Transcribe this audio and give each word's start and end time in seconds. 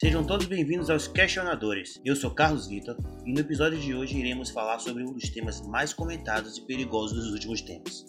Sejam 0.00 0.22
todos 0.22 0.46
bem-vindos 0.46 0.90
aos 0.90 1.08
Questionadores. 1.08 2.00
Eu 2.04 2.14
sou 2.14 2.30
Carlos 2.30 2.68
Vitor 2.68 2.96
e 3.26 3.32
no 3.32 3.40
episódio 3.40 3.80
de 3.80 3.92
hoje 3.92 4.16
iremos 4.16 4.48
falar 4.48 4.78
sobre 4.78 5.02
um 5.02 5.12
dos 5.12 5.28
temas 5.28 5.60
mais 5.66 5.92
comentados 5.92 6.56
e 6.56 6.64
perigosos 6.64 7.18
dos 7.18 7.32
últimos 7.32 7.62
tempos: 7.62 8.06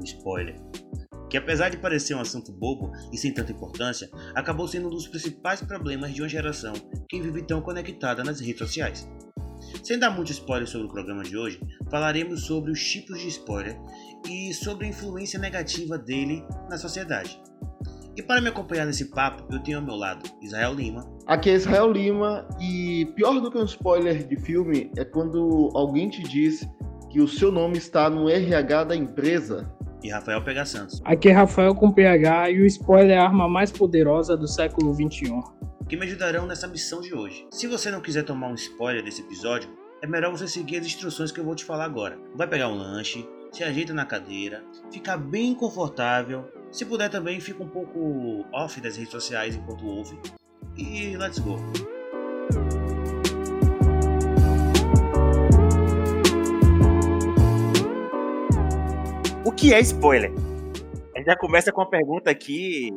o 0.00 0.02
spoiler. 0.02 0.58
Que 1.28 1.36
apesar 1.36 1.68
de 1.68 1.76
parecer 1.76 2.14
um 2.14 2.20
assunto 2.20 2.50
bobo 2.52 2.90
e 3.12 3.18
sem 3.18 3.34
tanta 3.34 3.52
importância, 3.52 4.08
acabou 4.34 4.66
sendo 4.66 4.86
um 4.86 4.90
dos 4.90 5.08
principais 5.08 5.60
problemas 5.60 6.14
de 6.14 6.22
uma 6.22 6.28
geração 6.28 6.72
que 7.06 7.20
vive 7.20 7.42
tão 7.42 7.60
conectada 7.60 8.24
nas 8.24 8.40
redes 8.40 8.60
sociais. 8.60 9.06
Sem 9.82 9.98
dar 9.98 10.08
muito 10.08 10.32
spoiler 10.32 10.66
sobre 10.66 10.86
o 10.86 10.90
programa 10.90 11.22
de 11.22 11.36
hoje, 11.36 11.60
falaremos 11.90 12.46
sobre 12.46 12.70
os 12.70 12.82
tipos 12.82 13.20
de 13.20 13.28
spoiler 13.28 13.78
e 14.26 14.54
sobre 14.54 14.86
a 14.86 14.88
influência 14.88 15.38
negativa 15.38 15.98
dele 15.98 16.42
na 16.70 16.78
sociedade. 16.78 17.38
E 18.16 18.22
para 18.22 18.40
me 18.40 18.48
acompanhar 18.48 18.86
nesse 18.86 19.10
papo, 19.10 19.44
eu 19.52 19.62
tenho 19.62 19.78
ao 19.78 19.84
meu 19.84 19.94
lado 19.94 20.22
Israel 20.40 20.72
Lima. 20.72 21.06
Aqui 21.26 21.50
é 21.50 21.52
Israel 21.52 21.92
Lima 21.92 22.48
e 22.58 23.04
pior 23.14 23.38
do 23.40 23.50
que 23.50 23.58
um 23.58 23.64
spoiler 23.64 24.26
de 24.26 24.40
filme 24.40 24.90
é 24.96 25.04
quando 25.04 25.70
alguém 25.74 26.08
te 26.08 26.22
diz 26.22 26.66
que 27.10 27.20
o 27.20 27.28
seu 27.28 27.52
nome 27.52 27.76
está 27.76 28.08
no 28.08 28.30
RH 28.30 28.84
da 28.84 28.96
empresa. 28.96 29.70
E 30.02 30.08
Rafael 30.08 30.42
Pega 30.42 30.64
Santos. 30.64 31.02
Aqui 31.04 31.28
é 31.28 31.32
Rafael 31.32 31.74
com 31.74 31.92
PH 31.92 32.50
e 32.52 32.62
o 32.62 32.66
spoiler 32.66 33.16
é 33.16 33.18
a 33.18 33.24
arma 33.24 33.46
mais 33.46 33.70
poderosa 33.70 34.34
do 34.34 34.48
século 34.48 34.94
XXI. 34.94 35.32
Que 35.86 35.96
me 35.96 36.06
ajudarão 36.06 36.46
nessa 36.46 36.66
missão 36.66 37.02
de 37.02 37.12
hoje. 37.12 37.46
Se 37.50 37.66
você 37.66 37.90
não 37.90 38.00
quiser 38.00 38.22
tomar 38.22 38.48
um 38.48 38.54
spoiler 38.54 39.04
desse 39.04 39.20
episódio, 39.20 39.68
é 40.02 40.06
melhor 40.06 40.30
você 40.30 40.48
seguir 40.48 40.78
as 40.78 40.86
instruções 40.86 41.30
que 41.30 41.40
eu 41.40 41.44
vou 41.44 41.54
te 41.54 41.66
falar 41.66 41.84
agora. 41.84 42.18
Vai 42.34 42.46
pegar 42.46 42.68
um 42.68 42.76
lanche, 42.76 43.28
se 43.52 43.62
ajeita 43.62 43.92
na 43.92 44.04
cadeira, 44.04 44.64
fica 44.90 45.16
bem 45.16 45.54
confortável. 45.54 46.46
Se 46.76 46.84
puder 46.84 47.08
também, 47.08 47.40
fica 47.40 47.62
um 47.62 47.68
pouco 47.70 48.44
off 48.52 48.78
das 48.82 48.98
redes 48.98 49.10
sociais 49.10 49.56
enquanto 49.56 49.86
ouve. 49.86 50.20
E 50.76 51.16
let's 51.16 51.38
go! 51.38 51.56
O 59.42 59.52
que 59.52 59.72
é 59.72 59.80
spoiler? 59.80 60.30
A 61.14 61.18
gente 61.18 61.26
já 61.26 61.36
começa 61.38 61.72
com 61.72 61.80
uma 61.80 61.88
pergunta 61.88 62.30
aqui 62.30 62.90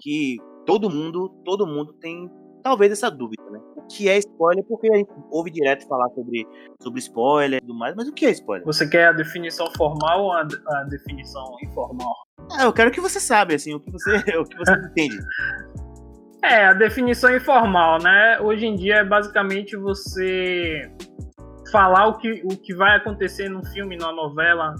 que 0.00 0.36
todo 0.64 0.88
mundo, 0.88 1.28
todo 1.44 1.66
mundo 1.66 1.94
tem 1.94 2.30
talvez 2.62 2.92
essa 2.92 3.10
dúvida, 3.10 3.42
né? 3.50 3.60
O 3.74 3.82
que 3.88 4.08
é 4.08 4.16
spoiler? 4.18 4.64
Porque 4.64 4.88
a 4.88 4.96
gente 4.96 5.10
ouve 5.28 5.50
direto 5.50 5.88
falar 5.88 6.08
sobre, 6.10 6.46
sobre 6.80 7.00
spoiler 7.00 7.58
e 7.58 7.66
tudo 7.66 7.76
mais, 7.76 7.96
mas 7.96 8.06
o 8.06 8.12
que 8.12 8.26
é 8.26 8.30
spoiler? 8.30 8.64
Você 8.64 8.88
quer 8.88 9.08
a 9.08 9.12
definição 9.12 9.66
formal 9.76 10.22
ou 10.22 10.32
a, 10.32 10.42
a 10.42 10.84
definição 10.84 11.56
informal? 11.64 12.14
Ah, 12.58 12.64
eu 12.64 12.72
quero 12.72 12.90
que 12.90 13.00
você 13.00 13.18
saiba, 13.18 13.54
assim, 13.54 13.74
o 13.74 13.80
que 13.80 13.90
você, 13.90 14.16
o 14.38 14.44
que 14.44 14.56
você 14.56 14.72
entende. 14.72 15.18
É, 16.42 16.66
a 16.66 16.72
definição 16.72 17.34
informal, 17.34 18.02
né? 18.02 18.38
Hoje 18.40 18.66
em 18.66 18.74
dia 18.74 18.96
é 18.96 19.04
basicamente 19.04 19.76
você 19.76 20.90
falar 21.70 22.08
o 22.08 22.18
que, 22.18 22.42
o 22.44 22.56
que 22.56 22.74
vai 22.74 22.96
acontecer 22.96 23.48
num 23.48 23.64
filme, 23.64 23.96
numa 23.96 24.12
novela, 24.12 24.74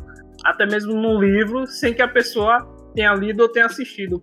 até 0.44 0.66
mesmo 0.66 0.92
num 0.92 1.20
livro, 1.20 1.66
sem 1.66 1.94
que 1.94 2.02
a 2.02 2.08
pessoa 2.08 2.58
tenha 2.94 3.14
lido 3.14 3.42
ou 3.42 3.48
tenha 3.48 3.66
assistido. 3.66 4.22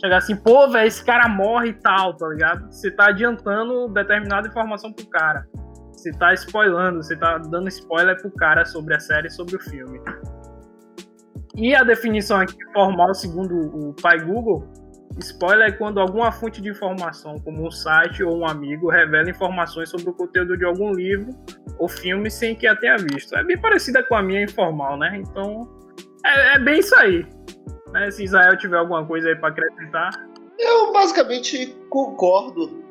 Chegar 0.00 0.18
assim, 0.18 0.36
pô, 0.36 0.68
velho, 0.68 0.86
esse 0.86 1.04
cara 1.04 1.28
morre 1.28 1.68
e 1.68 1.74
tal, 1.74 2.16
tá 2.16 2.26
ligado? 2.28 2.72
Você 2.72 2.90
tá 2.90 3.08
adiantando 3.08 3.88
determinada 3.88 4.48
informação 4.48 4.92
pro 4.92 5.06
cara. 5.06 5.46
Você 5.92 6.10
tá 6.12 6.32
spoilando, 6.34 7.02
você 7.02 7.14
tá 7.14 7.38
dando 7.38 7.68
spoiler 7.68 8.20
pro 8.20 8.30
cara 8.32 8.64
sobre 8.64 8.94
a 8.94 8.98
série, 8.98 9.30
sobre 9.30 9.56
o 9.56 9.60
filme. 9.60 10.00
E 11.56 11.74
a 11.74 11.82
definição 11.82 12.40
aqui 12.40 12.56
formal, 12.72 13.12
segundo 13.14 13.54
o 13.54 13.94
pai 13.94 14.20
Google, 14.20 14.64
spoiler 15.18 15.68
é 15.68 15.72
quando 15.72 16.00
alguma 16.00 16.30
fonte 16.30 16.60
de 16.60 16.70
informação, 16.70 17.36
como 17.40 17.66
um 17.66 17.70
site 17.70 18.22
ou 18.22 18.38
um 18.38 18.46
amigo, 18.46 18.88
revela 18.88 19.28
informações 19.28 19.88
sobre 19.88 20.10
o 20.10 20.14
conteúdo 20.14 20.56
de 20.56 20.64
algum 20.64 20.92
livro 20.92 21.30
ou 21.78 21.88
filme 21.88 22.30
sem 22.30 22.54
que 22.54 22.66
a 22.66 22.76
tenha 22.76 22.96
visto. 22.96 23.36
É 23.36 23.42
bem 23.42 23.58
parecida 23.58 24.02
com 24.02 24.14
a 24.14 24.22
minha 24.22 24.42
informal, 24.42 24.96
né? 24.96 25.20
Então, 25.20 25.68
é, 26.24 26.56
é 26.56 26.58
bem 26.58 26.78
isso 26.78 26.94
aí. 26.96 27.26
Né? 27.92 28.10
Se 28.10 28.24
Israel 28.24 28.56
tiver 28.56 28.78
alguma 28.78 29.04
coisa 29.04 29.28
aí 29.28 29.36
para 29.36 29.48
acrescentar. 29.48 30.10
Eu 30.58 30.92
basicamente 30.92 31.74
concordo 31.88 32.82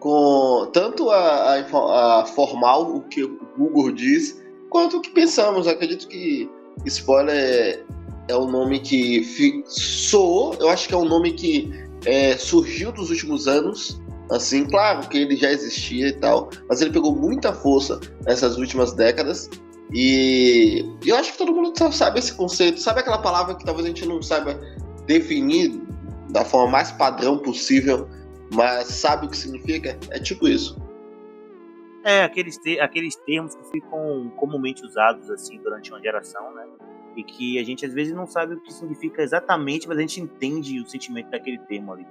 com 0.00 0.68
tanto 0.72 1.10
a, 1.10 1.54
a, 1.54 2.20
a, 2.20 2.26
formal, 2.26 2.96
o 2.96 3.02
que 3.02 3.22
o 3.22 3.38
Google 3.56 3.92
diz, 3.92 4.44
quanto 4.68 4.98
o 4.98 5.00
que 5.00 5.10
pensamos. 5.10 5.66
acredito 5.66 6.08
que 6.08 6.50
spoiler 6.84 7.86
é, 8.28 8.36
um 8.36 8.50
nome 8.50 8.80
que 8.80 9.62
soou, 9.66 10.54
eu 10.60 10.68
acho 10.68 10.88
que 10.88 10.94
é 10.94 10.96
um 10.96 11.04
nome 11.04 11.32
que 11.32 11.70
é, 12.06 12.36
surgiu 12.36 12.92
nos 12.92 13.10
últimos 13.10 13.46
anos. 13.48 14.00
Assim, 14.30 14.64
claro 14.64 15.06
que 15.08 15.18
ele 15.18 15.36
já 15.36 15.50
existia 15.50 16.08
e 16.08 16.12
tal, 16.12 16.48
mas 16.68 16.80
ele 16.80 16.90
pegou 16.90 17.14
muita 17.14 17.52
força 17.52 18.00
nessas 18.26 18.56
últimas 18.56 18.94
décadas 18.94 19.50
e 19.92 20.84
eu 21.06 21.16
acho 21.16 21.32
que 21.32 21.38
todo 21.38 21.52
mundo 21.54 21.72
sabe 21.92 22.18
esse 22.18 22.34
conceito, 22.34 22.80
sabe 22.80 23.00
aquela 23.00 23.18
palavra 23.18 23.54
que 23.54 23.64
talvez 23.64 23.84
a 23.84 23.88
gente 23.88 24.06
não 24.06 24.22
saiba 24.22 24.58
definir 25.06 25.80
da 26.30 26.44
forma 26.44 26.72
mais 26.72 26.90
padrão 26.90 27.38
possível, 27.38 28.08
mas 28.52 28.88
sabe 28.88 29.26
o 29.26 29.30
que 29.30 29.36
significa? 29.36 29.98
É 30.10 30.18
tipo 30.18 30.48
isso. 30.48 30.82
É, 32.02 32.24
aqueles, 32.24 32.58
te 32.58 32.80
aqueles 32.80 33.14
termos 33.16 33.54
que 33.54 33.64
ficam 33.70 34.32
comumente 34.36 34.84
usados 34.84 35.30
assim 35.30 35.58
durante 35.58 35.90
uma 35.90 36.00
geração, 36.00 36.52
né? 36.54 36.66
E 37.16 37.22
que 37.22 37.58
a 37.58 37.64
gente 37.64 37.86
às 37.86 37.92
vezes 37.92 38.12
não 38.12 38.26
sabe 38.26 38.54
o 38.54 38.60
que 38.60 38.72
significa 38.72 39.22
exatamente, 39.22 39.86
mas 39.86 39.98
a 39.98 40.00
gente 40.00 40.20
entende 40.20 40.80
o 40.80 40.86
sentimento 40.86 41.30
daquele 41.30 41.58
termo 41.58 41.92
ali. 41.92 42.06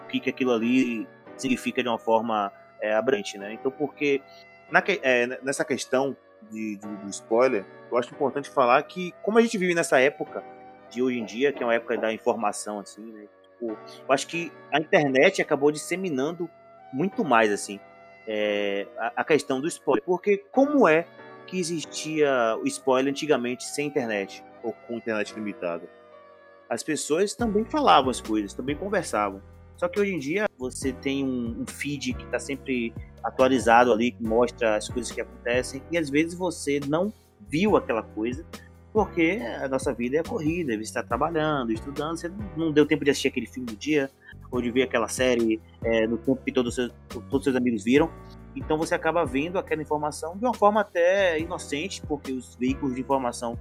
O 0.00 0.04
que, 0.06 0.20
que 0.20 0.30
aquilo 0.30 0.52
ali 0.52 1.06
significa 1.36 1.82
de 1.82 1.88
uma 1.88 1.98
forma 1.98 2.52
é, 2.80 2.94
abrante, 2.94 3.38
né? 3.38 3.52
Então, 3.52 3.70
porque 3.70 4.22
na, 4.70 4.82
é, 5.02 5.26
nessa 5.42 5.64
questão 5.64 6.16
de, 6.50 6.76
de, 6.76 6.86
do 6.96 7.08
spoiler, 7.08 7.64
eu 7.90 7.98
acho 7.98 8.12
importante 8.14 8.48
falar 8.48 8.82
que, 8.84 9.12
como 9.22 9.38
a 9.38 9.42
gente 9.42 9.58
vive 9.58 9.74
nessa 9.74 9.98
época 10.00 10.44
de 10.90 11.02
hoje 11.02 11.18
em 11.18 11.24
dia, 11.24 11.52
que 11.52 11.62
é 11.62 11.66
uma 11.66 11.74
época 11.74 11.96
da 11.96 12.12
informação, 12.12 12.80
assim, 12.80 13.12
né? 13.12 13.26
Tipo, 13.42 13.72
eu 13.72 14.12
acho 14.12 14.26
que 14.26 14.52
a 14.72 14.78
internet 14.78 15.42
acabou 15.42 15.70
disseminando 15.70 16.48
muito 16.92 17.24
mais, 17.24 17.52
assim, 17.52 17.78
é, 18.26 18.86
a, 18.98 19.12
a, 19.16 19.24
questão 19.24 19.60
do 19.60 19.68
spoiler. 19.68 20.02
Porque 20.04 20.38
como 20.50 20.88
é 20.88 21.06
que 21.50 21.58
existia 21.58 22.56
o 22.62 22.66
spoiler 22.66 23.10
antigamente 23.10 23.64
sem 23.64 23.88
internet, 23.88 24.42
ou 24.62 24.72
com 24.72 24.96
internet 24.96 25.34
limitada? 25.34 25.82
As 26.68 26.84
pessoas 26.84 27.34
também 27.34 27.64
falavam 27.64 28.08
as 28.08 28.20
coisas, 28.20 28.54
também 28.54 28.76
conversavam. 28.76 29.42
Só 29.76 29.88
que 29.88 29.98
hoje 29.98 30.14
em 30.14 30.18
dia 30.18 30.46
você 30.56 30.92
tem 30.92 31.24
um, 31.24 31.64
feed 31.66 32.14
que 32.14 32.22
está 32.22 32.38
sempre 32.38 32.94
atualizado 33.24 33.92
ali, 33.92 34.12
que 34.12 34.22
mostra 34.22 34.76
as 34.76 34.88
coisas 34.88 35.10
que 35.10 35.20
acontecem, 35.20 35.82
e 35.90 35.98
às 35.98 36.08
vezes 36.08 36.34
você 36.34 36.78
não 36.86 37.12
viu 37.48 37.76
aquela 37.76 38.04
coisa, 38.04 38.46
porque 38.92 39.40
a 39.60 39.68
nossa 39.68 39.92
vida 39.92 40.18
é 40.18 40.22
corrida, 40.22 40.74
você 40.74 40.82
está 40.82 41.02
trabalhando, 41.02 41.72
estudando, 41.72 42.16
você 42.16 42.30
não 42.56 42.70
deu 42.70 42.86
tempo 42.86 43.04
de 43.04 43.10
assistir 43.10 43.28
aquele 43.28 43.46
filme 43.46 43.66
do 43.66 43.76
dia, 43.76 44.08
ou 44.52 44.62
de 44.62 44.70
ver 44.70 44.82
aquela 44.82 45.08
série 45.08 45.60
é, 45.82 46.06
no 46.06 46.16
tempo 46.18 46.40
que 46.44 46.52
todos 46.52 46.70
os 46.70 46.74
seus, 46.76 46.94
todos 47.08 47.38
os 47.38 47.44
seus 47.44 47.56
amigos 47.56 47.82
viram. 47.82 48.10
Então 48.54 48.76
você 48.76 48.94
acaba 48.94 49.24
vendo 49.24 49.58
aquela 49.58 49.82
informação 49.82 50.36
de 50.36 50.44
uma 50.44 50.54
forma 50.54 50.80
até 50.80 51.38
inocente, 51.38 52.02
porque 52.02 52.32
os 52.32 52.56
veículos 52.56 52.94
de 52.94 53.00
informação 53.00 53.58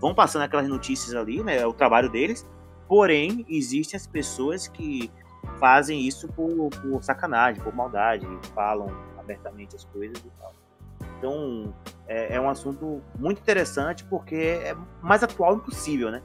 vão 0.00 0.14
passando 0.14 0.42
aquelas 0.42 0.68
notícias 0.68 1.14
ali, 1.14 1.42
né? 1.42 1.58
É 1.58 1.66
o 1.66 1.72
trabalho 1.72 2.10
deles. 2.10 2.46
Porém, 2.88 3.44
existem 3.48 3.96
as 3.96 4.06
pessoas 4.06 4.66
que 4.66 5.10
fazem 5.58 6.06
isso 6.06 6.28
por, 6.28 6.70
por 6.70 7.02
sacanagem, 7.02 7.62
por 7.62 7.74
maldade, 7.74 8.26
falam 8.54 8.88
abertamente 9.18 9.76
as 9.76 9.84
coisas 9.84 10.18
e 10.18 10.30
tal. 10.38 10.52
Então, 11.18 11.74
é, 12.08 12.36
é, 12.36 12.40
um 12.40 12.48
assunto 12.48 13.02
muito 13.18 13.40
interessante 13.40 14.04
porque 14.04 14.34
é 14.36 14.74
mais 15.02 15.22
atual 15.22 15.56
impossível, 15.56 16.10
né? 16.10 16.22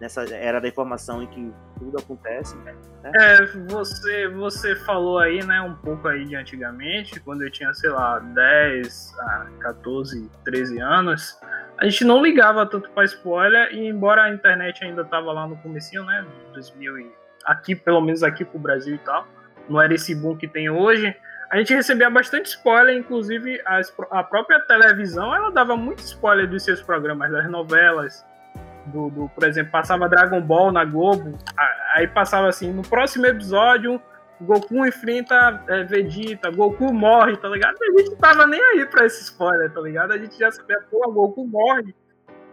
Nessa 0.00 0.24
era 0.34 0.60
da 0.60 0.68
informação 0.68 1.22
em 1.22 1.26
que 1.26 1.52
tudo 1.78 1.98
acontece. 1.98 2.54
Né? 2.56 2.74
É, 3.14 3.46
você, 3.68 4.28
você 4.28 4.76
falou 4.76 5.18
aí, 5.18 5.42
né, 5.44 5.60
um 5.62 5.74
pouco 5.74 6.06
aí 6.08 6.24
de 6.24 6.36
antigamente, 6.36 7.18
quando 7.20 7.42
eu 7.42 7.50
tinha, 7.50 7.72
sei 7.72 7.90
lá, 7.90 8.18
10, 8.18 9.14
14, 9.60 10.30
13 10.44 10.80
anos, 10.80 11.40
a 11.78 11.84
gente 11.84 12.04
não 12.04 12.22
ligava 12.22 12.66
tanto 12.66 12.90
para 12.90 13.04
spoiler 13.04 13.72
e 13.72 13.88
embora 13.88 14.24
a 14.24 14.30
internet 14.30 14.84
ainda 14.84 15.04
tava 15.04 15.32
lá 15.32 15.46
no 15.46 15.56
comecinho, 15.58 16.04
né, 16.04 16.26
2000 16.52 16.98
e 16.98 17.12
aqui, 17.44 17.74
pelo 17.74 18.00
menos 18.00 18.22
aqui 18.22 18.44
pro 18.44 18.58
Brasil 18.58 18.96
e 18.96 18.98
tal, 18.98 19.26
não 19.68 19.80
era 19.80 19.94
esse 19.94 20.14
boom 20.14 20.36
que 20.36 20.48
tem 20.48 20.68
hoje, 20.68 21.14
a 21.50 21.58
gente 21.58 21.72
recebia 21.72 22.10
bastante 22.10 22.46
spoiler, 22.46 22.96
inclusive 22.96 23.62
a 24.10 24.22
própria 24.22 24.60
televisão, 24.60 25.34
ela 25.34 25.50
dava 25.50 25.76
muito 25.76 26.00
spoiler 26.00 26.48
dos 26.48 26.64
seus 26.64 26.82
programas, 26.82 27.30
das 27.30 27.48
novelas, 27.48 28.24
do, 28.86 29.10
do, 29.10 29.28
por 29.28 29.44
exemplo, 29.44 29.72
passava 29.72 30.08
Dragon 30.08 30.40
Ball 30.40 30.72
na 30.72 30.84
Globo, 30.84 31.36
aí 31.94 32.06
passava 32.08 32.48
assim, 32.48 32.72
no 32.72 32.82
próximo 32.82 33.26
episódio, 33.26 34.00
Goku 34.40 34.86
enfrenta 34.86 35.64
é, 35.68 35.84
Vegeta, 35.84 36.50
Goku 36.50 36.92
morre, 36.92 37.36
tá 37.36 37.48
ligado? 37.48 37.76
A 37.80 37.98
gente 37.98 38.16
tava 38.16 38.46
nem 38.46 38.62
aí 38.62 38.86
pra 38.86 39.06
esse 39.06 39.22
spoiler, 39.24 39.72
tá 39.72 39.80
ligado? 39.80 40.12
A 40.12 40.18
gente 40.18 40.38
já 40.38 40.50
sabia, 40.50 40.80
pô, 40.90 41.10
Goku 41.10 41.46
morre. 41.46 41.94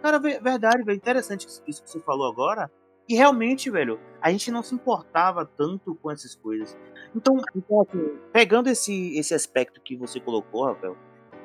Cara, 0.02 0.20
verdade, 0.20 0.84
velho, 0.84 0.98
interessante 0.98 1.48
isso 1.48 1.84
que 1.84 1.90
você 1.90 2.00
falou 2.00 2.30
agora, 2.30 2.70
E 3.08 3.16
realmente, 3.16 3.70
velho, 3.70 4.00
a 4.22 4.32
gente 4.32 4.50
não 4.50 4.64
se 4.64 4.74
importava 4.74 5.46
tanto 5.46 5.94
com 5.96 6.10
essas 6.10 6.36
coisas. 6.36 6.78
Então, 7.16 7.36
então 7.56 7.82
assim, 7.82 8.18
pegando 8.32 8.70
esse, 8.70 9.18
esse 9.18 9.34
aspecto 9.34 9.82
que 9.82 9.96
você 9.96 10.20
colocou, 10.20 10.66
Rafael, 10.66 10.98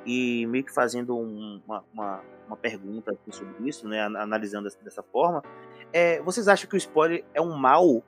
e 0.08 0.46
meio 0.46 0.64
que 0.64 0.72
fazendo 0.72 1.14
um, 1.14 1.60
uma, 1.66 1.84
uma, 1.92 2.20
uma, 2.46 2.56
pergunta 2.56 3.14
sobre 3.30 3.68
isso, 3.68 3.86
né, 3.86 4.00
analisando 4.00 4.66
dessa 4.82 5.02
forma, 5.02 5.42
é, 5.92 6.22
vocês 6.22 6.48
acham 6.48 6.66
que 6.66 6.74
o 6.74 6.78
spoiler 6.78 7.22
é 7.34 7.42
um 7.42 7.54
mal 7.54 8.02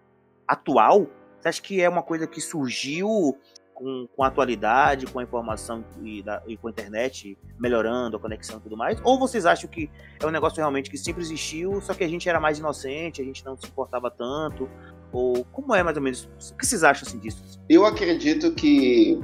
atual? 0.49 1.07
Você 1.39 1.49
acha 1.49 1.63
que 1.63 1.79
é 1.79 1.89
uma 1.89 2.03
coisa 2.03 2.27
que 2.27 2.41
surgiu 2.41 3.37
com, 3.75 4.09
com 4.17 4.25
a 4.25 4.29
atualidade, 4.29 5.07
com 5.09 5.19
a 5.19 5.23
informação 5.23 5.85
e, 6.03 6.23
da, 6.23 6.43
e, 6.47 6.57
com 6.57 6.69
a 6.69 6.71
internet 6.71 7.37
melhorando 7.59 8.17
a 8.17 8.21
conexão 8.21 8.57
e 8.57 8.61
tudo 8.63 8.79
mais? 8.79 8.99
Ou 9.05 9.19
vocês 9.19 9.45
acham 9.45 9.69
que 9.69 9.91
é 10.23 10.27
um 10.27 10.31
negócio 10.31 10.57
realmente 10.57 10.91
que 10.91 10.97
sempre 10.97 11.21
existiu, 11.21 11.83
só 11.83 11.93
que 11.93 12.03
a 12.03 12.09
gente 12.09 12.27
era 12.31 12.41
mais 12.41 12.59
inocente, 12.59 13.21
a 13.21 13.25
gente 13.25 13.45
não 13.45 13.59
se 13.59 13.67
importava 13.67 14.11
tanto? 14.11 14.71
Ou 15.13 15.45
como 15.47 15.75
é 15.75 15.83
mais 15.83 15.99
ou 15.99 16.03
menos? 16.03 16.25
O 16.51 16.57
que 16.57 16.65
vocês 16.65 16.83
acham 16.83 17.07
assim, 17.07 17.19
disso? 17.19 17.61
Eu 17.69 17.85
acredito 17.85 18.55
que 18.55 19.21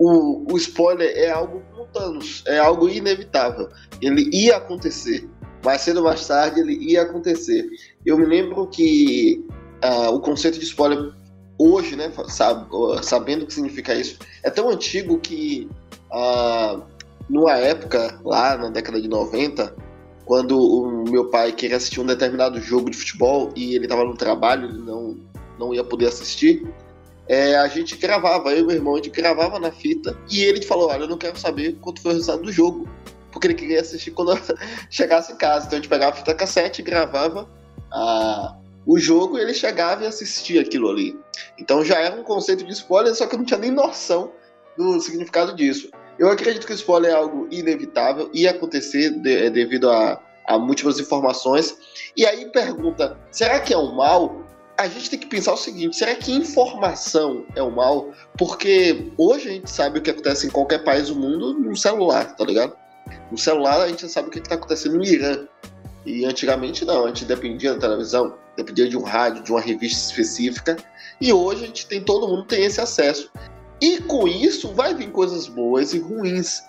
o, 0.00 0.50
o 0.50 0.56
spoiler 0.56 1.12
é 1.14 1.30
algo 1.30 1.62
como 1.70 1.86
Thanos, 1.88 2.42
é 2.46 2.58
algo 2.58 2.88
inevitável. 2.88 3.68
Ele 4.00 4.30
ia 4.32 4.56
acontecer. 4.56 5.28
Mais 5.62 5.82
cedo 5.82 5.98
ou 5.98 6.04
mais 6.04 6.26
tarde 6.26 6.60
ele 6.60 6.72
ia 6.72 7.02
acontecer. 7.02 7.68
Eu 8.06 8.16
me 8.16 8.24
lembro 8.24 8.66
que 8.66 9.44
uh, 9.84 10.08
o 10.14 10.20
conceito 10.20 10.58
de 10.58 10.64
spoiler 10.64 11.12
hoje, 11.58 11.94
né, 11.94 12.10
sabendo 13.02 13.42
o 13.42 13.46
que 13.46 13.52
significa 13.52 13.94
isso, 13.94 14.18
é 14.42 14.48
tão 14.48 14.70
antigo 14.70 15.18
que 15.18 15.68
ah, 16.10 16.80
numa 17.28 17.52
época, 17.58 18.18
lá 18.24 18.56
na 18.56 18.70
década 18.70 18.98
de 18.98 19.06
90, 19.06 19.74
quando 20.24 20.58
o 20.58 21.04
meu 21.10 21.28
pai 21.28 21.52
queria 21.52 21.76
assistir 21.76 22.00
um 22.00 22.06
determinado 22.06 22.58
jogo 22.60 22.88
de 22.88 22.96
futebol 22.96 23.50
e 23.54 23.74
ele 23.74 23.84
estava 23.84 24.04
no 24.04 24.16
trabalho, 24.16 24.70
ele 24.70 24.78
não, 24.78 25.16
não 25.58 25.74
ia 25.74 25.84
poder 25.84 26.06
assistir, 26.06 26.66
é, 27.30 27.56
a 27.56 27.68
gente 27.68 27.96
gravava, 27.96 28.50
eu 28.50 28.64
e 28.64 28.66
meu 28.66 28.74
irmão, 28.74 28.94
a 28.94 28.96
gente 28.96 29.10
gravava 29.10 29.60
na 29.60 29.70
fita 29.70 30.18
e 30.28 30.42
ele 30.42 30.62
falou: 30.62 30.90
Olha, 30.90 31.04
eu 31.04 31.08
não 31.08 31.16
quero 31.16 31.38
saber 31.38 31.78
quanto 31.80 32.02
foi 32.02 32.10
o 32.10 32.14
resultado 32.14 32.42
do 32.42 32.50
jogo, 32.50 32.88
porque 33.30 33.46
ele 33.46 33.54
queria 33.54 33.80
assistir 33.80 34.10
quando 34.10 34.36
chegasse 34.90 35.32
em 35.32 35.36
casa. 35.36 35.66
Então 35.66 35.78
a 35.78 35.80
gente 35.80 35.88
pegava 35.88 36.10
a 36.10 36.16
fita 36.16 36.34
cassete 36.34 36.82
e 36.82 36.84
gravava 36.84 37.48
a, 37.92 38.56
o 38.84 38.98
jogo 38.98 39.38
ele 39.38 39.54
chegava 39.54 40.02
e 40.02 40.08
assistia 40.08 40.60
aquilo 40.60 40.90
ali. 40.90 41.16
Então 41.56 41.84
já 41.84 42.00
era 42.00 42.16
um 42.16 42.24
conceito 42.24 42.64
de 42.64 42.72
spoiler, 42.72 43.14
só 43.14 43.28
que 43.28 43.36
eu 43.36 43.38
não 43.38 43.46
tinha 43.46 43.60
nem 43.60 43.70
noção 43.70 44.32
do 44.76 45.00
significado 45.00 45.54
disso. 45.54 45.88
Eu 46.18 46.28
acredito 46.30 46.66
que 46.66 46.72
o 46.72 46.74
spoiler 46.74 47.12
é 47.12 47.14
algo 47.14 47.46
inevitável, 47.48 48.28
ia 48.34 48.50
acontecer 48.50 49.10
de, 49.10 49.36
é, 49.36 49.50
devido 49.50 49.88
a, 49.88 50.20
a 50.48 50.58
múltiplas 50.58 50.98
informações. 50.98 51.78
E 52.16 52.26
aí 52.26 52.46
pergunta: 52.46 53.16
será 53.30 53.60
que 53.60 53.72
é 53.72 53.78
um 53.78 53.94
mal? 53.94 54.39
A 54.80 54.88
gente 54.88 55.10
tem 55.10 55.18
que 55.18 55.26
pensar 55.26 55.52
o 55.52 55.58
seguinte: 55.58 55.94
será 55.94 56.14
que 56.14 56.32
informação 56.32 57.44
é 57.54 57.62
o 57.62 57.70
mal? 57.70 58.14
Porque 58.38 59.12
hoje 59.18 59.48
a 59.48 59.52
gente 59.52 59.70
sabe 59.70 59.98
o 59.98 60.02
que 60.02 60.08
acontece 60.08 60.46
em 60.46 60.50
qualquer 60.50 60.82
país 60.82 61.08
do 61.08 61.16
mundo 61.16 61.52
no 61.52 61.76
celular, 61.76 62.34
tá 62.34 62.46
ligado? 62.46 62.74
No 63.30 63.36
celular 63.36 63.82
a 63.82 63.88
gente 63.88 64.08
sabe 64.08 64.28
o 64.28 64.30
que 64.30 64.38
está 64.38 64.54
acontecendo 64.54 64.96
no 64.96 65.04
Irã. 65.04 65.46
E 66.06 66.24
antigamente 66.24 66.86
não, 66.86 67.04
a 67.04 67.08
gente 67.08 67.26
dependia 67.26 67.74
da 67.74 67.80
televisão, 67.80 68.38
dependia 68.56 68.88
de 68.88 68.96
um 68.96 69.02
rádio, 69.02 69.42
de 69.42 69.52
uma 69.52 69.60
revista 69.60 69.98
específica. 69.98 70.78
E 71.20 71.30
hoje 71.30 71.64
a 71.64 71.66
gente 71.66 71.86
tem, 71.86 72.02
todo 72.02 72.26
mundo 72.26 72.46
tem 72.46 72.64
esse 72.64 72.80
acesso. 72.80 73.30
E 73.82 73.98
com 74.00 74.26
isso 74.26 74.72
vai 74.72 74.94
vir 74.94 75.10
coisas 75.10 75.46
boas 75.46 75.92
e 75.92 75.98
ruins, 75.98 76.62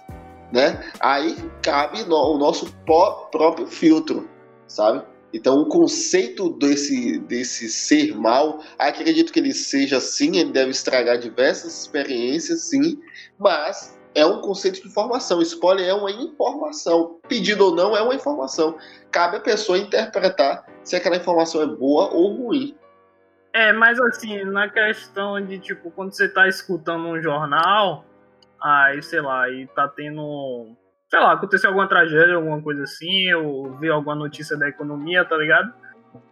né? 0.51 0.83
Aí 0.99 1.37
cabe 1.61 2.03
no, 2.03 2.17
o 2.17 2.37
nosso 2.37 2.69
próprio 2.85 3.67
filtro, 3.67 4.29
sabe? 4.67 5.01
Então 5.33 5.61
o 5.61 5.65
conceito 5.67 6.49
desse, 6.57 7.19
desse 7.19 7.69
ser 7.69 8.15
mal, 8.15 8.61
acredito 8.77 9.31
que 9.31 9.39
ele 9.39 9.53
seja 9.53 9.99
sim, 9.99 10.37
ele 10.37 10.51
deve 10.51 10.71
estragar 10.71 11.17
diversas 11.17 11.81
experiências, 11.81 12.63
sim, 12.63 12.99
mas 13.39 13.97
é 14.13 14.25
um 14.25 14.41
conceito 14.41 14.81
de 14.81 14.87
informação. 14.87 15.41
Spoiler 15.41 15.87
é 15.87 15.93
uma 15.93 16.11
informação. 16.11 17.19
Pedido 17.27 17.65
ou 17.65 17.75
não, 17.75 17.95
é 17.95 18.01
uma 18.01 18.15
informação. 18.15 18.77
Cabe 19.09 19.37
a 19.37 19.41
pessoa 19.41 19.77
interpretar 19.77 20.65
se 20.83 20.95
aquela 20.95 21.15
informação 21.15 21.61
é 21.61 21.65
boa 21.65 22.09
ou 22.13 22.35
ruim. 22.35 22.75
É, 23.53 23.73
mas 23.73 23.99
assim, 23.99 24.43
na 24.45 24.69
questão 24.69 25.39
de, 25.45 25.59
tipo, 25.59 25.91
quando 25.91 26.13
você 26.13 26.27
tá 26.27 26.47
escutando 26.47 27.05
um 27.05 27.21
jornal, 27.21 28.05
aí, 28.61 29.01
sei 29.01 29.21
lá, 29.21 29.49
e 29.49 29.67
tá 29.67 29.87
tendo. 29.87 30.75
Sei 31.11 31.19
lá, 31.19 31.33
aconteceu 31.33 31.69
alguma 31.69 31.89
tragédia, 31.89 32.35
alguma 32.35 32.61
coisa 32.61 32.83
assim, 32.83 33.33
ou 33.33 33.77
vi 33.77 33.89
alguma 33.89 34.15
notícia 34.15 34.57
da 34.57 34.69
economia, 34.69 35.25
tá 35.25 35.35
ligado? 35.35 35.73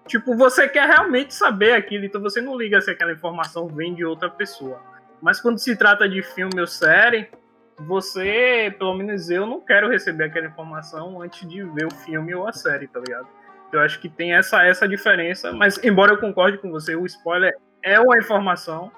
Tipo, 0.08 0.38
você 0.38 0.70
quer 0.70 0.88
realmente 0.88 1.34
saber 1.34 1.74
aquilo, 1.74 2.06
então 2.06 2.22
você 2.22 2.40
não 2.40 2.58
liga 2.58 2.80
se 2.80 2.90
aquela 2.90 3.12
informação 3.12 3.68
vem 3.68 3.94
de 3.94 4.06
outra 4.06 4.30
pessoa. 4.30 4.81
Mas 5.22 5.42
quando 5.42 5.58
se 5.58 5.76
trata 5.76 6.08
de 6.08 6.24
filme 6.24 6.62
ou 6.62 6.66
série, 6.66 7.30
você, 7.78 8.74
pelo 8.80 8.94
menos 8.94 9.30
eu, 9.30 9.46
não 9.46 9.60
quero 9.60 9.90
receber 9.90 10.24
aquela 10.24 10.48
informação 10.48 11.22
antes 11.22 11.46
de 11.46 11.62
ver 11.62 11.86
o 11.86 11.94
filme 11.94 12.34
ou 12.34 12.48
a 12.48 12.54
série, 12.54 12.88
tá 12.88 13.02
ligado? 13.02 13.28
Eu 13.74 13.81
acho 13.81 14.00
que 14.00 14.08
tem 14.08 14.34
essa, 14.34 14.66
essa 14.66 14.88
diferença, 14.88 15.52
mas 15.52 15.78
embora 15.84 16.14
eu 16.14 16.18
concorde 16.22 16.58
com 16.58 16.72
você, 16.72 16.96
o 16.96 17.06
spoiler 17.06 17.54
é 17.84 18.00
uma 18.00 18.18
informação, 18.18 18.90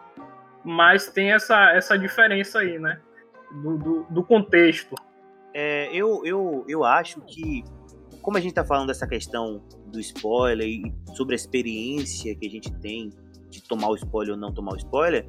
mas 0.64 1.08
tem 1.08 1.34
essa, 1.34 1.72
essa 1.72 1.98
diferença 1.98 2.60
aí, 2.60 2.78
né? 2.78 3.00
Do, 3.64 3.78
do, 3.80 4.06
do 4.12 4.24
contexto. 4.24 4.96
É, 5.54 5.90
eu, 5.96 6.26
eu, 6.26 6.66
eu 6.68 6.84
acho 6.84 7.22
que, 7.22 7.64
como 8.22 8.38
a 8.38 8.42
gente 8.42 8.54
tá 8.54 8.64
falando 8.64 8.88
dessa 8.88 9.08
questão 9.08 9.62
do 9.88 10.00
spoiler 10.00 10.68
e 10.68 10.94
sobre 11.16 11.36
a 11.36 11.38
experiência 11.38 12.36
que 12.36 12.48
a 12.48 12.50
gente 12.50 12.72
tem 12.80 13.12
de 13.50 13.62
tomar 13.64 13.90
o 13.90 13.96
spoiler 13.96 14.34
ou 14.34 14.40
não 14.40 14.54
tomar 14.54 14.74
o 14.74 14.78
spoiler, 14.78 15.28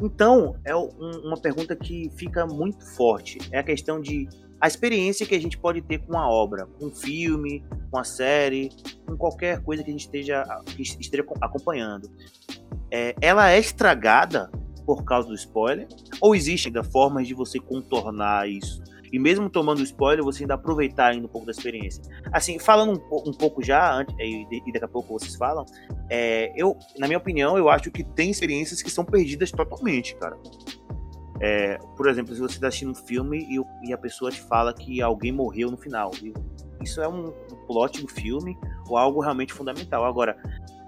então 0.00 0.56
é 0.64 0.74
um, 0.76 0.88
uma 1.24 1.36
pergunta 1.36 1.74
que 1.74 2.10
fica 2.16 2.46
muito 2.46 2.84
forte. 2.94 3.38
É 3.50 3.58
a 3.58 3.62
questão 3.62 4.00
de 4.00 4.28
a 4.60 4.66
experiência 4.66 5.26
que 5.26 5.34
a 5.34 5.40
gente 5.40 5.58
pode 5.58 5.82
ter 5.82 5.98
com 5.98 6.18
a 6.18 6.28
obra, 6.28 6.66
com 6.66 6.86
um 6.86 6.94
filme, 6.94 7.62
com 7.90 7.98
a 7.98 8.04
série, 8.04 8.70
com 9.06 9.16
qualquer 9.16 9.62
coisa 9.62 9.82
que 9.82 9.90
a 9.90 9.92
gente 9.92 10.04
esteja, 10.04 10.44
que 10.64 10.82
esteja 10.82 11.24
acompanhando. 11.40 12.10
É, 12.90 13.14
ela 13.20 13.50
é 13.50 13.58
estragada 13.58 14.50
por 14.86 15.04
causa 15.04 15.28
do 15.28 15.34
spoiler? 15.34 15.88
Ou 16.20 16.34
existem 16.34 16.72
formas 16.84 17.26
de 17.26 17.34
você 17.34 17.58
contornar 17.58 18.48
isso? 18.48 18.82
E 19.12 19.18
mesmo 19.18 19.48
tomando 19.48 19.82
spoiler, 19.82 20.24
você 20.24 20.42
ainda 20.42 20.54
aproveitar 20.54 21.12
ainda 21.12 21.26
um 21.26 21.30
pouco 21.30 21.46
da 21.46 21.52
experiência. 21.52 22.02
Assim, 22.32 22.58
falando 22.58 23.00
um, 23.10 23.30
um 23.30 23.32
pouco 23.32 23.62
já, 23.62 24.04
e, 24.18 24.46
e, 24.50 24.72
daqui 24.72 24.84
a 24.84 24.88
pouco 24.88 25.18
vocês 25.18 25.36
falam, 25.36 25.64
é, 26.10 26.52
eu, 26.56 26.76
na 26.98 27.06
minha 27.06 27.18
opinião, 27.18 27.56
eu 27.56 27.68
acho 27.68 27.90
que 27.90 28.04
tem 28.04 28.30
experiências 28.30 28.82
que 28.82 28.90
são 28.90 29.04
perdidas 29.04 29.50
totalmente, 29.50 30.16
cara. 30.16 30.36
É, 31.40 31.78
por 31.96 32.08
exemplo, 32.08 32.34
se 32.34 32.40
você 32.40 32.54
está 32.54 32.68
assistindo 32.68 32.92
um 32.92 32.94
filme 32.94 33.46
e, 33.48 33.88
e, 33.88 33.92
a 33.92 33.98
pessoa 33.98 34.30
te 34.30 34.40
fala 34.40 34.72
que 34.72 35.02
alguém 35.02 35.32
morreu 35.32 35.70
no 35.70 35.76
final, 35.76 36.10
isso 36.82 37.00
é 37.00 37.08
um, 37.08 37.28
um 37.28 37.66
plot 37.66 38.00
do 38.00 38.08
filme 38.08 38.56
ou 38.88 38.96
algo 38.96 39.20
realmente 39.20 39.52
fundamental. 39.52 40.04
Agora, 40.04 40.36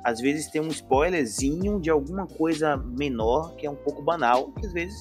às 0.04 0.20
vezes 0.20 0.50
tem 0.50 0.60
um 0.60 0.68
spoilerzinho 0.68 1.80
de 1.80 1.90
alguma 1.90 2.26
coisa 2.26 2.76
menor 2.76 3.54
que 3.56 3.66
é 3.66 3.70
um 3.70 3.76
pouco 3.76 4.02
banal, 4.02 4.50
que 4.52 4.66
às 4.66 4.72
vezes, 4.72 5.00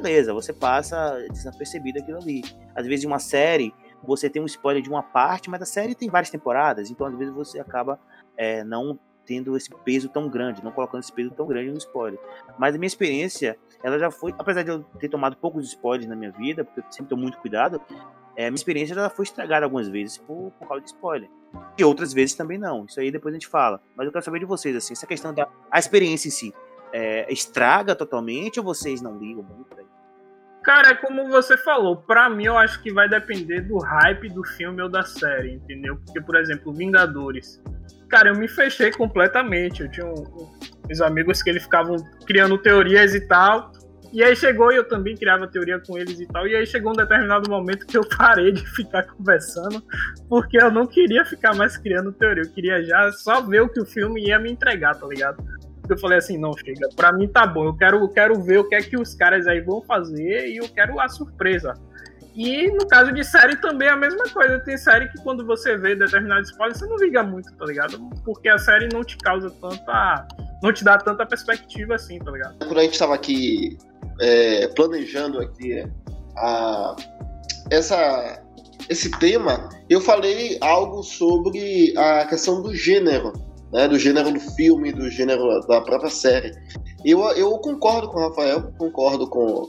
beleza, 0.00 0.32
você 0.32 0.52
passa 0.52 1.18
desapercebido 1.30 2.00
aquilo 2.00 2.18
ali. 2.18 2.42
Às 2.74 2.86
vezes, 2.86 3.04
uma 3.04 3.18
série, 3.18 3.74
você 4.02 4.28
tem 4.28 4.42
um 4.42 4.46
spoiler 4.46 4.82
de 4.82 4.88
uma 4.88 5.02
parte, 5.02 5.48
mas 5.48 5.62
a 5.62 5.66
série 5.66 5.94
tem 5.94 6.08
várias 6.08 6.30
temporadas, 6.30 6.90
então 6.90 7.06
às 7.06 7.16
vezes 7.16 7.32
você 7.32 7.60
acaba 7.60 7.98
é, 8.36 8.64
não 8.64 8.98
tendo 9.24 9.56
esse 9.56 9.70
peso 9.84 10.08
tão 10.08 10.28
grande, 10.28 10.62
não 10.62 10.70
colocando 10.70 11.02
esse 11.02 11.12
peso 11.12 11.30
tão 11.30 11.46
grande 11.46 11.70
no 11.70 11.78
spoiler. 11.78 12.20
Mas 12.58 12.74
a 12.74 12.78
minha 12.78 12.86
experiência, 12.86 13.56
ela 13.82 13.98
já 13.98 14.10
foi, 14.10 14.34
apesar 14.38 14.62
de 14.62 14.70
eu 14.70 14.82
ter 14.98 15.08
tomado 15.08 15.36
poucos 15.36 15.66
spoilers 15.66 16.08
na 16.08 16.16
minha 16.16 16.30
vida, 16.30 16.64
porque 16.64 16.80
eu 16.80 16.84
sempre 16.90 17.08
tomo 17.08 17.22
muito 17.22 17.38
cuidado, 17.38 17.80
é, 18.36 18.46
a 18.46 18.50
minha 18.50 18.56
experiência 18.56 18.94
já 18.94 19.08
foi 19.08 19.22
estragada 19.22 19.64
algumas 19.64 19.88
vezes 19.88 20.18
por, 20.18 20.52
por 20.58 20.68
causa 20.68 20.82
de 20.82 20.90
spoiler. 20.90 21.30
E 21.78 21.84
outras 21.84 22.12
vezes 22.12 22.34
também 22.34 22.58
não. 22.58 22.84
Isso 22.84 23.00
aí 23.00 23.10
depois 23.10 23.32
a 23.32 23.36
gente 23.36 23.46
fala. 23.46 23.80
Mas 23.96 24.06
eu 24.06 24.12
quero 24.12 24.24
saber 24.24 24.40
de 24.40 24.44
vocês, 24.44 24.74
assim, 24.76 24.92
essa 24.92 25.06
questão 25.06 25.32
da 25.32 25.48
a 25.70 25.78
experiência 25.78 26.28
em 26.28 26.32
si. 26.32 26.54
É, 26.92 27.32
estraga 27.32 27.94
totalmente 27.94 28.60
ou 28.60 28.64
vocês 28.64 29.00
não 29.00 29.18
ligam 29.18 29.42
muito? 29.42 29.73
Cara, 30.64 30.90
é 30.90 30.94
como 30.94 31.28
você 31.28 31.56
falou, 31.58 31.96
pra 31.96 32.28
mim 32.30 32.46
eu 32.46 32.56
acho 32.56 32.82
que 32.82 32.92
vai 32.92 33.08
depender 33.08 33.60
do 33.60 33.78
hype 33.78 34.28
do 34.30 34.42
filme 34.42 34.80
ou 34.80 34.88
da 34.88 35.02
série, 35.02 35.52
entendeu? 35.52 35.96
Porque, 35.96 36.20
por 36.20 36.36
exemplo, 36.36 36.72
Vingadores 36.72 37.60
cara, 38.14 38.28
eu 38.28 38.36
me 38.36 38.46
fechei 38.46 38.92
completamente. 38.92 39.82
Eu 39.82 39.90
tinha 39.90 40.06
um, 40.06 40.12
um, 40.12 40.48
uns 40.88 41.00
amigos 41.00 41.42
que 41.42 41.50
eles 41.50 41.64
ficavam 41.64 41.96
criando 42.24 42.56
teorias 42.56 43.12
e 43.12 43.20
tal. 43.26 43.72
E 44.12 44.22
aí 44.22 44.36
chegou 44.36 44.70
e 44.70 44.76
eu 44.76 44.86
também 44.86 45.16
criava 45.16 45.48
teoria 45.48 45.80
com 45.80 45.98
eles 45.98 46.20
e 46.20 46.26
tal. 46.28 46.46
E 46.46 46.54
aí 46.54 46.64
chegou 46.64 46.92
um 46.92 46.96
determinado 46.96 47.50
momento 47.50 47.84
que 47.84 47.98
eu 47.98 48.08
parei 48.16 48.52
de 48.52 48.64
ficar 48.70 49.02
conversando, 49.02 49.82
porque 50.28 50.56
eu 50.56 50.70
não 50.70 50.86
queria 50.86 51.24
ficar 51.24 51.56
mais 51.56 51.76
criando 51.76 52.12
teoria. 52.12 52.44
Eu 52.44 52.52
queria 52.52 52.84
já 52.84 53.10
só 53.10 53.40
ver 53.40 53.62
o 53.62 53.68
que 53.68 53.80
o 53.80 53.84
filme 53.84 54.28
ia 54.28 54.38
me 54.38 54.52
entregar, 54.52 54.94
tá 54.94 55.06
ligado? 55.08 55.44
Eu 55.88 55.98
falei 55.98 56.18
assim, 56.18 56.38
não, 56.38 56.56
chega, 56.56 56.88
pra 56.96 57.12
mim 57.12 57.28
tá 57.28 57.46
bom. 57.46 57.66
Eu 57.66 57.76
quero, 57.76 58.08
quero 58.08 58.40
ver 58.40 58.58
o 58.58 58.68
que 58.68 58.74
é 58.74 58.80
que 58.80 58.96
os 58.96 59.14
caras 59.14 59.46
aí 59.46 59.60
vão 59.60 59.82
fazer 59.82 60.48
e 60.48 60.56
eu 60.56 60.68
quero 60.68 60.98
a 60.98 61.08
surpresa. 61.08 61.74
E 62.34 62.68
no 62.68 62.86
caso 62.88 63.12
de 63.12 63.22
série 63.22 63.56
também 63.56 63.86
é 63.86 63.92
a 63.92 63.96
mesma 63.96 64.24
coisa. 64.28 64.58
Tem 64.60 64.76
série 64.76 65.08
que 65.08 65.22
quando 65.22 65.46
você 65.46 65.76
vê 65.76 65.94
determinado 65.94 66.42
spoiler, 66.42 66.76
você 66.76 66.86
não 66.86 66.96
liga 66.96 67.22
muito, 67.22 67.54
tá 67.54 67.64
ligado? 67.64 67.98
Porque 68.24 68.48
a 68.48 68.58
série 68.58 68.88
não 68.92 69.04
te 69.04 69.16
causa 69.18 69.50
tanta. 69.50 70.26
não 70.60 70.72
te 70.72 70.82
dá 70.82 70.98
tanta 70.98 71.24
perspectiva 71.24 71.94
assim, 71.94 72.18
tá 72.18 72.32
ligado? 72.32 72.58
Quando 72.58 72.78
a 72.78 72.82
gente 72.82 72.98
tava 72.98 73.14
aqui 73.14 73.78
é, 74.20 74.66
planejando 74.68 75.40
aqui 75.40 75.88
a, 76.36 76.96
essa, 77.70 78.42
esse 78.88 79.10
tema, 79.18 79.68
eu 79.88 80.00
falei 80.00 80.58
algo 80.60 81.04
sobre 81.04 81.94
a 81.96 82.26
questão 82.26 82.62
do 82.62 82.74
gênero, 82.74 83.32
né? 83.72 83.88
Do 83.88 83.98
gênero 83.98 84.32
do 84.32 84.40
filme, 84.40 84.92
do 84.92 85.10
gênero 85.10 85.60
da 85.66 85.80
própria 85.80 86.10
série. 86.10 86.52
Eu, 87.04 87.20
eu 87.32 87.50
concordo 87.58 88.08
com 88.08 88.18
o 88.18 88.28
Rafael, 88.28 88.72
concordo 88.78 89.28
com, 89.28 89.68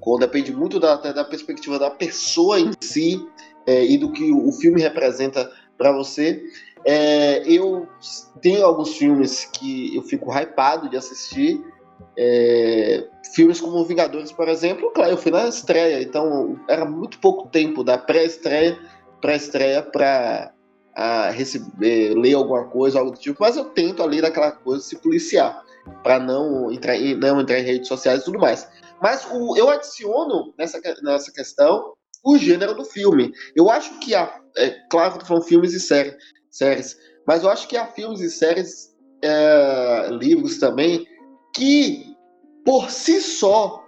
com 0.00 0.18
depende 0.18 0.52
muito 0.52 0.80
da, 0.80 0.96
da 0.96 1.24
perspectiva 1.24 1.78
da 1.78 1.90
pessoa 1.90 2.58
em 2.58 2.72
si 2.80 3.24
é, 3.66 3.84
e 3.84 3.98
do 3.98 4.10
que 4.10 4.32
o 4.32 4.50
filme 4.52 4.80
representa 4.80 5.50
para 5.78 5.92
você. 5.92 6.42
É, 6.84 7.42
eu 7.48 7.86
tenho 8.40 8.64
alguns 8.64 8.96
filmes 8.96 9.44
que 9.44 9.94
eu 9.94 10.02
fico 10.02 10.32
hypado 10.32 10.88
de 10.88 10.96
assistir. 10.96 11.60
É, 12.18 13.06
filmes 13.34 13.60
como 13.60 13.84
Vingadores, 13.84 14.32
por 14.32 14.48
exemplo, 14.48 14.90
claro, 14.90 15.12
eu 15.12 15.16
fui 15.16 15.30
na 15.30 15.46
estreia, 15.46 16.02
então 16.02 16.58
era 16.68 16.84
muito 16.84 17.18
pouco 17.20 17.48
tempo 17.48 17.84
da 17.84 17.96
pré-estreia 17.96 18.76
para 19.82 20.52
para 20.94 21.30
receber, 21.30 22.14
ler 22.14 22.34
alguma 22.34 22.64
coisa, 22.68 22.98
algo 22.98 23.12
do 23.12 23.18
tipo, 23.18 23.38
mas 23.40 23.56
eu 23.56 23.64
tento 23.66 24.02
ali 24.02 24.20
daquela 24.20 24.52
coisa 24.52 24.82
se 24.82 24.96
policiar 24.96 25.62
para 26.02 26.18
não 26.18 26.70
entrar 26.70 26.96
em, 26.96 27.14
não 27.16 27.40
entrar 27.40 27.58
em 27.58 27.64
redes 27.64 27.88
sociais 27.88 28.22
e 28.22 28.24
tudo 28.24 28.38
mais. 28.38 28.68
Mas 29.00 29.26
o, 29.30 29.56
eu 29.56 29.68
adiciono 29.68 30.52
nessa, 30.56 30.80
nessa 31.02 31.32
questão 31.32 31.94
o 32.24 32.38
gênero 32.38 32.74
do 32.74 32.84
filme. 32.84 33.32
Eu 33.56 33.68
acho 33.68 33.98
que 33.98 34.14
há, 34.14 34.40
é 34.56 34.70
claro 34.90 35.18
que 35.18 35.26
falando 35.26 35.44
filmes 35.44 35.72
e 35.72 35.80
série, 35.80 36.16
séries, 36.50 36.96
mas 37.26 37.42
eu 37.42 37.50
acho 37.50 37.66
que 37.66 37.76
há 37.76 37.86
filmes 37.86 38.20
e 38.20 38.30
séries, 38.30 38.94
é, 39.22 40.08
livros 40.10 40.58
também, 40.58 41.06
que 41.54 42.16
por 42.64 42.90
si 42.90 43.20
só 43.20 43.84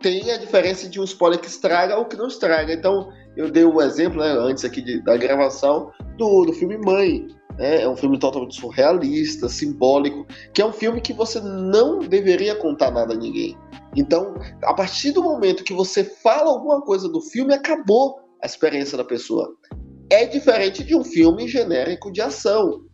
tem 0.00 0.30
a 0.30 0.36
diferença 0.36 0.88
de 0.88 1.00
um 1.00 1.04
spoiler 1.04 1.40
que 1.40 1.46
estraga 1.46 1.96
ou 1.96 2.04
que 2.04 2.16
não 2.16 2.26
estraga. 2.26 2.72
Então, 2.72 3.10
eu 3.36 3.50
dei 3.50 3.64
o 3.64 3.74
um 3.74 3.82
exemplo, 3.82 4.20
né, 4.20 4.30
antes 4.30 4.64
aqui 4.64 4.80
de, 4.80 5.02
da 5.02 5.16
gravação, 5.16 5.90
do, 6.16 6.44
do 6.44 6.52
filme 6.52 6.78
Mãe. 6.78 7.28
Né? 7.58 7.82
É 7.82 7.88
um 7.88 7.96
filme 7.96 8.18
totalmente 8.18 8.58
surrealista, 8.58 9.48
simbólico, 9.48 10.26
que 10.52 10.62
é 10.62 10.66
um 10.66 10.72
filme 10.72 11.00
que 11.00 11.12
você 11.12 11.40
não 11.40 12.00
deveria 12.00 12.54
contar 12.54 12.90
nada 12.90 13.14
a 13.14 13.16
ninguém. 13.16 13.56
Então, 13.94 14.34
a 14.62 14.74
partir 14.74 15.12
do 15.12 15.22
momento 15.22 15.64
que 15.64 15.72
você 15.72 16.04
fala 16.04 16.50
alguma 16.50 16.82
coisa 16.82 17.08
do 17.08 17.20
filme, 17.20 17.54
acabou 17.54 18.20
a 18.42 18.46
experiência 18.46 18.96
da 18.96 19.04
pessoa. 19.04 19.54
É 20.10 20.26
diferente 20.26 20.84
de 20.84 20.94
um 20.94 21.02
filme 21.02 21.48
genérico 21.48 22.12
de 22.12 22.20
ação. 22.20 22.84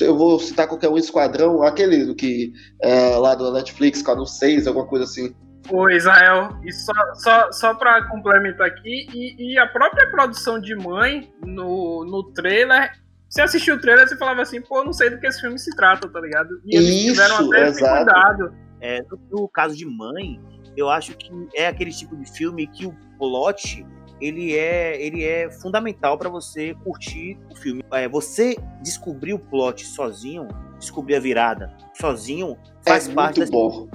Eu 0.00 0.16
vou 0.16 0.38
citar 0.38 0.68
qualquer 0.68 0.88
um 0.88 0.96
esquadrão, 0.96 1.62
aquele 1.62 2.04
do 2.04 2.14
que 2.14 2.52
é, 2.80 3.16
lá 3.16 3.34
do 3.34 3.52
Netflix, 3.52 3.98
Esquadrão 3.98 4.24
6, 4.24 4.66
alguma 4.68 4.86
coisa 4.86 5.04
assim. 5.04 5.34
Ô, 5.68 5.90
Israel, 5.90 6.60
e 6.62 6.72
só, 6.72 6.92
só, 7.14 7.52
só 7.52 7.74
para 7.74 8.06
complementar 8.08 8.68
aqui, 8.68 9.08
e, 9.12 9.54
e, 9.54 9.58
a 9.58 9.66
própria 9.66 10.08
produção 10.10 10.60
de 10.60 10.76
Mãe 10.76 11.32
no, 11.44 12.04
no 12.04 12.32
trailer 12.32 12.92
você 13.28 13.42
assistiu 13.42 13.74
o 13.74 13.80
trailer 13.80 14.06
e 14.06 14.16
falava 14.16 14.42
assim, 14.42 14.60
pô, 14.60 14.84
não 14.84 14.92
sei 14.92 15.10
do 15.10 15.18
que 15.18 15.26
esse 15.26 15.40
filme 15.40 15.58
se 15.58 15.74
trata, 15.74 16.08
tá 16.08 16.20
ligado? 16.20 16.60
E 16.64 16.76
eles 16.76 16.88
Isso, 16.88 17.06
tiveram 17.12 17.46
até 17.46 17.68
esse 17.68 17.80
cuidado. 17.80 18.54
É, 18.80 19.02
no, 19.02 19.20
no, 19.30 19.48
caso 19.48 19.76
de 19.76 19.84
Mãe, 19.84 20.40
eu 20.76 20.88
acho 20.88 21.16
que 21.16 21.30
é 21.54 21.66
aquele 21.66 21.90
tipo 21.90 22.16
de 22.16 22.30
filme 22.30 22.66
que 22.66 22.86
o 22.86 22.94
plot 23.18 23.84
ele 24.20 24.56
é, 24.56 25.00
ele 25.02 25.24
é 25.24 25.50
fundamental 25.50 26.16
para 26.16 26.28
você 26.28 26.74
curtir 26.84 27.38
o 27.50 27.56
filme. 27.56 27.84
É, 27.92 28.08
você 28.08 28.56
descobrir 28.82 29.34
o 29.34 29.38
plot 29.38 29.84
sozinho, 29.84 30.48
descobrir 30.78 31.16
a 31.16 31.20
virada 31.20 31.76
sozinho, 31.94 32.56
faz 32.86 33.08
é 33.08 33.12
parte 33.12 33.40
muito 33.40 33.52
bom. 33.52 33.88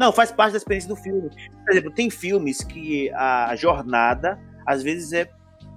Não, 0.00 0.12
faz 0.12 0.32
parte 0.32 0.52
da 0.52 0.58
experiência 0.58 0.88
do 0.88 0.96
filme. 0.96 1.28
Por 1.28 1.70
exemplo, 1.70 1.92
tem 1.92 2.08
filmes 2.08 2.64
que 2.64 3.10
a 3.12 3.54
jornada 3.54 4.40
às 4.66 4.82
vezes 4.82 5.12
é 5.12 5.30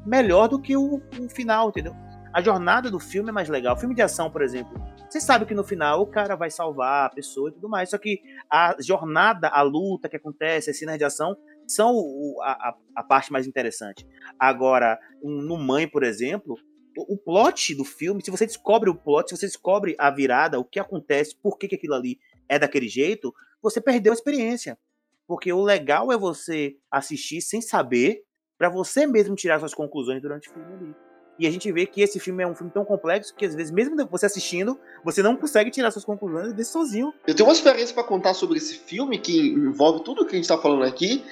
melhor 0.06 0.48
do 0.48 0.60
que 0.60 0.78
o, 0.78 1.02
o 1.20 1.30
final, 1.30 1.70
entendeu? 1.70 1.94
a 2.34 2.42
jornada 2.42 2.90
do 2.90 3.00
filme 3.00 3.30
é 3.30 3.32
mais 3.32 3.48
legal. 3.48 3.78
Filme 3.78 3.94
de 3.94 4.02
ação, 4.02 4.30
por 4.32 4.42
exemplo, 4.42 4.74
você 5.08 5.22
sabe 5.22 5.46
que 5.46 5.54
no 5.54 5.64
final 5.64 6.02
o 6.02 6.08
cara 6.08 6.36
vai 6.36 6.50
salvar 6.50 7.06
a 7.06 7.10
pessoa 7.10 7.50
e 7.50 7.54
tudo 7.54 7.70
mais. 7.70 7.92
Só 7.92 7.98
que 8.00 8.24
a 8.50 8.76
jornada, 8.80 9.48
a 9.50 9.62
luta 9.62 10.10
que 10.10 10.16
acontece, 10.16 10.72
as 10.72 10.80
cenas 10.80 10.98
de 10.98 11.04
ação 11.04 11.38
são 11.68 11.94
o, 11.94 12.42
a, 12.42 12.76
a, 12.96 13.04
parte 13.04 13.32
mais 13.32 13.46
interessante. 13.46 14.06
Agora, 14.40 15.00
no 15.22 15.58
Mãe, 15.58 15.88
por 15.88 16.04
exemplo, 16.04 16.58
o, 16.98 17.14
o 17.14 17.18
plot 17.18 17.76
do 17.76 17.86
filme, 17.86 18.24
se 18.24 18.32
você 18.32 18.48
descobre 18.48 18.90
o 18.90 18.96
plot, 18.96 19.30
se 19.30 19.38
você 19.38 19.46
descobre 19.46 19.96
a 20.00 20.10
virada, 20.10 20.60
o 20.60 20.66
que 20.66 20.80
acontece, 20.80 21.38
por 21.42 21.60
que, 21.60 21.68
que 21.68 21.76
aquilo 21.76 21.94
ali 21.94 22.18
é 22.50 22.58
daquele 22.58 22.90
jeito, 22.90 23.32
você 23.64 23.82
perdeu 23.82 24.12
a 24.12 24.16
experiência. 24.16 24.78
Porque 25.26 25.52
o 25.52 25.64
legal 25.64 26.12
é 26.12 26.18
você 26.18 26.76
assistir 26.92 27.42
sem 27.42 27.62
saber, 27.62 28.22
para 28.58 28.70
você 28.70 29.08
mesmo 29.08 29.36
tirar 29.36 29.60
suas 29.60 29.74
conclusões 29.74 30.22
durante 30.22 30.50
o 30.50 30.54
filme 30.54 30.74
ali. 30.74 30.96
E 31.40 31.48
a 31.48 31.52
gente 31.52 31.72
vê 31.72 31.86
que 31.86 32.02
esse 32.02 32.20
filme 32.20 32.44
é 32.44 32.48
um 32.48 32.54
filme 32.54 32.72
tão 32.72 32.86
complexo 32.86 33.34
que 33.36 33.46
às 33.46 33.56
vezes, 33.56 33.72
mesmo 33.72 33.96
você 34.08 34.28
assistindo, 34.28 34.80
você 35.04 35.24
não 35.24 35.36
consegue 35.36 35.72
tirar 35.72 35.90
suas 35.90 36.06
conclusões 36.06 36.54
desse 36.54 36.72
sozinho. 36.72 37.12
Eu 37.26 37.34
tenho 37.34 37.50
uma 37.50 37.56
experiência 37.56 37.94
para 37.94 38.04
contar 38.04 38.34
sobre 38.36 38.58
esse 38.58 38.76
filme 38.76 39.18
que 39.18 39.40
envolve 39.40 40.04
tudo 40.04 40.26
que 40.26 40.34
a 40.34 40.36
gente 40.36 40.44
está 40.44 40.58
falando 40.58 40.84
aqui, 40.84 41.24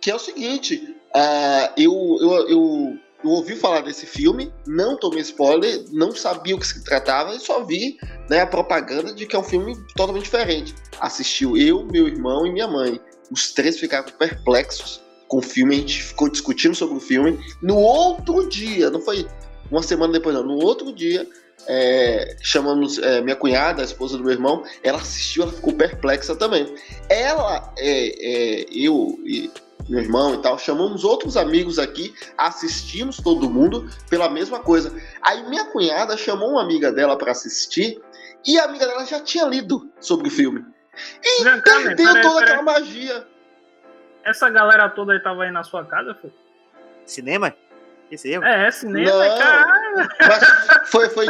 que 0.00 0.10
é 0.10 0.14
o 0.14 0.18
seguinte: 0.18 0.96
uh, 1.14 1.72
eu, 1.76 1.92
eu, 2.20 2.48
eu, 2.48 2.98
ouvi 3.30 3.56
falar 3.56 3.80
desse 3.80 4.06
filme, 4.06 4.52
não 4.66 4.96
tomei 4.96 5.20
spoiler, 5.20 5.84
não 5.92 6.14
sabia 6.14 6.54
o 6.54 6.58
que 6.58 6.66
se 6.66 6.82
tratava 6.84 7.34
e 7.34 7.40
só 7.40 7.64
vi 7.64 7.96
né, 8.28 8.40
a 8.40 8.46
propaganda 8.46 9.12
de 9.12 9.26
que 9.26 9.34
é 9.34 9.38
um 9.38 9.44
filme 9.44 9.76
totalmente 9.96 10.24
diferente. 10.24 10.74
Assistiu 11.00 11.56
eu, 11.56 11.84
meu 11.84 12.08
irmão 12.08 12.46
e 12.46 12.52
minha 12.52 12.68
mãe. 12.68 13.00
Os 13.30 13.52
três 13.52 13.78
ficaram 13.78 14.06
perplexos 14.18 15.02
com 15.28 15.38
o 15.38 15.42
filme, 15.42 15.76
a 15.76 15.78
gente 15.78 16.02
ficou 16.02 16.28
discutindo 16.28 16.74
sobre 16.74 16.96
o 16.96 17.00
filme. 17.00 17.38
No 17.62 17.76
outro 17.76 18.48
dia, 18.48 18.90
não 18.90 19.00
foi 19.00 19.26
uma 19.70 19.82
semana 19.82 20.12
depois, 20.12 20.34
não. 20.34 20.44
No 20.44 20.56
outro 20.62 20.92
dia, 20.92 21.26
é, 21.66 22.36
chamamos 22.40 22.98
é, 22.98 23.20
minha 23.20 23.36
cunhada, 23.36 23.82
a 23.82 23.84
esposa 23.84 24.16
do 24.16 24.24
meu 24.24 24.32
irmão, 24.32 24.62
ela 24.82 24.98
assistiu, 24.98 25.44
ela 25.44 25.52
ficou 25.52 25.72
perplexa 25.72 26.36
também. 26.36 26.74
Ela, 27.08 27.72
é, 27.78 28.60
é, 28.62 28.66
eu 28.70 29.18
meu 29.88 30.00
irmão 30.00 30.34
e 30.34 30.38
tal, 30.42 30.58
chamamos 30.58 31.04
outros 31.04 31.36
amigos 31.36 31.78
aqui, 31.78 32.14
assistimos 32.38 33.18
todo 33.18 33.50
mundo 33.50 33.88
pela 34.08 34.28
mesma 34.30 34.60
coisa. 34.60 34.92
Aí 35.22 35.48
minha 35.48 35.66
cunhada 35.66 36.16
chamou 36.16 36.52
uma 36.52 36.62
amiga 36.62 36.90
dela 36.90 37.16
para 37.16 37.32
assistir 37.32 38.00
e 38.46 38.58
a 38.58 38.64
amiga 38.64 38.86
dela 38.86 39.04
já 39.04 39.20
tinha 39.20 39.44
lido 39.44 39.90
sobre 40.00 40.28
o 40.28 40.30
filme. 40.30 40.64
E 41.22 41.44
Não, 41.44 41.60
perdeu 41.60 42.06
toda 42.22 42.40
peraí. 42.40 42.42
aquela 42.44 42.62
magia. 42.62 43.26
Essa 44.24 44.48
galera 44.48 44.88
toda 44.88 45.12
aí 45.12 45.20
tava 45.20 45.42
aí 45.42 45.50
na 45.50 45.62
sua 45.62 45.84
casa, 45.84 46.16
foi? 46.20 46.32
Cinema? 47.04 47.54
Esse 48.10 48.30
erro? 48.30 48.44
É, 48.44 48.70
cinema, 48.70 49.10
não, 49.10 49.38
caralho. 49.38 49.83
Mas 49.94 50.88
foi, 50.88 51.08
foi, 51.08 51.26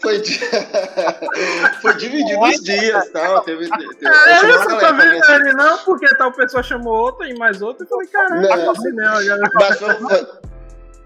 foi, 0.00 0.22
foi 1.82 1.94
dividido 1.96 2.40
os 2.40 2.62
dias, 2.62 3.10
tal. 3.10 3.42
Teve, 3.42 3.68
teve, 3.68 4.06
é, 4.06 4.38
eu 4.38 4.68
tô 4.68 4.94
vendo 4.94 5.30
ele, 5.30 5.52
não, 5.54 5.78
porque 5.78 6.06
tal 6.16 6.32
pessoa 6.32 6.62
chamou 6.62 6.94
outra 6.94 7.28
e 7.28 7.38
mais 7.38 7.62
outra. 7.62 7.84
e 7.84 7.88
falei, 7.88 8.06
caralho, 8.08 8.48
tá 8.48 8.56
no 8.56 8.76
cinema, 8.76 9.22
galera. 9.22 9.50
Mas 9.54 9.78
foi, 9.78 9.94
foi, 9.94 10.26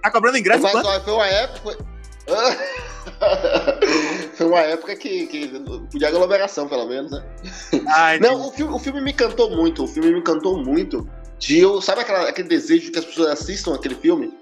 tá 0.02 0.10
cobrando 0.10 0.38
ingresso? 0.38 0.62
Mas 0.62 0.72
só, 0.72 1.00
foi 1.00 1.12
uma 1.12 1.26
época. 1.26 1.60
Foi, 1.62 1.76
foi 4.34 4.46
uma 4.46 4.60
época 4.60 4.96
que, 4.96 5.26
que 5.26 5.48
podia 5.90 6.08
aglomeração, 6.08 6.68
pelo 6.68 6.86
menos, 6.86 7.10
né? 7.10 7.24
Ai, 7.88 8.18
não, 8.18 8.48
o 8.48 8.52
filme, 8.52 8.74
o 8.74 8.78
filme 8.78 9.00
me 9.00 9.12
encantou 9.12 9.50
muito. 9.50 9.84
O 9.84 9.88
filme 9.88 10.12
me 10.12 10.20
encantou 10.20 10.58
muito. 10.58 11.08
De 11.38 11.58
eu, 11.58 11.80
sabe 11.80 12.02
aquela, 12.02 12.28
aquele 12.28 12.48
desejo 12.48 12.92
que 12.92 12.98
as 12.98 13.04
pessoas 13.04 13.28
assistam 13.28 13.74
aquele 13.74 13.94
filme? 13.94 14.32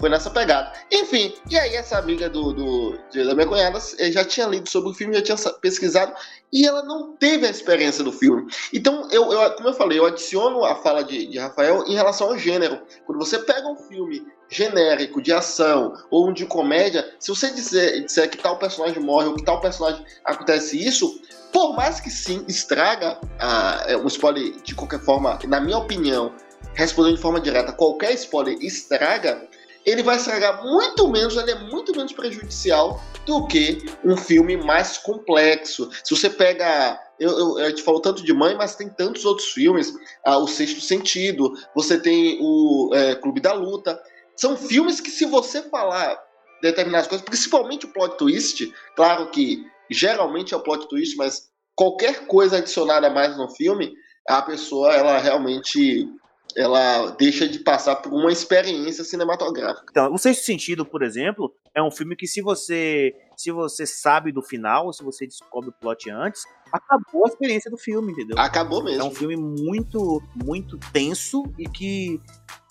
Foi 0.00 0.08
nessa 0.08 0.30
pegada. 0.30 0.72
Enfim, 0.90 1.34
e 1.48 1.58
aí 1.58 1.76
essa 1.76 1.98
amiga 1.98 2.28
do, 2.28 2.52
do 2.52 2.98
da 3.24 3.34
minha 3.34 3.46
cunhada 3.46 3.78
já 4.10 4.24
tinha 4.24 4.46
lido 4.46 4.68
sobre 4.68 4.90
o 4.90 4.94
filme, 4.94 5.14
já 5.14 5.22
tinha 5.22 5.52
pesquisado, 5.60 6.12
e 6.52 6.66
ela 6.66 6.82
não 6.82 7.16
teve 7.16 7.46
a 7.46 7.50
experiência 7.50 8.02
do 8.02 8.12
filme. 8.12 8.50
Então, 8.72 9.08
eu, 9.10 9.32
eu 9.32 9.50
como 9.54 9.68
eu 9.68 9.74
falei, 9.74 9.98
eu 9.98 10.06
adiciono 10.06 10.64
a 10.64 10.76
fala 10.76 11.02
de, 11.02 11.26
de 11.26 11.38
Rafael 11.38 11.84
em 11.86 11.94
relação 11.94 12.28
ao 12.28 12.38
gênero. 12.38 12.80
Quando 13.06 13.18
você 13.18 13.38
pega 13.38 13.68
um 13.68 13.76
filme 13.76 14.26
genérico 14.48 15.22
de 15.22 15.32
ação 15.32 15.94
ou 16.10 16.28
um 16.28 16.32
de 16.32 16.46
comédia, 16.46 17.14
se 17.18 17.30
você 17.30 17.50
disser, 17.50 18.04
disser 18.04 18.28
que 18.30 18.38
tal 18.38 18.58
personagem 18.58 19.02
morre 19.02 19.28
ou 19.28 19.34
que 19.34 19.44
tal 19.44 19.60
personagem 19.60 20.04
acontece 20.24 20.76
isso, 20.76 21.20
por 21.52 21.74
mais 21.74 22.00
que 22.00 22.10
sim 22.10 22.44
estraga 22.48 23.18
ah, 23.38 23.86
um 24.02 24.08
spoiler 24.08 24.52
de 24.62 24.74
qualquer 24.74 25.00
forma, 25.00 25.38
na 25.46 25.60
minha 25.60 25.78
opinião, 25.78 26.34
respondendo 26.74 27.16
de 27.16 27.22
forma 27.22 27.40
direta, 27.40 27.72
qualquer 27.72 28.12
spoiler 28.14 28.56
estraga, 28.60 29.46
ele 29.84 30.02
vai 30.02 30.16
estragar 30.16 30.62
muito 30.64 31.08
menos, 31.08 31.36
ele 31.36 31.50
é 31.50 31.58
muito 31.58 31.94
menos 31.94 32.12
prejudicial 32.12 33.00
do 33.26 33.46
que 33.46 33.84
um 34.04 34.16
filme 34.16 34.56
mais 34.56 34.98
complexo. 34.98 35.90
Se 36.02 36.14
você 36.16 36.30
pega. 36.30 37.00
Eu, 37.18 37.30
eu, 37.30 37.58
a 37.58 37.68
gente 37.68 37.82
falou 37.82 38.00
tanto 38.00 38.24
de 38.24 38.32
mãe, 38.32 38.56
mas 38.56 38.74
tem 38.74 38.88
tantos 38.88 39.24
outros 39.24 39.48
filmes. 39.48 39.92
Ah, 40.24 40.38
o 40.38 40.48
Sexto 40.48 40.80
Sentido, 40.80 41.52
você 41.74 41.98
tem 41.98 42.38
o 42.40 42.90
é, 42.92 43.14
Clube 43.14 43.40
da 43.40 43.52
Luta. 43.52 44.00
São 44.36 44.56
filmes 44.56 45.00
que, 45.00 45.10
se 45.10 45.24
você 45.24 45.62
falar 45.62 46.18
determinadas 46.60 47.06
coisas, 47.06 47.24
principalmente 47.24 47.86
o 47.86 47.92
plot 47.92 48.16
twist, 48.16 48.72
claro 48.96 49.30
que 49.30 49.64
geralmente 49.90 50.54
é 50.54 50.56
o 50.56 50.62
plot 50.62 50.88
twist, 50.88 51.16
mas 51.16 51.48
qualquer 51.76 52.26
coisa 52.26 52.56
adicionada 52.56 53.10
mais 53.10 53.36
no 53.36 53.48
filme, 53.50 53.92
a 54.28 54.42
pessoa 54.42 54.92
ela 54.92 55.18
realmente 55.18 56.08
ela 56.56 57.10
deixa 57.10 57.48
de 57.48 57.58
passar 57.58 57.96
por 57.96 58.12
uma 58.12 58.32
experiência 58.32 59.04
cinematográfica. 59.04 59.86
Então, 59.90 60.12
o 60.12 60.18
Sexto 60.18 60.44
Sentido, 60.44 60.84
por 60.84 61.02
exemplo, 61.02 61.52
é 61.74 61.82
um 61.82 61.90
filme 61.90 62.16
que 62.16 62.26
se 62.26 62.40
você 62.40 63.14
se 63.36 63.50
você 63.50 63.86
sabe 63.86 64.30
do 64.30 64.42
final, 64.42 64.92
se 64.92 65.02
você 65.02 65.26
descobre 65.26 65.70
o 65.70 65.72
plot 65.72 66.10
antes, 66.10 66.42
acabou 66.72 67.24
a 67.24 67.28
experiência 67.28 67.70
do 67.70 67.76
filme, 67.76 68.12
entendeu? 68.12 68.38
Acabou 68.38 68.82
mesmo. 68.82 69.02
É 69.02 69.04
um 69.04 69.14
filme 69.14 69.36
muito 69.36 70.22
muito 70.34 70.78
tenso 70.92 71.42
e 71.58 71.68
que 71.68 72.20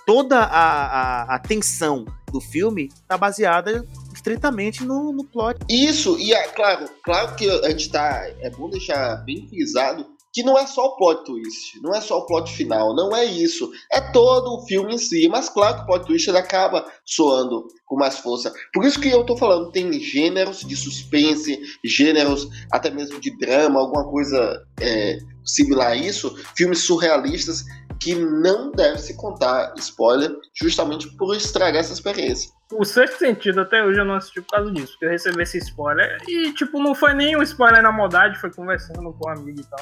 toda 0.05 0.39
a, 0.39 1.33
a, 1.33 1.35
a 1.35 1.39
tensão 1.39 2.05
do 2.31 2.39
filme 2.39 2.85
está 2.85 3.17
baseada 3.17 3.85
estritamente 4.13 4.83
no, 4.83 5.11
no 5.11 5.23
plot. 5.23 5.59
Isso, 5.69 6.17
e 6.17 6.33
é 6.33 6.47
claro, 6.49 6.89
claro 7.03 7.35
que 7.35 7.49
a 7.49 7.69
gente 7.69 7.89
tá. 7.89 8.25
É 8.39 8.49
bom 8.49 8.69
deixar 8.69 9.17
bem 9.17 9.47
frisado 9.47 10.12
que 10.33 10.41
não 10.41 10.57
é 10.57 10.65
só 10.65 10.87
o 10.87 10.97
plot 10.97 11.23
twist, 11.25 11.79
não 11.81 11.93
é 11.93 12.01
só 12.01 12.17
o 12.17 12.25
plot 12.25 12.51
final, 12.51 12.95
não 12.95 13.15
é 13.15 13.23
isso. 13.23 13.71
É 13.91 14.01
todo 14.01 14.55
o 14.55 14.65
filme 14.65 14.95
em 14.95 14.97
si. 14.97 15.29
Mas 15.29 15.47
claro 15.47 15.77
que 15.77 15.83
o 15.83 15.85
plot 15.85 16.07
twist 16.07 16.29
acaba 16.31 16.85
soando 17.05 17.67
com 17.85 17.95
mais 17.95 18.17
força. 18.17 18.51
Por 18.73 18.83
isso 18.83 18.99
que 18.99 19.09
eu 19.09 19.23
tô 19.23 19.37
falando, 19.37 19.71
tem 19.71 19.93
gêneros 19.99 20.61
de 20.61 20.75
suspense, 20.75 21.61
gêneros 21.85 22.49
até 22.71 22.89
mesmo 22.89 23.19
de 23.19 23.37
drama, 23.37 23.79
alguma 23.79 24.09
coisa 24.09 24.59
é, 24.81 25.19
similar 25.45 25.91
a 25.91 25.95
isso, 25.95 26.35
filmes 26.55 26.79
surrealistas 26.79 27.63
que 27.99 28.15
não 28.15 28.71
deve 28.71 28.97
se 28.97 29.15
contar 29.15 29.73
spoiler, 29.77 30.35
justamente 30.59 31.07
por 31.15 31.35
estragar 31.35 31.79
essa 31.79 31.93
experiência. 31.93 32.51
O 32.71 32.83
sexto 32.83 33.19
sentido, 33.19 33.61
até 33.61 33.83
hoje 33.83 33.99
eu 33.99 34.05
não 34.05 34.15
assisti 34.15 34.41
por 34.41 34.49
causa 34.49 34.71
disso, 34.71 34.93
porque 34.93 35.05
eu 35.05 35.09
recebi 35.09 35.43
esse 35.43 35.59
spoiler 35.59 36.17
e, 36.27 36.51
tipo, 36.53 36.79
não 36.79 36.95
foi 36.95 37.13
nem 37.13 37.39
spoiler 37.43 37.83
na 37.83 37.91
modade, 37.91 38.39
foi 38.39 38.51
conversando 38.51 39.13
com 39.13 39.29
um 39.29 39.31
amigo 39.31 39.61
e 39.61 39.63
tal. 39.63 39.79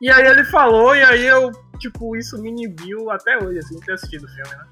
E 0.00 0.10
aí 0.10 0.26
ele 0.26 0.44
falou, 0.44 0.94
e 0.94 1.02
aí 1.02 1.26
eu, 1.26 1.50
tipo, 1.78 2.16
isso 2.16 2.40
me 2.40 2.48
inibiu 2.48 3.10
até 3.10 3.36
hoje, 3.38 3.58
assim, 3.58 3.78
ter 3.80 3.92
assistido 3.92 4.24
o 4.24 4.28
filme, 4.28 4.56
né? 4.56 4.66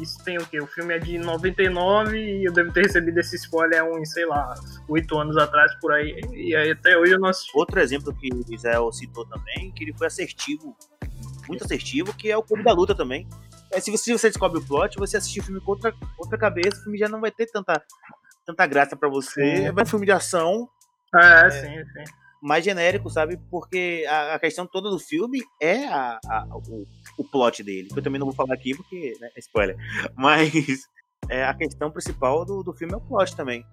Isso 0.00 0.22
tem 0.22 0.38
o 0.38 0.46
quê? 0.46 0.60
O 0.60 0.66
filme 0.66 0.94
é 0.94 0.98
de 0.98 1.18
99 1.18 2.16
e 2.16 2.44
eu 2.44 2.52
devo 2.52 2.72
ter 2.72 2.82
recebido 2.82 3.18
esse 3.18 3.34
spoiler 3.34 3.82
uns, 3.82 4.12
sei 4.12 4.26
lá, 4.26 4.54
oito 4.88 5.18
anos 5.18 5.36
atrás 5.36 5.74
por 5.80 5.92
aí. 5.92 6.20
E 6.32 6.54
aí 6.54 6.70
até 6.70 6.96
hoje 6.96 7.14
eu 7.14 7.18
não 7.18 7.28
assisti. 7.28 7.50
Outro 7.56 7.80
exemplo 7.80 8.14
que 8.14 8.28
o 8.32 8.54
Israel 8.54 8.92
citou 8.92 9.26
também, 9.26 9.72
que 9.72 9.82
ele 9.82 9.92
foi 9.92 10.06
assertivo 10.06 10.76
muito 11.48 11.64
assertivo, 11.64 12.14
que 12.14 12.30
é 12.30 12.36
o 12.36 12.42
Clube 12.42 12.62
da 12.62 12.72
Luta 12.72 12.94
também. 12.94 13.26
É, 13.72 13.80
se, 13.80 13.90
você, 13.90 14.04
se 14.04 14.12
você 14.12 14.28
descobre 14.28 14.58
o 14.58 14.64
plot, 14.64 14.96
você 14.98 15.16
assistir 15.16 15.40
o 15.40 15.42
filme 15.42 15.60
com 15.60 15.72
outra, 15.72 15.94
outra 16.18 16.38
cabeça, 16.38 16.78
o 16.78 16.82
filme 16.84 16.98
já 16.98 17.08
não 17.08 17.20
vai 17.20 17.30
ter 17.30 17.46
tanta, 17.46 17.82
tanta 18.46 18.66
graça 18.66 18.96
para 18.96 19.08
você. 19.08 19.56
Sim. 19.56 19.72
Vai 19.72 19.84
um 19.84 19.86
filme 19.86 20.06
de 20.06 20.12
ação. 20.12 20.68
É, 21.14 21.46
é, 21.46 21.50
sim, 21.50 21.84
sim. 21.84 22.04
Mais 22.40 22.64
genérico, 22.64 23.10
sabe? 23.10 23.38
Porque 23.50 24.04
a, 24.08 24.34
a 24.34 24.38
questão 24.38 24.66
toda 24.66 24.90
do 24.90 24.98
filme 24.98 25.42
é 25.60 25.86
a, 25.86 26.18
a, 26.24 26.46
o, 26.52 26.86
o 27.18 27.24
plot 27.24 27.62
dele. 27.62 27.88
Eu 27.94 28.02
também 28.02 28.18
não 28.18 28.26
vou 28.26 28.34
falar 28.34 28.54
aqui 28.54 28.76
porque 28.76 29.16
né, 29.20 29.30
é 29.36 29.40
spoiler. 29.40 29.76
Mas 30.16 30.52
é, 31.28 31.44
a 31.44 31.54
questão 31.54 31.90
principal 31.90 32.44
do, 32.44 32.62
do 32.62 32.72
filme 32.72 32.94
é 32.94 32.96
o 32.96 33.00
plot 33.00 33.34
também. 33.34 33.64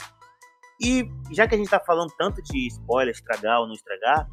E 0.82 1.10
já 1.32 1.48
que 1.48 1.56
a 1.56 1.58
gente 1.58 1.70
tá 1.70 1.80
falando 1.80 2.12
tanto 2.18 2.42
de 2.42 2.68
spoiler, 2.68 3.14
estragar 3.14 3.62
ou 3.62 3.68
não 3.68 3.74
estragar, 3.74 4.28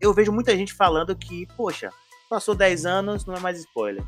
eu 0.00 0.12
vejo 0.12 0.32
muita 0.32 0.56
gente 0.56 0.72
falando 0.74 1.14
que, 1.14 1.46
poxa, 1.56 1.90
Passou 2.28 2.54
10 2.54 2.84
anos, 2.84 3.24
não 3.24 3.34
é 3.34 3.40
mais 3.40 3.58
spoiler. 3.58 4.04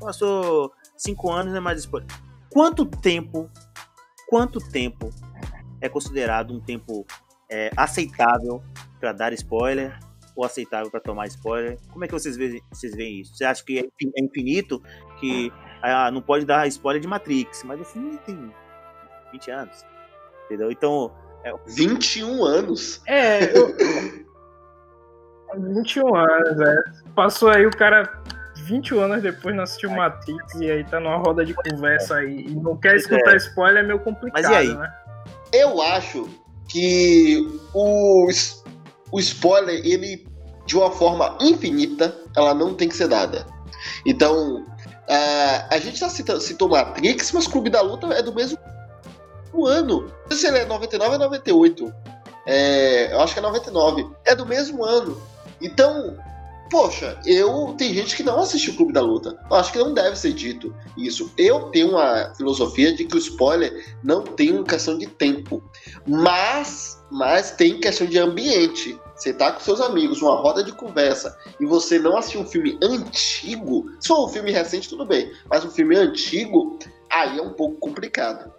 Passou 0.00 0.72
5 0.96 1.30
anos, 1.30 1.52
não 1.52 1.58
é 1.58 1.60
mais 1.60 1.80
spoiler. 1.80 2.08
Quanto 2.50 2.86
tempo, 2.86 3.50
quanto 4.26 4.58
tempo 4.58 5.10
é 5.80 5.88
considerado 5.88 6.54
um 6.54 6.60
tempo 6.60 7.06
é, 7.50 7.70
aceitável 7.76 8.62
para 8.98 9.12
dar 9.12 9.32
spoiler 9.32 9.98
ou 10.34 10.44
aceitável 10.44 10.90
para 10.90 11.00
tomar 11.00 11.26
spoiler? 11.26 11.78
Como 11.90 12.04
é 12.04 12.08
que 12.08 12.12
vocês 12.12 12.36
veem, 12.36 12.62
vocês 12.70 12.94
veem 12.94 13.20
isso? 13.20 13.36
Você 13.36 13.44
acha 13.44 13.64
que 13.64 13.78
é 13.78 14.22
infinito, 14.22 14.82
que 15.18 15.52
ah, 15.82 16.10
não 16.10 16.20
pode 16.20 16.44
dar 16.44 16.66
spoiler 16.68 17.00
de 17.00 17.08
Matrix, 17.08 17.62
mas 17.64 17.80
o 17.80 17.84
filme 17.84 18.18
tem 18.26 18.52
20 19.32 19.50
anos, 19.50 19.84
entendeu? 20.46 20.70
Então... 20.70 21.12
É... 21.44 21.52
21 21.66 22.44
anos? 22.44 23.00
É, 23.06 23.56
eu... 23.56 23.74
21 25.56 26.14
anos, 26.14 26.60
é. 26.60 26.76
Passou 27.14 27.48
aí 27.50 27.66
o 27.66 27.70
cara 27.70 28.22
21 28.64 29.00
anos 29.00 29.22
depois 29.22 29.54
não 29.54 29.62
assistiu 29.62 29.90
Matrix 29.90 30.54
e 30.56 30.70
aí 30.70 30.84
tá 30.84 31.00
numa 31.00 31.16
roda 31.16 31.44
de 31.44 31.54
conversa 31.54 32.16
aí 32.16 32.46
e 32.46 32.54
não 32.54 32.76
quer 32.76 32.96
escutar 32.96 33.32
é. 33.32 33.36
spoiler, 33.36 33.82
é 33.82 33.86
meio 33.86 34.00
complicado, 34.00 34.42
Mas 34.42 34.50
e 34.50 34.54
aí? 34.54 34.74
né? 34.74 34.92
Eu 35.52 35.80
acho 35.80 36.28
que 36.68 37.48
o, 37.72 38.28
o 39.10 39.18
spoiler, 39.20 39.80
ele, 39.84 40.26
de 40.66 40.76
uma 40.76 40.90
forma 40.90 41.36
infinita, 41.40 42.14
ela 42.36 42.54
não 42.54 42.74
tem 42.74 42.88
que 42.88 42.96
ser 42.96 43.08
dada. 43.08 43.46
Então, 44.06 44.62
uh, 44.62 45.66
a 45.70 45.78
gente 45.78 45.98
já 45.98 46.08
citou, 46.08 46.40
citou 46.40 46.68
Matrix, 46.68 47.32
mas 47.32 47.46
Clube 47.46 47.70
da 47.70 47.80
Luta 47.80 48.06
é 48.08 48.22
do 48.22 48.34
mesmo 48.34 48.58
ano. 49.66 50.02
Não 50.02 50.36
sei 50.36 50.36
se 50.36 50.46
ele 50.48 50.58
é 50.58 50.64
99 50.64 51.12
ou 51.12 51.18
98. 51.18 51.94
É, 52.46 53.12
eu 53.12 53.20
acho 53.20 53.34
que 53.34 53.38
é 53.38 53.42
99. 53.42 54.08
É 54.24 54.34
do 54.34 54.46
mesmo 54.46 54.84
ano. 54.84 55.20
Então, 55.60 56.16
poxa, 56.70 57.18
eu 57.24 57.74
tem 57.76 57.94
gente 57.94 58.16
que 58.16 58.22
não 58.22 58.40
assistiu 58.40 58.72
o 58.72 58.76
Clube 58.76 58.92
da 58.92 59.00
Luta. 59.00 59.38
Eu 59.50 59.56
acho 59.56 59.72
que 59.72 59.78
não 59.78 59.94
deve 59.94 60.16
ser 60.16 60.32
dito 60.32 60.74
isso. 60.96 61.32
Eu 61.36 61.64
tenho 61.70 61.90
uma 61.90 62.32
filosofia 62.36 62.92
de 62.94 63.04
que 63.04 63.16
o 63.16 63.18
spoiler 63.18 63.96
não 64.02 64.22
tem 64.22 64.62
questão 64.64 64.96
de 64.96 65.06
tempo, 65.06 65.62
mas 66.06 66.98
mas 67.10 67.52
tem 67.52 67.80
questão 67.80 68.06
de 68.06 68.18
ambiente. 68.18 68.98
Você 69.14 69.32
tá 69.32 69.50
com 69.50 69.60
seus 69.60 69.80
amigos, 69.80 70.22
uma 70.22 70.36
roda 70.36 70.62
de 70.62 70.72
conversa, 70.72 71.36
e 71.58 71.66
você 71.66 71.98
não 71.98 72.16
assistiu 72.16 72.42
um 72.42 72.46
filme 72.46 72.78
antigo, 72.82 73.90
for 74.06 74.26
um 74.26 74.28
filme 74.28 74.52
recente, 74.52 74.88
tudo 74.88 75.04
bem, 75.04 75.32
mas 75.50 75.64
um 75.64 75.70
filme 75.70 75.96
antigo, 75.96 76.78
aí 77.10 77.38
é 77.38 77.42
um 77.42 77.52
pouco 77.52 77.76
complicado. 77.80 78.52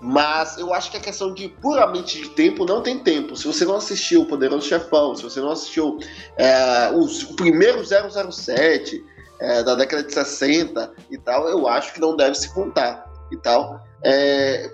Mas 0.00 0.56
eu 0.56 0.72
acho 0.72 0.90
que 0.90 0.96
a 0.96 1.00
questão 1.00 1.34
de 1.34 1.48
puramente 1.48 2.22
de 2.22 2.30
tempo 2.30 2.64
não 2.64 2.82
tem 2.82 2.98
tempo. 2.98 3.36
Se 3.36 3.46
você 3.46 3.64
não 3.64 3.76
assistiu 3.76 4.22
o 4.22 4.26
Poderoso 4.26 4.66
Chefão, 4.66 5.14
se 5.14 5.22
você 5.22 5.40
não 5.40 5.50
assistiu 5.50 5.98
é, 6.36 6.90
os, 6.94 7.22
o 7.24 7.36
primeiro 7.36 7.82
007 7.84 9.04
é, 9.40 9.62
da 9.62 9.74
década 9.74 10.02
de 10.02 10.12
60 10.12 10.92
e 11.10 11.18
tal, 11.18 11.48
eu 11.48 11.68
acho 11.68 11.92
que 11.92 12.00
não 12.00 12.16
deve 12.16 12.34
se 12.34 12.52
contar 12.54 13.04
e 13.30 13.36
tal. 13.36 13.80
É, 14.02 14.70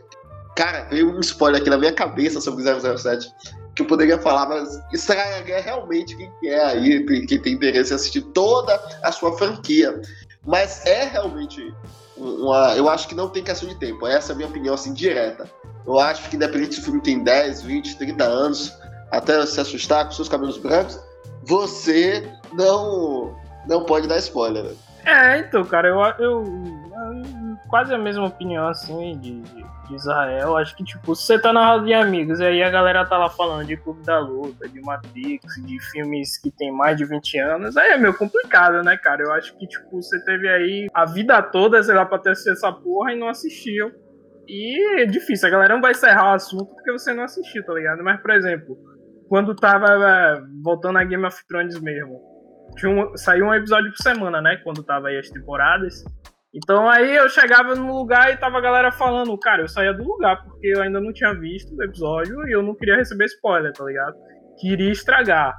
cara, 0.54 0.84
veio 0.84 1.10
um 1.10 1.20
spoiler 1.20 1.60
aqui 1.60 1.70
na 1.70 1.78
minha 1.78 1.92
cabeça 1.92 2.40
sobre 2.40 2.62
o 2.62 2.98
007 2.98 3.28
que 3.76 3.82
eu 3.82 3.86
poderia 3.86 4.18
falar, 4.18 4.48
mas 4.48 4.80
estragaria 4.90 5.60
realmente 5.60 6.16
quem 6.16 6.32
quer 6.40 6.64
aí, 6.64 7.26
quem 7.26 7.38
tem 7.38 7.52
interesse 7.52 7.92
em 7.92 7.96
assistir 7.96 8.22
toda 8.22 8.74
a 9.02 9.12
sua 9.12 9.36
franquia. 9.36 10.00
Mas 10.46 10.84
é 10.86 11.04
realmente 11.04 11.74
uma, 12.16 12.74
eu 12.76 12.88
acho 12.88 13.08
que 13.08 13.14
não 13.14 13.28
tem 13.28 13.42
questão 13.42 13.68
de 13.68 13.74
tempo. 13.76 14.06
Essa 14.06 14.32
é 14.32 14.34
a 14.34 14.36
minha 14.36 14.48
opinião, 14.48 14.74
assim, 14.74 14.92
direta. 14.92 15.50
Eu 15.86 15.98
acho 16.00 16.28
que 16.28 16.36
independente 16.36 16.74
se 16.74 16.80
o 16.80 16.84
filme 16.84 17.00
tem 17.00 17.22
10, 17.22 17.62
20, 17.62 17.96
30 17.96 18.24
anos, 18.24 18.72
até 19.10 19.44
se 19.46 19.60
assustar 19.60 20.04
com 20.04 20.12
seus 20.12 20.28
cabelos 20.28 20.58
brancos, 20.58 20.98
você 21.44 22.28
não, 22.52 23.36
não 23.68 23.84
pode 23.84 24.08
dar 24.08 24.18
spoiler. 24.18 24.64
Né? 24.64 24.74
É, 25.04 25.38
então, 25.38 25.64
cara, 25.64 25.88
eu, 25.88 26.00
eu, 26.18 26.44
eu, 26.84 26.85
quase 27.68 27.94
a 27.94 27.98
mesma 27.98 28.26
opinião, 28.26 28.68
assim, 28.68 29.18
de, 29.18 29.40
de 29.40 29.94
Israel. 29.94 30.56
Acho 30.56 30.76
que, 30.76 30.84
tipo, 30.84 31.14
se 31.14 31.26
você 31.26 31.38
tá 31.38 31.52
na 31.52 31.66
roda 31.66 31.86
de 31.86 31.94
amigos 31.94 32.40
e 32.40 32.44
aí 32.44 32.62
a 32.62 32.70
galera 32.70 33.04
tá 33.04 33.18
lá 33.18 33.28
falando 33.28 33.66
de 33.66 33.76
Clube 33.76 34.02
da 34.04 34.18
Luta, 34.18 34.68
de 34.68 34.80
Matrix, 34.80 35.54
de 35.64 35.80
filmes 35.90 36.38
que 36.38 36.50
tem 36.50 36.72
mais 36.72 36.96
de 36.96 37.04
20 37.04 37.38
anos, 37.38 37.76
aí 37.76 37.92
é 37.92 37.98
meio 37.98 38.14
complicado, 38.14 38.82
né, 38.82 38.96
cara? 38.96 39.22
Eu 39.22 39.32
acho 39.32 39.56
que, 39.56 39.66
tipo, 39.66 40.02
você 40.02 40.22
teve 40.24 40.48
aí 40.48 40.86
a 40.94 41.04
vida 41.04 41.40
toda, 41.42 41.82
sei 41.82 41.94
lá, 41.94 42.04
pra 42.04 42.18
ter 42.18 42.32
essa 42.32 42.72
porra 42.72 43.12
e 43.12 43.18
não 43.18 43.28
assistiu. 43.28 43.92
E 44.48 45.00
é 45.02 45.06
difícil, 45.06 45.48
a 45.48 45.50
galera 45.50 45.74
não 45.74 45.82
vai 45.82 45.90
encerrar 45.90 46.30
o 46.30 46.34
assunto 46.34 46.66
porque 46.66 46.92
você 46.92 47.12
não 47.12 47.24
assistiu, 47.24 47.64
tá 47.64 47.72
ligado? 47.74 48.02
Mas, 48.04 48.20
por 48.20 48.30
exemplo, 48.30 48.76
quando 49.28 49.54
tava 49.56 49.86
é, 49.86 50.40
voltando 50.62 50.98
a 50.98 51.04
Game 51.04 51.26
of 51.26 51.36
Thrones 51.48 51.80
mesmo, 51.80 52.20
um, 52.84 53.16
saiu 53.16 53.46
um 53.46 53.54
episódio 53.54 53.90
por 53.90 54.02
semana, 54.02 54.40
né? 54.40 54.56
Quando 54.62 54.82
tava 54.82 55.08
aí 55.08 55.18
as 55.18 55.30
temporadas. 55.30 56.04
Então 56.56 56.88
aí 56.88 57.14
eu 57.14 57.28
chegava 57.28 57.74
no 57.74 57.94
lugar 57.94 58.32
e 58.32 58.36
tava 58.38 58.56
a 58.56 58.62
galera 58.62 58.90
falando, 58.90 59.36
cara, 59.38 59.60
eu 59.60 59.68
saía 59.68 59.92
do 59.92 60.02
lugar 60.02 60.42
porque 60.42 60.68
eu 60.68 60.80
ainda 60.80 60.98
não 60.98 61.12
tinha 61.12 61.34
visto 61.34 61.76
o 61.76 61.82
episódio 61.84 62.48
e 62.48 62.52
eu 62.52 62.62
não 62.62 62.74
queria 62.74 62.96
receber 62.96 63.26
spoiler, 63.26 63.74
tá 63.74 63.84
ligado? 63.84 64.16
Queria 64.58 64.90
estragar. 64.90 65.54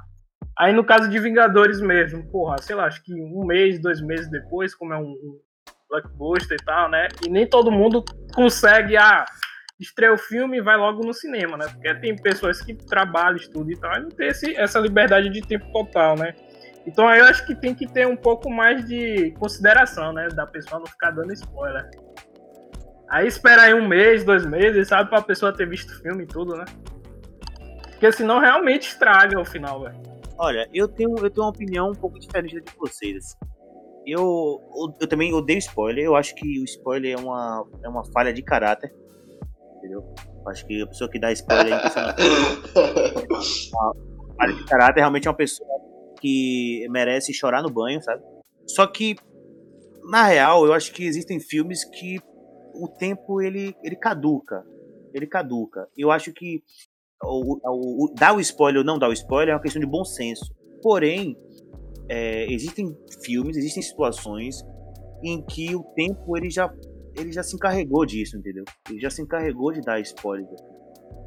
Aí 0.58 0.72
no 0.72 0.84
caso 0.84 1.08
de 1.08 1.20
Vingadores 1.20 1.80
mesmo, 1.80 2.28
porra, 2.32 2.58
sei 2.60 2.74
lá, 2.74 2.86
acho 2.86 3.00
que 3.04 3.14
um 3.14 3.46
mês, 3.46 3.80
dois 3.80 4.00
meses 4.00 4.28
depois, 4.28 4.74
como 4.74 4.92
é 4.92 4.98
um, 4.98 5.02
um 5.02 5.40
blockbuster 5.88 6.58
e 6.60 6.64
tal, 6.64 6.90
né? 6.90 7.06
E 7.24 7.30
nem 7.30 7.48
todo 7.48 7.70
mundo 7.70 8.04
consegue, 8.34 8.96
ah, 8.96 9.24
estreia 9.78 10.12
o 10.12 10.18
filme 10.18 10.58
e 10.58 10.60
vai 10.60 10.76
logo 10.76 11.06
no 11.06 11.14
cinema, 11.14 11.56
né? 11.56 11.66
Porque 11.68 11.94
tem 12.00 12.16
pessoas 12.16 12.60
que 12.60 12.74
trabalham, 12.74 13.36
estudam 13.36 13.70
e 13.70 13.78
tal, 13.78 13.96
e 13.98 14.00
não 14.00 14.08
tem 14.08 14.28
esse, 14.28 14.56
essa 14.56 14.80
liberdade 14.80 15.30
de 15.30 15.40
tempo 15.42 15.70
total, 15.70 16.16
né? 16.16 16.34
Então 16.88 17.06
aí 17.06 17.20
eu 17.20 17.26
acho 17.26 17.46
que 17.46 17.54
tem 17.54 17.74
que 17.74 17.86
ter 17.86 18.06
um 18.06 18.16
pouco 18.16 18.48
mais 18.50 18.86
de 18.86 19.30
consideração, 19.32 20.10
né? 20.10 20.26
Da 20.28 20.46
pessoa 20.46 20.80
não 20.80 20.86
ficar 20.86 21.10
dando 21.10 21.34
spoiler. 21.34 21.86
Aí 23.10 23.26
espera 23.26 23.62
aí 23.62 23.74
um 23.74 23.86
mês, 23.86 24.24
dois 24.24 24.46
meses, 24.46 24.88
sabe, 24.88 25.10
pra 25.10 25.20
pessoa 25.20 25.52
ter 25.52 25.68
visto 25.68 25.90
o 25.90 26.00
filme 26.00 26.24
e 26.24 26.26
tudo, 26.26 26.56
né? 26.56 26.64
Porque 27.90 28.10
senão 28.10 28.40
realmente 28.40 28.88
estraga 28.88 29.38
o 29.38 29.44
final, 29.44 29.82
velho. 29.82 30.00
Olha, 30.38 30.66
eu 30.72 30.88
tenho, 30.88 31.10
eu 31.18 31.28
tenho 31.28 31.44
uma 31.44 31.50
opinião 31.50 31.90
um 31.90 31.94
pouco 31.94 32.18
diferente 32.18 32.54
da 32.54 32.60
de 32.60 32.78
vocês. 32.78 33.16
Assim. 33.18 33.36
Eu, 34.06 34.22
eu, 34.74 34.96
eu, 35.02 35.06
também 35.06 35.34
odeio 35.34 35.58
spoiler. 35.58 36.06
Eu 36.06 36.16
acho 36.16 36.34
que 36.34 36.58
o 36.58 36.64
spoiler 36.64 37.18
é 37.18 37.20
uma, 37.20 37.66
é 37.84 37.88
uma 37.88 38.04
falha 38.12 38.32
de 38.32 38.40
caráter. 38.40 38.90
Entendeu? 39.76 40.14
Eu 40.42 40.48
acho 40.48 40.66
que 40.66 40.80
a 40.80 40.86
pessoa 40.86 41.10
que 41.10 41.18
dá 41.18 41.30
spoiler 41.32 41.74
é 41.74 41.76
uma 43.74 43.94
falha 44.38 44.54
de 44.54 44.64
caráter 44.64 45.00
realmente 45.00 45.28
é 45.28 45.30
uma 45.30 45.36
pessoa 45.36 45.87
que 46.20 46.86
merece 46.90 47.32
chorar 47.32 47.62
no 47.62 47.70
banho, 47.70 48.02
sabe? 48.02 48.22
Só 48.66 48.86
que, 48.86 49.16
na 50.04 50.24
real, 50.24 50.66
eu 50.66 50.72
acho 50.72 50.92
que 50.92 51.04
existem 51.04 51.40
filmes 51.40 51.84
que 51.84 52.18
o 52.74 52.88
tempo 52.88 53.40
ele, 53.40 53.74
ele 53.82 53.96
caduca. 53.96 54.64
Ele 55.14 55.26
caduca. 55.26 55.88
Eu 55.96 56.10
acho 56.10 56.32
que 56.32 56.62
o, 57.22 57.58
o, 57.64 58.04
o, 58.04 58.14
dar 58.14 58.34
o 58.34 58.40
spoiler 58.40 58.80
ou 58.80 58.86
não 58.86 58.98
dar 58.98 59.08
o 59.08 59.12
spoiler 59.12 59.52
é 59.52 59.56
uma 59.56 59.62
questão 59.62 59.80
de 59.80 59.86
bom 59.86 60.04
senso. 60.04 60.54
Porém, 60.82 61.36
é, 62.08 62.50
existem 62.52 62.96
filmes, 63.22 63.56
existem 63.56 63.82
situações 63.82 64.64
em 65.22 65.42
que 65.42 65.74
o 65.74 65.82
tempo 65.82 66.36
ele 66.36 66.50
já, 66.50 66.72
ele 67.16 67.32
já 67.32 67.42
se 67.42 67.56
encarregou 67.56 68.06
disso, 68.06 68.36
entendeu? 68.36 68.64
Ele 68.88 69.00
já 69.00 69.10
se 69.10 69.20
encarregou 69.20 69.72
de 69.72 69.80
dar 69.80 70.00
spoilers. 70.00 70.60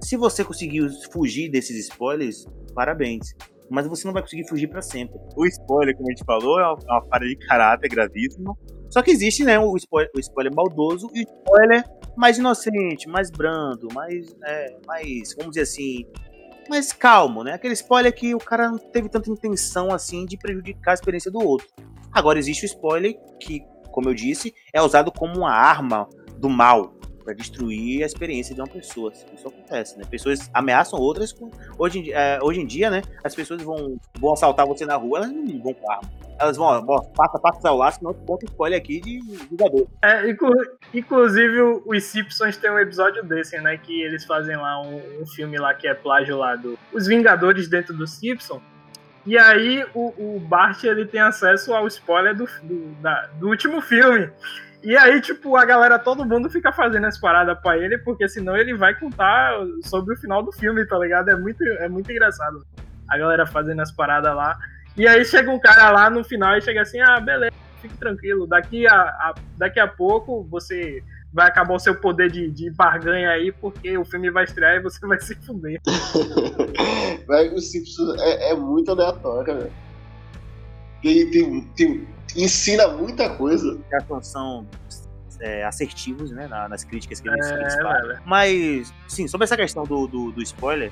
Se 0.04 0.16
você 0.16 0.44
conseguiu 0.44 0.88
fugir 1.12 1.50
desses 1.50 1.78
spoilers, 1.88 2.46
parabéns. 2.74 3.34
Mas 3.72 3.88
você 3.88 4.06
não 4.06 4.14
vai 4.14 4.22
conseguir 4.22 4.48
fugir 4.48 4.68
para 4.68 4.82
sempre. 4.82 5.18
O 5.36 5.46
spoiler, 5.46 5.96
como 5.96 6.10
a 6.10 6.12
gente 6.12 6.26
falou, 6.26 6.60
é 6.60 6.68
uma, 6.68 6.76
é 6.76 7.10
falha 7.10 7.28
de 7.28 7.36
caráter 7.38 7.88
gravíssima. 7.90 8.56
Só 8.90 9.02
que 9.02 9.10
existe, 9.10 9.46
né, 9.46 9.58
o 9.58 9.76
spoiler, 9.78 10.12
o 10.16 10.20
spoiler 10.20 10.54
maldoso 10.54 11.10
e 11.14 11.22
o 11.22 11.24
spoiler 11.24 11.84
mais 12.18 12.38
inocente, 12.38 13.08
mais 13.08 13.32
brando, 13.32 13.88
mais, 13.94 14.36
é, 14.46 14.78
mais, 14.86 15.34
vamos 15.38 15.52
dizer 15.52 15.62
assim, 15.62 16.06
mais 16.70 16.92
calmo, 16.92 17.44
né? 17.44 17.54
Aquele 17.54 17.74
spoiler 17.74 18.14
que 18.14 18.36
o 18.36 18.38
cara 18.38 18.70
não 18.70 18.78
teve 18.78 19.08
tanta 19.08 19.30
intenção 19.30 19.94
assim 19.94 20.26
de 20.26 20.38
prejudicar 20.38 20.92
a 20.92 20.94
experiência 20.96 21.32
do 21.32 21.40
outro. 21.40 21.68
Agora 22.12 22.38
existe 22.38 22.66
o 22.66 22.68
spoiler 22.68 23.16
que, 23.40 23.62
como 23.92 24.10
eu 24.10 24.14
disse, 24.14 24.54
é 24.74 24.82
usado 24.82 25.12
como 25.12 25.38
uma 25.38 25.52
arma 25.52 26.08
do 26.38 26.50
mal 26.50 26.94
para 27.24 27.34
destruir 27.34 28.04
a 28.04 28.06
experiência 28.06 28.54
de 28.54 28.62
uma 28.62 28.68
pessoa. 28.68 29.12
Isso 29.12 29.48
acontece, 29.48 29.98
né? 29.98 30.06
Pessoas 30.10 30.50
ameaçam 30.54 31.00
outras. 31.00 31.36
Hoje, 31.78 32.00
em, 32.00 32.12
é, 32.12 32.40
hoje 32.42 32.62
em 32.62 32.66
dia, 32.66 32.90
né? 32.90 33.02
As 33.24 33.36
pessoas 33.36 33.62
vão, 33.62 33.98
vão 34.20 34.34
assaltar 34.34 34.66
você 34.66 34.86
na 34.86 34.96
rua, 34.96 35.20
elas 35.20 35.32
não 35.32 35.62
vão 35.62 35.74
com 35.74 35.92
arma 35.92 36.10
elas 36.42 36.58
vão, 36.58 36.66
ó, 36.66 37.02
passa, 37.16 37.40
passa 37.40 37.60
o 37.60 37.62
celular, 37.62 37.92
senão 37.92 38.14
tu 38.14 38.22
conta 38.26 38.46
spoiler 38.46 38.80
aqui 38.80 39.00
de 39.00 39.20
jogador. 39.50 39.88
É, 40.02 40.30
inclu 40.30 40.52
inclusive 40.94 41.62
os 41.86 42.04
Simpsons 42.04 42.58
tem 42.58 42.72
um 42.72 42.80
episódio 42.80 43.24
desse, 43.24 43.60
né? 43.62 43.78
Que 43.78 44.02
eles 44.02 44.26
fazem 44.26 44.58
lá 44.58 44.82
um, 44.82 45.22
um, 45.22 45.28
filme 45.28 45.58
lá 45.58 45.74
que 45.74 45.88
é 45.88 45.94
plágio 45.94 46.38
lá 46.38 46.56
do 46.56 46.78
Os 46.92 47.06
Vingadores 47.06 47.68
dentro 47.68 47.94
do 47.94 48.08
Simpsons. 48.08 48.62
E 49.26 49.38
aí 49.38 49.86
o, 49.94 50.36
o 50.36 50.40
Bart 50.40 50.84
ele 50.84 51.06
tem 51.06 51.22
acesso 51.22 51.74
ao 51.76 51.86
spoiler 51.86 52.36
do, 52.36 52.48
do, 52.64 52.88
da, 53.02 53.28
do 53.36 53.48
último 53.48 53.80
filme. 53.80 54.32
E 54.84 54.98
aí, 54.98 55.22
tipo, 55.22 55.56
a 55.56 55.64
galera, 55.64 56.00
todo 56.00 56.26
mundo 56.26 56.50
fica 56.50 56.72
fazendo 56.72 57.06
as 57.06 57.20
paradas 57.20 57.58
pra 57.60 57.78
ele, 57.78 57.98
porque 58.00 58.28
senão 58.28 58.58
ele 58.58 58.76
vai 58.76 58.96
contar 58.96 59.54
sobre 59.84 60.16
o 60.16 60.18
final 60.18 60.42
do 60.42 60.52
filme, 60.52 60.86
tá 60.86 60.98
ligado? 60.98 61.30
É 61.30 61.36
muito, 61.36 61.64
é 61.64 61.88
muito 61.88 62.12
engraçado. 62.12 62.66
A 63.08 63.18
galera 63.18 63.46
fazendo 63.46 63.82
as 63.82 63.92
paradas 63.92 64.36
lá. 64.36 64.58
E 64.98 65.08
aí 65.08 65.24
chega 65.24 65.52
um 65.52 65.60
cara 65.60 65.92
lá 65.92 66.10
no 66.10 66.24
final 66.24 66.58
e 66.58 66.62
chega 66.62 66.82
assim, 66.82 67.00
ah, 67.00 67.20
beleza, 67.20 67.54
fique 67.82 67.98
tranquilo, 67.98 68.46
daqui 68.46 68.88
a, 68.88 68.94
a 68.94 69.34
daqui 69.58 69.80
a 69.80 69.88
pouco 69.88 70.44
você 70.50 71.02
vai 71.34 71.48
acabar 71.48 71.74
o 71.74 71.80
seu 71.80 71.96
poder 71.96 72.30
de, 72.30 72.52
de 72.52 72.70
barganha 72.72 73.30
aí, 73.30 73.52
porque 73.52 73.98
o 73.98 74.04
filme 74.04 74.30
vai 74.30 74.44
estrear 74.44 74.76
e 74.76 74.82
você 74.82 75.00
vai 75.08 75.20
se 75.20 75.36
fuder. 75.36 75.80
O 77.54 77.60
Simpsons 77.62 78.20
é, 78.20 78.52
é 78.52 78.56
muito 78.56 78.92
aleatório, 78.92 79.56
velho. 79.56 79.72
Tem, 81.02 81.30
tem, 81.32 81.62
tem, 81.76 82.08
ensina 82.36 82.88
muita 82.90 83.36
coisa. 83.36 83.80
As 84.12 84.28
são 84.28 84.68
é, 85.40 85.64
assertivos, 85.66 86.32
né, 86.32 86.48
nas 86.48 86.84
críticas 86.84 87.20
que 87.20 87.28
eles, 87.28 87.46
é, 87.48 87.60
eles 87.60 87.76
fazem. 87.76 88.18
Mas, 88.26 88.94
sim, 89.08 89.28
sobre 89.28 89.46
essa 89.46 89.58
questão 89.58 89.84
do, 89.84 90.08
do, 90.08 90.32
do 90.32 90.42
spoiler, 90.42 90.92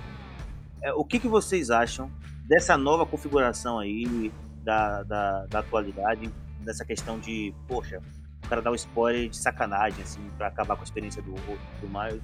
é, 0.81 0.91
o 0.93 1.05
que, 1.05 1.19
que 1.19 1.27
vocês 1.27 1.69
acham 1.69 2.11
dessa 2.47 2.75
nova 2.77 3.05
configuração 3.05 3.77
aí 3.77 4.31
da, 4.63 5.03
da, 5.03 5.45
da 5.45 5.59
atualidade, 5.59 6.31
dessa 6.61 6.83
questão 6.83 7.19
de, 7.19 7.53
poxa, 7.67 8.01
o 8.43 8.49
cara 8.49 8.61
dar 8.61 8.71
um 8.71 8.75
spoiler 8.75 9.29
de 9.29 9.37
sacanagem, 9.37 10.01
assim, 10.03 10.21
pra 10.37 10.47
acabar 10.47 10.75
com 10.75 10.81
a 10.81 10.83
experiência 10.83 11.21
do, 11.21 11.33
do 11.33 11.87
Miles. 11.87 12.23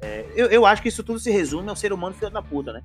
É, 0.00 0.24
eu, 0.34 0.46
eu 0.46 0.64
acho 0.64 0.80
que 0.80 0.88
isso 0.88 1.02
tudo 1.02 1.18
se 1.18 1.30
resume 1.30 1.68
ao 1.68 1.76
ser 1.76 1.92
humano 1.92 2.14
filho 2.14 2.30
da 2.30 2.40
puta, 2.40 2.72
né? 2.72 2.82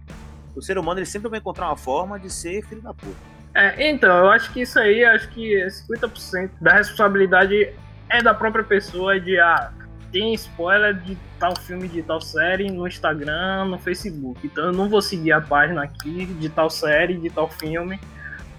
O 0.55 0.61
ser 0.61 0.77
humano 0.77 0.99
ele 0.99 1.05
sempre 1.05 1.29
vai 1.29 1.39
encontrar 1.39 1.67
uma 1.67 1.77
forma 1.77 2.19
de 2.19 2.29
ser 2.29 2.65
filho 2.65 2.81
da 2.81 2.93
puta. 2.93 3.15
É, 3.55 3.89
então, 3.89 4.17
eu 4.17 4.29
acho 4.29 4.51
que 4.51 4.61
isso 4.61 4.79
aí, 4.79 5.03
acho 5.05 5.29
que 5.29 5.55
50% 5.65 6.49
da 6.59 6.73
responsabilidade 6.73 7.73
é 8.09 8.21
da 8.21 8.33
própria 8.33 8.63
pessoa 8.63 9.19
de, 9.19 9.39
ah, 9.39 9.71
tem 10.13 10.33
spoiler 10.35 10.93
de 10.93 11.17
tal 11.39 11.55
filme, 11.59 11.87
de 11.87 12.03
tal 12.03 12.21
série 12.21 12.71
no 12.71 12.87
Instagram, 12.87 13.65
no 13.65 13.79
Facebook. 13.79 14.39
Então 14.45 14.65
eu 14.65 14.71
não 14.71 14.87
vou 14.87 15.01
seguir 15.01 15.31
a 15.31 15.41
página 15.41 15.83
aqui 15.83 16.25
de 16.25 16.49
tal 16.49 16.69
série, 16.69 17.17
de 17.17 17.29
tal 17.31 17.49
filme, 17.49 17.99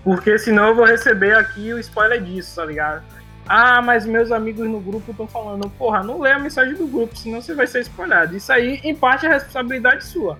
porque 0.02 0.36
senão 0.36 0.68
eu 0.68 0.74
vou 0.74 0.84
receber 0.84 1.34
aqui 1.34 1.72
o 1.72 1.78
spoiler 1.78 2.20
disso, 2.20 2.56
tá 2.56 2.66
ligado? 2.66 3.02
Ah, 3.46 3.80
mas 3.80 4.04
meus 4.04 4.32
amigos 4.32 4.68
no 4.68 4.80
grupo 4.80 5.12
estão 5.12 5.28
falando, 5.28 5.68
porra, 5.70 6.02
não 6.02 6.20
lê 6.20 6.32
a 6.32 6.38
mensagem 6.38 6.74
do 6.74 6.86
grupo, 6.86 7.16
senão 7.16 7.40
você 7.40 7.54
vai 7.54 7.66
ser 7.66 7.80
spoilado. 7.80 8.36
Isso 8.36 8.52
aí, 8.52 8.80
em 8.82 8.94
parte, 8.94 9.26
é 9.26 9.28
responsabilidade 9.28 10.04
sua. 10.04 10.38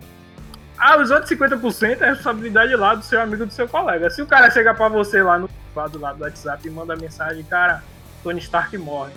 Ah, 0.76 1.00
os 1.00 1.10
outros 1.10 1.30
50% 1.30 2.00
é 2.00 2.10
responsabilidade 2.10 2.74
lá 2.74 2.94
do 2.94 3.04
seu 3.04 3.20
amigo, 3.20 3.46
do 3.46 3.52
seu 3.52 3.68
colega. 3.68 4.10
Se 4.10 4.20
o 4.20 4.26
cara 4.26 4.50
chegar 4.50 4.74
para 4.74 4.88
você 4.88 5.22
lá 5.22 5.38
no 5.38 5.48
lado, 5.74 5.98
lado 5.98 6.18
do 6.18 6.24
WhatsApp 6.24 6.66
e 6.66 6.70
manda 6.70 6.96
mensagem, 6.96 7.44
cara, 7.44 7.82
Tony 8.22 8.40
Stark 8.40 8.76
morre 8.78 9.12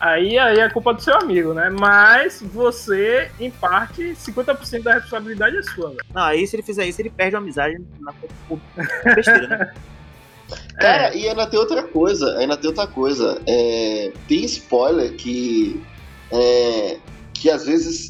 Aí, 0.00 0.38
aí 0.38 0.58
é 0.58 0.70
culpa 0.70 0.94
do 0.94 1.02
seu 1.02 1.14
amigo, 1.14 1.52
né? 1.52 1.68
Mas 1.68 2.40
você, 2.40 3.30
em 3.38 3.50
parte, 3.50 4.14
50% 4.14 4.82
da 4.82 4.94
responsabilidade 4.94 5.58
é 5.58 5.62
sua. 5.62 5.90
Véio. 5.90 6.00
Não, 6.14 6.22
aí 6.22 6.46
se 6.46 6.56
ele 6.56 6.62
fizer 6.62 6.86
isso, 6.86 7.02
ele 7.02 7.10
perde 7.10 7.36
a 7.36 7.38
amizade 7.38 7.76
na 8.00 8.14
besteira, 9.14 9.46
né? 9.46 9.74
Cara, 10.80 11.14
é. 11.14 11.18
e 11.18 11.28
ainda 11.28 11.46
tem 11.46 11.60
outra 11.60 11.82
coisa, 11.82 12.38
ainda 12.38 12.56
tem 12.56 12.68
outra 12.68 12.86
coisa. 12.86 13.40
É, 13.46 14.10
tem 14.26 14.42
spoiler 14.46 15.12
que. 15.16 15.80
É, 16.32 16.98
que 17.34 17.50
às 17.50 17.66
vezes 17.66 18.09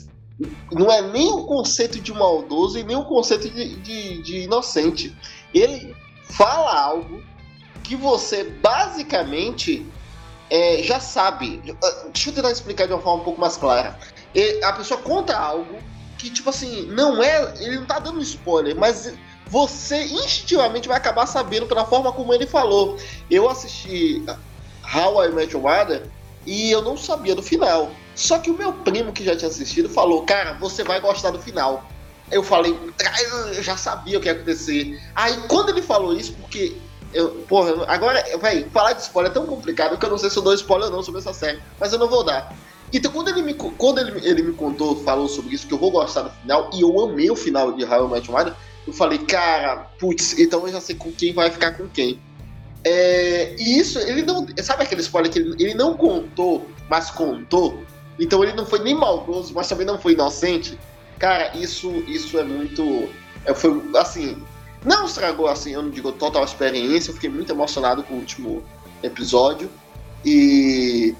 não 0.73 0.91
é 0.91 1.03
nem 1.03 1.31
o 1.33 1.45
conceito 1.45 2.01
de 2.01 2.13
maldoso 2.13 2.79
e 2.79 2.83
nem 2.83 2.97
o 2.97 3.05
conceito 3.05 3.49
de, 3.49 3.77
de, 3.77 4.23
de 4.23 4.39
inocente. 4.41 5.15
Ele 5.53 5.95
fala 6.25 6.81
algo 6.81 7.23
que 7.83 7.97
você 7.97 8.45
basicamente 8.45 9.87
é, 10.49 10.83
já 10.83 11.01
sabe. 11.01 11.63
Ah, 11.83 12.07
deixa 12.13 12.31
eu 12.31 12.35
tentar 12.35 12.51
explicar 12.51 12.87
de 12.87 12.93
uma 12.93 13.03
forma 13.03 13.23
um 13.23 13.25
pouco 13.25 13.41
mais 13.41 13.57
clara. 13.57 13.99
A 14.63 14.73
pessoa 14.73 15.01
conta 15.01 15.37
algo 15.37 15.79
que, 16.19 16.31
tipo 16.31 16.51
assim, 16.51 16.87
não 16.87 17.23
é. 17.23 17.55
Ele 17.59 17.79
não 17.79 17.87
tá 17.87 17.99
dando 17.99 18.21
spoiler, 18.21 18.77
mas 18.77 19.13
você 19.47 20.05
instintivamente 20.05 20.87
vai 20.87 20.97
acabar 20.97 21.27
sabendo 21.27 21.67
pela 21.67 21.85
forma 21.85 22.13
como 22.13 22.33
ele 22.33 22.47
falou. 22.47 22.97
Eu 23.31 23.49
assisti 23.49 24.23
How 24.95 25.25
I 25.25 25.33
Met 25.33 25.53
Your 25.53 25.63
Mother 25.63 26.09
e 26.47 26.71
eu 26.71 26.83
não 26.83 26.97
sabia 26.97 27.35
do 27.35 27.43
final. 27.43 27.91
Só 28.15 28.39
que 28.39 28.51
o 28.51 28.57
meu 28.57 28.73
primo 28.73 29.13
que 29.13 29.25
já 29.25 29.37
tinha 29.37 29.49
assistido 29.49 29.89
falou: 29.89 30.23
Cara, 30.25 30.55
você 30.55 30.83
vai 30.85 31.01
gostar 31.01 31.31
do 31.31 31.41
final. 31.41 31.85
Eu 32.31 32.45
falei, 32.45 32.79
eu 33.57 33.61
já 33.61 33.77
sabia 33.77 34.17
o 34.17 34.21
que 34.21 34.29
ia 34.29 34.33
acontecer. 34.33 35.01
Aí 35.17 35.37
quando 35.49 35.71
ele 35.71 35.83
falou 35.83 36.15
isso, 36.15 36.33
porque 36.35 36.77
eu, 37.13 37.29
porra, 37.49 37.85
agora, 37.89 38.25
vai 38.39 38.63
falar 38.71 38.93
de 38.93 39.03
spoiler 39.03 39.33
é 39.33 39.35
tão 39.35 39.47
complicado 39.47 39.99
que 39.99 40.07
eu 40.07 40.11
não 40.11 40.19
sei 40.19 40.31
se 40.31 40.37
eu 40.37 40.43
dou 40.43 40.55
spoiler 40.55 40.89
ou 40.89 40.97
não 40.97 41.03
sobre 41.03 41.21
essa 41.21 41.33
série, 41.33 41.61
mas 41.79 41.93
eu 41.93 41.99
não 41.99 42.09
vou 42.09 42.23
dar. 42.23 42.55
Então, 42.93 43.11
quando 43.11 43.29
ele 43.29 43.43
me, 43.43 43.55
quando 43.55 43.99
ele, 43.99 44.27
ele 44.27 44.43
me 44.43 44.53
contou, 44.53 45.03
falou 45.03 45.29
sobre 45.29 45.55
isso, 45.55 45.67
que 45.67 45.75
eu 45.75 45.79
vou 45.79 45.91
gostar 45.91 46.23
do 46.23 46.31
final, 46.31 46.71
e 46.73 46.81
eu 46.83 47.01
amei 47.01 47.31
o 47.31 47.37
final 47.37 47.73
de 47.73 47.85
How 47.85 48.07
I 48.07 48.11
Met 48.11 48.31
Your 48.31 48.55
eu 48.87 48.93
falei, 48.93 49.19
cara, 49.19 49.89
putz, 49.99 50.39
então 50.39 50.67
eu 50.67 50.73
já 50.73 50.81
sei 50.81 50.97
com 50.97 51.13
quem 51.13 51.33
vai 51.33 51.51
ficar 51.51 51.73
com 51.73 51.89
quem. 51.89 52.19
É, 52.83 53.55
e 53.59 53.79
isso, 53.79 53.99
ele 53.99 54.23
não. 54.23 54.47
Sabe 54.63 54.85
aquele 54.85 55.03
spoiler 55.03 55.31
que 55.31 55.39
ele, 55.39 55.55
ele 55.63 55.75
não 55.75 55.97
contou, 55.97 56.67
mas 56.89 57.11
contou? 57.11 57.85
Então 58.21 58.45
ele 58.45 58.53
não 58.53 58.67
foi 58.67 58.81
nem 58.81 58.95
maldoso, 58.95 59.53
mas 59.55 59.67
também 59.69 59.87
não 59.87 59.99
foi 59.99 60.13
inocente. 60.13 60.79
Cara, 61.19 61.57
isso, 61.57 61.91
isso 62.07 62.39
é 62.39 62.45
muito. 62.45 63.09
É, 63.45 63.55
foi 63.55 63.83
assim 63.97 64.41
não 64.85 65.05
estragou 65.05 65.47
assim, 65.47 65.73
eu 65.73 65.83
não 65.83 65.91
digo 65.91 66.11
total 66.13 66.45
experiência, 66.45 67.11
eu 67.11 67.15
fiquei 67.15 67.29
muito 67.29 67.53
emocionado 67.53 68.03
com 68.03 68.15
o 68.15 68.19
último 68.19 68.63
episódio. 69.03 69.71
E 70.25 71.15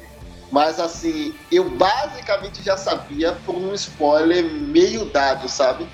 mas 0.51 0.81
assim, 0.81 1.33
eu 1.51 1.71
basicamente 1.71 2.63
já 2.63 2.77
sabia 2.77 3.33
por 3.47 3.55
um 3.55 3.73
spoiler 3.75 4.45
meio 4.45 5.05
dado, 5.05 5.49
sabe? 5.49 5.87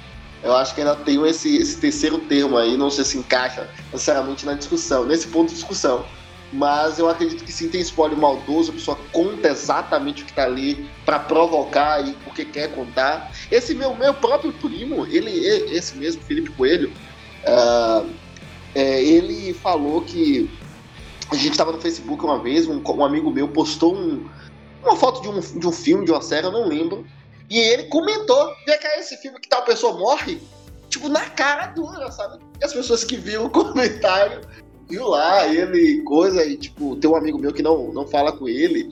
Eu 0.42 0.54
acho 0.56 0.74
que 0.74 0.80
ainda 0.80 0.96
tenho 0.96 1.26
esse, 1.26 1.56
esse 1.56 1.78
terceiro 1.78 2.18
termo 2.20 2.56
aí, 2.56 2.76
não 2.76 2.90
sei 2.90 3.04
se 3.04 3.18
encaixa 3.18 3.68
necessariamente 3.92 4.46
na 4.46 4.54
discussão, 4.54 5.04
nesse 5.04 5.28
ponto 5.28 5.48
de 5.48 5.56
discussão. 5.56 6.06
Mas 6.52 6.98
eu 6.98 7.08
acredito 7.08 7.44
que 7.44 7.52
sim, 7.52 7.68
tem 7.68 7.80
spoiler 7.80 8.16
maldoso, 8.16 8.70
a 8.70 8.74
pessoa 8.74 8.98
conta 9.12 9.48
exatamente 9.48 10.22
o 10.22 10.26
que 10.26 10.32
tá 10.32 10.44
ali 10.44 10.88
para 11.04 11.18
provocar 11.18 12.06
e 12.06 12.12
porque 12.24 12.44
quer 12.44 12.72
contar. 12.74 13.32
Esse 13.50 13.74
meu, 13.74 13.94
meu 13.96 14.14
próprio 14.14 14.52
primo, 14.52 15.04
ele, 15.06 15.30
esse 15.30 15.96
mesmo, 15.96 16.22
Felipe 16.22 16.50
Coelho, 16.52 16.92
uh, 17.42 18.08
é, 18.74 19.02
ele 19.02 19.52
falou 19.54 20.02
que 20.02 20.48
a 21.32 21.34
gente 21.34 21.52
estava 21.52 21.72
no 21.72 21.80
Facebook 21.80 22.24
uma 22.24 22.38
vez, 22.38 22.68
um, 22.68 22.80
um 22.80 23.04
amigo 23.04 23.30
meu 23.30 23.48
postou 23.48 23.96
um, 23.96 24.28
uma 24.82 24.96
foto 24.96 25.20
de 25.22 25.28
um, 25.28 25.40
de 25.58 25.66
um 25.66 25.72
filme, 25.72 26.04
de 26.04 26.12
uma 26.12 26.22
série, 26.22 26.46
eu 26.46 26.52
não 26.52 26.68
lembro. 26.68 27.04
E 27.50 27.58
ele 27.58 27.84
comentou: 27.84 28.54
vê 28.66 28.76
cá 28.78 28.96
esse 28.98 29.16
filme 29.16 29.40
que 29.40 29.48
tal 29.48 29.62
pessoa 29.64 29.98
morre? 29.98 30.40
Tipo, 30.88 31.08
na 31.08 31.28
cara 31.30 31.66
dura, 31.68 32.10
sabe? 32.12 32.38
E 32.60 32.64
as 32.64 32.72
pessoas 32.72 33.02
que 33.02 33.16
viram 33.16 33.46
o 33.46 33.50
comentário 33.50 34.40
viu 34.88 35.08
lá 35.08 35.46
ele, 35.46 36.02
coisa, 36.02 36.44
e 36.44 36.56
tipo, 36.56 36.96
tem 36.96 37.10
um 37.10 37.16
amigo 37.16 37.38
meu 37.38 37.52
que 37.52 37.62
não, 37.62 37.92
não 37.92 38.06
fala 38.06 38.32
com 38.32 38.48
ele, 38.48 38.90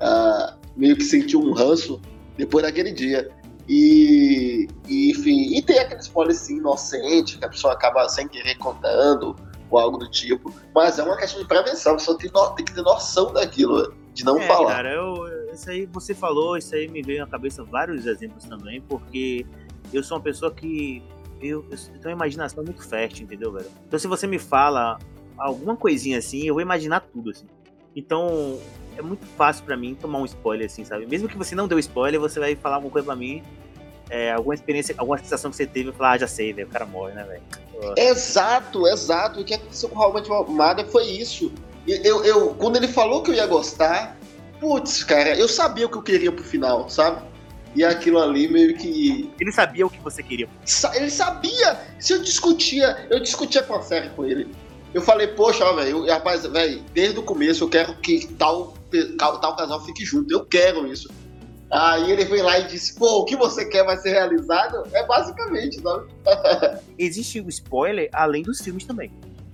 uh, 0.00 0.56
meio 0.76 0.96
que 0.96 1.04
sentiu 1.04 1.40
um 1.40 1.52
ranço 1.52 2.00
depois 2.36 2.64
daquele 2.64 2.92
dia. 2.92 3.30
E, 3.68 4.68
e, 4.88 5.10
enfim, 5.10 5.56
e 5.56 5.62
tem 5.62 5.78
aquele 5.78 6.00
spoiler 6.00 6.34
assim, 6.34 6.58
inocente, 6.58 7.38
que 7.38 7.44
a 7.44 7.48
pessoa 7.48 7.72
acaba 7.72 8.08
sem 8.08 8.28
querer 8.28 8.56
contando, 8.56 9.34
ou 9.70 9.78
algo 9.78 9.98
do 9.98 10.10
tipo. 10.10 10.52
Mas 10.74 10.98
é 10.98 11.02
uma 11.02 11.16
questão 11.16 11.40
de 11.40 11.48
prevenção, 11.48 11.92
a 11.92 11.96
pessoa 11.96 12.18
tem, 12.18 12.30
no, 12.30 12.50
tem 12.50 12.64
que 12.64 12.74
ter 12.74 12.82
noção 12.82 13.32
daquilo, 13.32 13.94
de 14.12 14.24
não 14.24 14.38
é, 14.38 14.46
falar. 14.46 14.74
Cara, 14.74 14.92
eu, 14.92 15.52
isso 15.52 15.70
aí 15.70 15.86
você 15.86 16.14
falou, 16.14 16.56
isso 16.56 16.74
aí 16.74 16.88
me 16.88 17.02
veio 17.02 17.20
na 17.20 17.26
cabeça 17.26 17.62
vários 17.64 18.06
exemplos 18.06 18.44
também, 18.44 18.80
porque 18.82 19.46
eu 19.92 20.02
sou 20.02 20.16
uma 20.16 20.22
pessoa 20.22 20.52
que. 20.52 21.02
Eu, 21.40 21.66
eu 21.70 21.76
tenho 21.76 22.04
uma 22.04 22.12
imaginação 22.12 22.64
muito 22.64 22.82
fértil, 22.82 23.24
entendeu, 23.24 23.52
velho? 23.52 23.66
Então 23.86 23.98
se 23.98 24.06
você 24.06 24.26
me 24.26 24.38
fala 24.38 24.98
alguma 25.38 25.76
coisinha 25.76 26.18
assim, 26.18 26.46
eu 26.46 26.54
vou 26.54 26.62
imaginar 26.62 27.00
tudo, 27.00 27.30
assim. 27.30 27.46
Então, 27.96 28.58
é 28.96 29.02
muito 29.02 29.26
fácil 29.36 29.64
para 29.64 29.76
mim 29.76 29.94
tomar 29.94 30.18
um 30.18 30.24
spoiler, 30.24 30.66
assim, 30.66 30.84
sabe? 30.84 31.06
Mesmo 31.06 31.28
que 31.28 31.36
você 31.36 31.54
não 31.54 31.68
deu 31.68 31.78
spoiler, 31.78 32.20
você 32.20 32.40
vai 32.40 32.56
falar 32.56 32.76
alguma 32.76 32.92
coisa 32.92 33.06
pra 33.06 33.16
mim, 33.16 33.42
é, 34.10 34.32
alguma 34.32 34.54
experiência, 34.54 34.94
alguma 34.98 35.18
sensação 35.18 35.50
que 35.50 35.56
você 35.56 35.66
teve, 35.66 35.90
e 35.90 35.92
falar, 35.92 36.12
ah, 36.12 36.18
já 36.18 36.26
sei, 36.26 36.52
velho, 36.52 36.68
o 36.68 36.70
cara 36.70 36.86
morre, 36.86 37.14
né, 37.14 37.24
velho? 37.24 37.42
Exato, 37.96 38.86
exato. 38.86 39.40
O 39.40 39.44
que 39.44 39.54
aconteceu 39.54 39.88
com 39.88 39.96
o 39.96 39.98
Robert 39.98 40.24
Mada 40.48 40.84
foi 40.84 41.04
isso. 41.06 41.52
Eu, 41.86 42.24
eu, 42.24 42.48
quando 42.54 42.76
ele 42.76 42.88
falou 42.88 43.22
que 43.22 43.30
eu 43.30 43.34
ia 43.34 43.46
gostar, 43.46 44.16
putz, 44.60 45.04
cara, 45.04 45.36
eu 45.36 45.48
sabia 45.48 45.86
o 45.86 45.88
que 45.88 45.96
eu 45.96 46.02
queria 46.02 46.32
pro 46.32 46.44
final, 46.44 46.88
sabe? 46.88 47.22
E 47.74 47.84
aquilo 47.84 48.20
ali 48.20 48.48
meio 48.48 48.76
que. 48.76 49.30
Ele 49.38 49.52
sabia 49.52 49.84
o 49.84 49.90
que 49.90 49.98
você 49.98 50.22
queria. 50.22 50.48
Ele 50.94 51.10
sabia! 51.10 51.80
Se 51.98 52.12
eu 52.12 52.22
discutia, 52.22 53.06
eu 53.10 53.20
discutia 53.20 53.62
com 53.62 53.74
a 53.74 53.82
série 53.82 54.10
com 54.10 54.24
ele. 54.24 54.48
Eu 54.94 55.02
falei, 55.02 55.26
poxa, 55.26 55.70
velho, 55.74 56.06
rapaz, 56.06 56.46
velho, 56.46 56.80
desde 56.94 57.18
o 57.18 57.22
começo 57.24 57.64
eu 57.64 57.68
quero 57.68 57.96
que 57.96 58.28
tal, 58.34 58.74
tal 59.18 59.56
casal 59.56 59.84
fique 59.84 60.04
junto. 60.04 60.32
Eu 60.32 60.46
quero 60.46 60.86
isso. 60.86 61.12
Aí 61.68 62.12
ele 62.12 62.24
veio 62.24 62.44
lá 62.44 62.60
e 62.60 62.68
disse, 62.68 62.94
pô, 62.94 63.18
o 63.18 63.24
que 63.24 63.34
você 63.34 63.64
quer 63.64 63.84
vai 63.84 63.96
ser 63.96 64.10
realizado? 64.10 64.86
É 64.92 65.04
basicamente, 65.04 65.80
sabe? 65.80 66.08
Existe 66.96 67.40
o 67.40 67.48
spoiler 67.48 68.08
além 68.12 68.44
dos 68.44 68.60
filmes 68.60 68.84
também. 68.84 69.10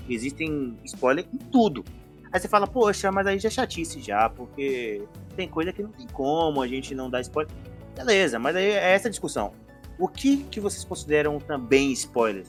Existem 0.06 0.76
spoiler 0.84 1.24
em 1.32 1.38
tudo. 1.38 1.82
Aí 2.30 2.38
você 2.38 2.46
fala, 2.46 2.66
poxa, 2.66 3.10
mas 3.10 3.26
aí 3.26 3.38
já 3.38 3.48
é 3.48 3.50
chatice 3.50 4.02
já, 4.02 4.28
porque 4.28 5.02
tem 5.34 5.48
coisa 5.48 5.72
que 5.72 5.82
não 5.82 5.90
tem 5.90 6.06
como 6.08 6.60
a 6.60 6.68
gente 6.68 6.94
não 6.94 7.08
dar 7.08 7.22
spoiler. 7.22 7.50
Beleza, 7.96 8.38
mas 8.38 8.54
aí 8.56 8.66
é 8.66 8.92
essa 8.92 9.08
discussão. 9.08 9.54
O 9.98 10.06
que, 10.06 10.44
que 10.50 10.60
vocês 10.60 10.84
consideram 10.84 11.38
também 11.38 11.92
spoilers? 11.92 12.48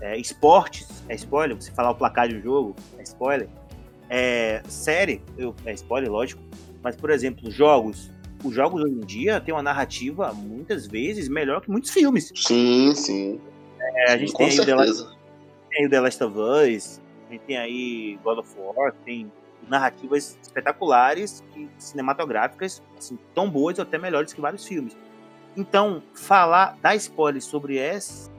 É, 0.00 0.18
esportes 0.18 0.88
é 1.08 1.14
spoiler, 1.14 1.56
você 1.56 1.70
falar 1.70 1.90
o 1.90 1.94
placar 1.94 2.28
de 2.28 2.36
um 2.36 2.42
jogo 2.42 2.76
é 2.98 3.02
spoiler. 3.02 3.48
É, 4.08 4.62
série 4.68 5.22
eu, 5.38 5.54
é 5.64 5.72
spoiler, 5.72 6.10
lógico. 6.10 6.42
Mas, 6.82 6.96
por 6.96 7.10
exemplo, 7.10 7.50
jogos. 7.50 8.10
Os 8.44 8.54
jogos 8.54 8.82
hoje 8.82 8.92
em 8.92 9.00
dia 9.00 9.40
têm 9.40 9.54
uma 9.54 9.62
narrativa, 9.62 10.32
muitas 10.34 10.86
vezes, 10.86 11.28
melhor 11.28 11.62
que 11.62 11.70
muitos 11.70 11.90
filmes. 11.90 12.30
Sim, 12.34 12.94
sim. 12.94 13.40
É, 13.80 14.12
a 14.12 14.18
gente 14.18 14.32
Com 14.32 14.38
tem, 14.38 14.50
certeza. 14.50 14.74
o 14.74 14.84
The 14.84 14.90
Last, 14.90 15.18
tem 15.70 15.86
o 15.86 15.90
The 15.90 16.00
Last 16.00 16.24
of 16.24 16.38
Us, 16.38 17.00
a 17.28 17.32
gente 17.32 17.42
tem 17.42 17.56
aí 17.56 18.18
God 18.22 18.38
of 18.38 18.50
War, 18.58 18.92
tem 19.04 19.32
narrativas 19.68 20.38
espetaculares 20.42 21.42
e 21.56 21.68
cinematográficas, 21.78 22.82
assim, 22.98 23.18
tão 23.34 23.48
boas 23.48 23.78
ou 23.78 23.82
até 23.82 23.96
melhores 23.96 24.32
que 24.32 24.40
vários 24.40 24.66
filmes. 24.66 24.96
Então, 25.56 26.02
falar, 26.14 26.76
dar 26.82 26.96
spoilers 26.96 27.44
sobre 27.44 27.78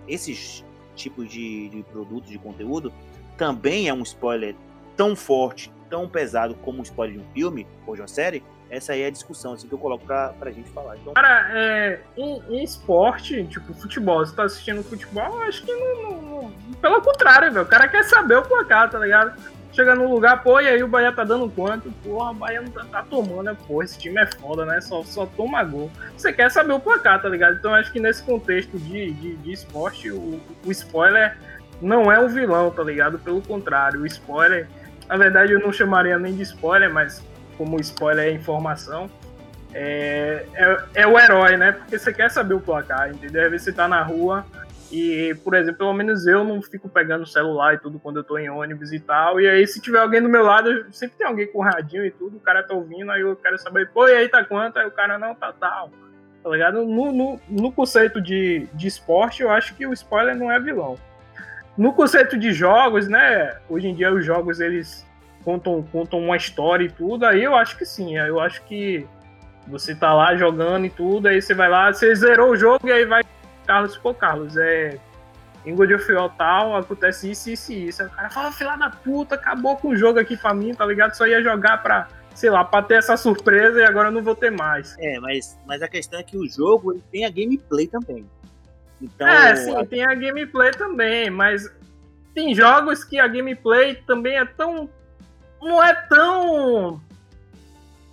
esses 0.08 0.65
tipos 0.96 1.30
de, 1.30 1.70
de 1.70 1.84
produtos, 1.84 2.30
de 2.30 2.38
conteúdo, 2.38 2.92
também 3.38 3.88
é 3.90 3.94
um 3.94 4.02
spoiler 4.02 4.56
tão 4.96 5.16
forte, 5.16 5.72
tão 5.90 6.08
pesado 6.08 6.56
como 6.56 6.80
um 6.80 6.84
spoiler 6.84 7.18
de 7.18 7.22
um 7.22 7.34
filme 7.34 7.68
ou 7.86 7.96
de 7.96 8.02
uma 8.02 8.08
série, 8.08 8.44
essa 8.70 8.94
aí 8.94 9.02
é 9.02 9.08
a 9.08 9.12
discussão 9.12 9.54
assim, 9.54 9.68
que 9.68 9.74
eu 9.74 9.78
coloco 9.78 10.06
pra, 10.06 10.30
pra 10.30 10.52
gente 10.52 10.70
falar. 10.72 10.98
Então... 10.98 11.14
Cara, 11.14 11.50
é, 11.54 12.00
em, 12.18 12.42
em, 12.50 12.64
esporte, 12.64 13.46
tipo 13.46 13.74
futebol, 13.74 14.26
você 14.26 14.36
tá 14.36 14.44
assistindo 14.44 14.84
futebol, 14.84 15.42
acho 15.44 15.64
que 15.64 15.72
não, 15.72 16.02
não, 16.02 16.22
não, 16.22 16.52
Pelo 16.82 17.02
contrário, 17.02 17.52
velho. 17.52 17.66
O 17.66 17.70
cara 17.70 17.88
quer 17.88 18.04
saber 18.04 18.38
o 18.38 18.42
placar, 18.42 18.90
tá 18.90 18.98
ligado? 19.00 19.40
Chega 19.76 19.94
num 19.94 20.10
lugar, 20.10 20.42
pô, 20.42 20.62
e 20.62 20.70
aí 20.70 20.82
o 20.82 20.88
Bahia 20.88 21.12
tá 21.12 21.26
dando 21.26 21.50
quanto? 21.50 21.92
Porra, 22.02 22.32
o 22.32 22.34
Bahia 22.34 22.62
não 22.62 22.72
tá, 22.72 22.86
tá 22.90 23.04
tomando, 23.04 23.44
né? 23.44 23.58
Pô, 23.68 23.84
esse 23.84 24.00
time 24.00 24.22
é 24.22 24.26
foda, 24.26 24.66
né? 24.66 24.80
Só, 24.80 25.04
só 25.04 25.26
toma 25.26 25.62
gol. 25.66 25.92
Você 26.16 26.32
quer 26.32 26.50
saber 26.50 26.72
o 26.72 26.80
placar, 26.80 27.22
tá 27.22 27.28
ligado? 27.28 27.58
Então 27.58 27.74
acho 27.74 27.92
que 27.92 28.00
nesse 28.00 28.24
contexto 28.24 28.78
de, 28.78 29.12
de, 29.12 29.36
de 29.36 29.52
esporte, 29.52 30.10
o, 30.10 30.40
o 30.66 30.72
spoiler 30.72 31.38
não 31.82 32.10
é 32.10 32.18
um 32.18 32.30
vilão, 32.30 32.72
tá 32.72 32.82
ligado? 32.84 33.20
Pelo 33.20 33.42
contrário, 33.42 34.00
o 34.00 34.06
spoiler. 34.06 34.66
Na 35.10 35.18
verdade, 35.18 35.52
eu 35.52 35.60
não 35.60 35.74
chamaria 35.74 36.18
nem 36.18 36.34
de 36.34 36.44
spoiler, 36.44 36.90
mas 36.90 37.22
como 37.58 37.78
spoiler 37.82 38.28
é 38.28 38.32
informação, 38.32 39.10
é, 39.74 40.46
é, 40.54 40.78
é, 41.02 41.08
o 41.08 41.20
herói, 41.20 41.58
né? 41.58 41.74
Porque 41.74 42.00
você 42.00 42.14
quer 42.14 42.32
saber 42.32 42.54
o 42.54 42.62
placar, 42.62 43.10
entendeu? 43.10 43.44
Às 43.44 43.52
vezes 43.52 43.66
você 43.66 43.74
tá 43.74 43.90
na 43.90 44.02
rua 44.02 44.46
e, 44.96 45.36
por 45.36 45.54
exemplo, 45.54 45.80
pelo 45.80 45.94
menos 45.94 46.26
eu 46.26 46.44
não 46.44 46.62
fico 46.62 46.88
pegando 46.88 47.26
celular 47.26 47.74
e 47.74 47.80
tudo 47.80 48.00
quando 48.00 48.18
eu 48.18 48.24
tô 48.24 48.38
em 48.38 48.50
ônibus 48.50 48.94
e 48.94 49.00
tal. 49.00 49.42
E 49.42 49.48
aí, 49.48 49.68
se 49.68 49.82
tiver 49.82 50.00
alguém 50.00 50.22
do 50.22 50.30
meu 50.30 50.44
lado, 50.44 50.86
sempre 50.92 51.18
tem 51.18 51.28
alguém 51.28 51.48
com 51.48 51.62
radinho 51.62 52.06
e 52.06 52.12
tudo, 52.12 52.38
o 52.38 52.40
cara 52.40 52.64
tá 52.64 52.74
ouvindo, 52.74 53.12
aí 53.12 53.22
eu 53.22 53.36
quero 53.36 53.58
saber, 53.58 53.90
pô, 53.92 54.08
e 54.08 54.16
aí 54.16 54.30
tá 54.30 54.44
quanto? 54.44 54.80
Aí 54.80 54.88
o 54.88 54.92
cara, 54.92 55.18
não, 55.18 55.36
tá 55.36 55.52
tal. 55.52 55.90
Tá 56.42 56.50
ligado? 56.50 56.86
No, 56.86 57.12
no, 57.12 57.40
no 57.50 57.72
conceito 57.72 58.22
de, 58.22 58.70
de 58.74 58.88
esporte, 58.88 59.42
eu 59.42 59.50
acho 59.50 59.76
que 59.76 59.86
o 59.86 59.92
spoiler 59.92 60.36
não 60.36 60.52
é 60.52 60.60
vilão. 60.60 60.98
No 61.78 61.92
conceito 61.92 62.38
de 62.38 62.54
jogos, 62.54 63.08
né? 63.08 63.58
Hoje 63.68 63.88
em 63.88 63.96
dia 63.96 64.14
os 64.14 64.26
jogos 64.26 64.62
eles 64.62 65.06
contam, 65.44 65.84
contam 65.92 66.20
uma 66.20 66.38
história 66.38 66.86
e 66.86 66.90
tudo, 66.90 67.26
aí 67.26 67.44
eu 67.44 67.56
acho 67.56 67.78
que 67.78 67.86
sim. 67.86 68.16
Eu 68.18 68.40
acho 68.40 68.64
que 68.64 69.06
você 69.68 69.94
tá 69.94 70.14
lá 70.14 70.36
jogando 70.36 70.86
e 70.86 70.90
tudo, 70.90 71.28
aí 71.28 71.42
você 71.42 71.54
vai 71.54 71.70
lá, 71.70 71.92
você 71.92 72.14
zerou 72.16 72.52
o 72.52 72.56
jogo 72.56 72.88
e 72.88 72.92
aí 72.92 73.06
vai. 73.06 73.24
Carlos, 73.66 73.98
pô, 73.98 74.14
Carlos, 74.14 74.56
é. 74.58 75.00
Em 75.66 75.74
God 75.74 75.92
of 75.92 76.14
War 76.14 76.30
tal, 76.38 76.76
acontece 76.78 77.32
isso, 77.32 77.50
isso 77.50 77.72
e 77.74 77.88
isso. 77.88 78.04
Aí 78.04 78.08
o 78.08 78.12
cara 78.12 78.30
fala, 78.30 78.52
filha 78.52 78.76
da 78.76 78.90
puta, 78.90 79.34
acabou 79.34 79.76
com 79.76 79.90
o 79.90 79.96
jogo 79.98 80.20
aqui 80.20 80.38
pra 80.38 80.54
mim, 80.54 80.76
tá 80.76 80.86
ligado? 80.86 81.16
Só 81.16 81.26
ia 81.26 81.42
jogar 81.42 81.82
pra, 81.82 82.08
sei 82.36 82.52
lá, 82.52 82.64
pra 82.64 82.84
ter 82.84 83.00
essa 83.00 83.18
surpresa 83.18 83.80
e 83.80 83.84
agora 83.84 84.10
eu 84.10 84.12
não 84.12 84.22
vou 84.22 84.36
ter 84.36 84.52
mais. 84.52 84.96
É, 85.00 85.20
mas, 85.20 85.58
mas 85.66 85.82
a 85.82 85.88
questão 85.88 86.20
é 86.20 86.24
que 86.24 86.38
o 86.38 86.48
jogo 86.48 86.94
ele 86.94 87.04
tem 87.12 87.26
a 87.26 87.32
gameplay 87.32 87.88
também. 87.88 88.30
Então, 89.02 89.28
é, 89.28 89.56
sim, 89.56 89.76
a... 89.76 89.84
tem 89.84 90.06
a 90.06 90.14
gameplay 90.14 90.70
também, 90.70 91.32
mas 91.32 91.68
tem 92.36 92.54
jogos 92.54 93.04
que 93.04 93.18
a 93.18 93.28
gameplay 93.28 93.96
também 93.96 94.38
é 94.38 94.46
tão 94.46 94.88
não 95.66 95.84
é 95.84 95.94
tão. 96.08 97.02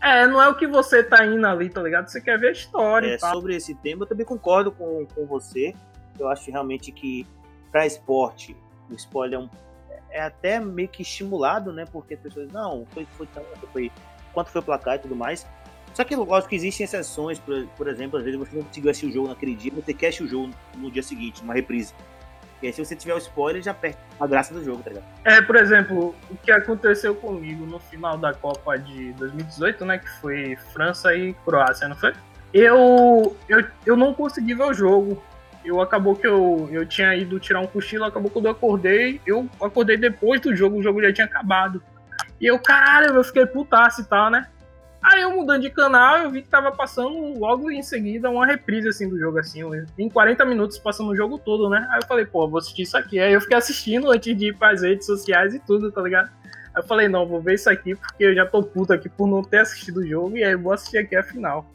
É, 0.02 0.26
não 0.26 0.42
é 0.42 0.48
o 0.48 0.54
que 0.56 0.66
você 0.66 1.00
tá 1.00 1.24
indo 1.24 1.46
ali, 1.46 1.70
tá 1.70 1.80
ligado? 1.80 2.08
Você 2.08 2.20
quer 2.20 2.36
ver 2.36 2.48
a 2.48 2.52
história. 2.52 3.14
É, 3.14 3.18
sobre 3.18 3.54
esse 3.54 3.72
tema, 3.72 4.02
eu 4.02 4.06
também 4.08 4.26
concordo 4.26 4.72
com, 4.72 5.06
com 5.14 5.26
você. 5.26 5.72
Eu 6.18 6.28
acho 6.28 6.50
realmente 6.50 6.90
que 6.90 7.24
para 7.70 7.86
esporte, 7.86 8.56
o 8.90 8.94
spoiler 8.94 9.38
é, 9.38 9.42
um, 9.42 9.48
é, 10.10 10.22
até 10.22 10.58
meio 10.58 10.88
que 10.88 11.02
estimulado, 11.02 11.72
né? 11.72 11.84
Porque 11.90 12.14
as 12.14 12.20
pessoas, 12.20 12.50
não, 12.52 12.84
foi, 12.90 13.06
foi, 13.16 13.28
foi 13.72 13.92
quanto 14.34 14.50
foi 14.50 14.60
o 14.60 14.64
placar 14.64 14.96
e 14.96 14.98
tudo 14.98 15.14
mais. 15.14 15.46
Só 15.94 16.02
que 16.02 16.16
lógico 16.16 16.48
que 16.48 16.56
existem 16.56 16.84
exceções, 16.84 17.38
por, 17.38 17.66
por 17.76 17.86
exemplo, 17.86 18.18
às 18.18 18.24
vezes 18.24 18.38
você 18.38 18.56
não 18.56 18.64
conseguiu 18.64 18.90
assistir 18.90 19.06
o 19.06 19.12
jogo 19.12 19.28
naquele 19.28 19.54
dia, 19.54 19.70
você 19.72 19.94
quer 19.94 20.08
assistir 20.08 20.24
o 20.24 20.28
jogo 20.28 20.50
no 20.76 20.90
dia 20.90 21.02
seguinte, 21.02 21.42
uma 21.42 21.54
reprise. 21.54 21.94
Aí, 22.66 22.72
se 22.72 22.84
você 22.84 22.94
tiver 22.94 23.14
o 23.14 23.18
spoiler, 23.18 23.62
já 23.62 23.74
perde 23.74 23.98
a 24.18 24.26
graça 24.26 24.54
do 24.54 24.64
jogo, 24.64 24.82
tá 24.82 24.90
ligado? 24.90 25.04
É, 25.24 25.42
por 25.42 25.56
exemplo, 25.56 26.14
o 26.30 26.36
que 26.36 26.52
aconteceu 26.52 27.14
comigo 27.14 27.66
no 27.66 27.78
final 27.78 28.16
da 28.16 28.32
Copa 28.32 28.78
de 28.78 29.12
2018, 29.14 29.84
né? 29.84 29.98
Que 29.98 30.08
foi 30.20 30.56
França 30.72 31.14
e 31.14 31.34
Croácia, 31.44 31.88
não 31.88 31.96
foi? 31.96 32.12
Eu, 32.52 33.36
eu, 33.48 33.64
eu 33.86 33.96
não 33.96 34.12
consegui 34.14 34.54
ver 34.54 34.64
o 34.64 34.74
jogo. 34.74 35.22
Eu 35.64 35.80
acabou 35.80 36.16
que 36.16 36.26
eu, 36.26 36.68
eu 36.72 36.84
tinha 36.84 37.14
ido 37.14 37.38
tirar 37.38 37.60
um 37.60 37.66
cochilo, 37.66 38.04
acabou 38.04 38.30
que 38.30 38.38
eu 38.38 38.50
acordei. 38.50 39.20
Eu 39.26 39.48
acordei 39.60 39.96
depois 39.96 40.40
do 40.40 40.54
jogo, 40.54 40.78
o 40.78 40.82
jogo 40.82 41.00
já 41.02 41.12
tinha 41.12 41.26
acabado. 41.26 41.82
E 42.40 42.46
eu, 42.46 42.58
caralho, 42.58 43.14
eu 43.14 43.24
fiquei 43.24 43.46
putaço 43.46 44.00
e 44.00 44.04
tal, 44.04 44.30
né? 44.30 44.48
Aí 45.02 45.22
eu 45.22 45.32
mudando 45.32 45.62
de 45.62 45.70
canal, 45.70 46.18
eu 46.18 46.30
vi 46.30 46.42
que 46.42 46.48
tava 46.48 46.70
passando 46.70 47.36
logo 47.38 47.70
em 47.70 47.82
seguida 47.82 48.30
uma 48.30 48.46
reprise 48.46 48.88
assim 48.88 49.08
do 49.08 49.18
jogo, 49.18 49.38
assim, 49.38 49.62
em 49.98 50.08
40 50.08 50.44
minutos 50.44 50.78
passando 50.78 51.10
o 51.10 51.16
jogo 51.16 51.38
todo, 51.38 51.68
né? 51.68 51.86
Aí 51.90 51.98
eu 52.00 52.06
falei, 52.06 52.24
pô, 52.24 52.48
vou 52.48 52.58
assistir 52.58 52.82
isso 52.82 52.96
aqui. 52.96 53.18
Aí 53.18 53.32
eu 53.32 53.40
fiquei 53.40 53.56
assistindo 53.56 54.10
antes 54.12 54.36
de 54.36 54.48
ir 54.48 54.56
pras 54.56 54.82
redes 54.82 55.06
sociais 55.06 55.54
e 55.54 55.58
tudo, 55.58 55.90
tá 55.90 56.00
ligado? 56.00 56.30
Aí 56.72 56.82
eu 56.82 56.84
falei, 56.84 57.08
não, 57.08 57.26
vou 57.26 57.40
ver 57.40 57.54
isso 57.54 57.68
aqui 57.68 57.96
porque 57.96 58.22
eu 58.22 58.34
já 58.34 58.46
tô 58.46 58.62
puto 58.62 58.92
aqui 58.92 59.08
por 59.08 59.26
não 59.26 59.42
ter 59.42 59.58
assistido 59.58 59.98
o 59.98 60.06
jogo 60.06 60.36
e 60.36 60.44
aí 60.44 60.54
vou 60.54 60.72
assistir 60.72 60.98
aqui 60.98 61.16
a 61.16 61.22
final. 61.22 61.68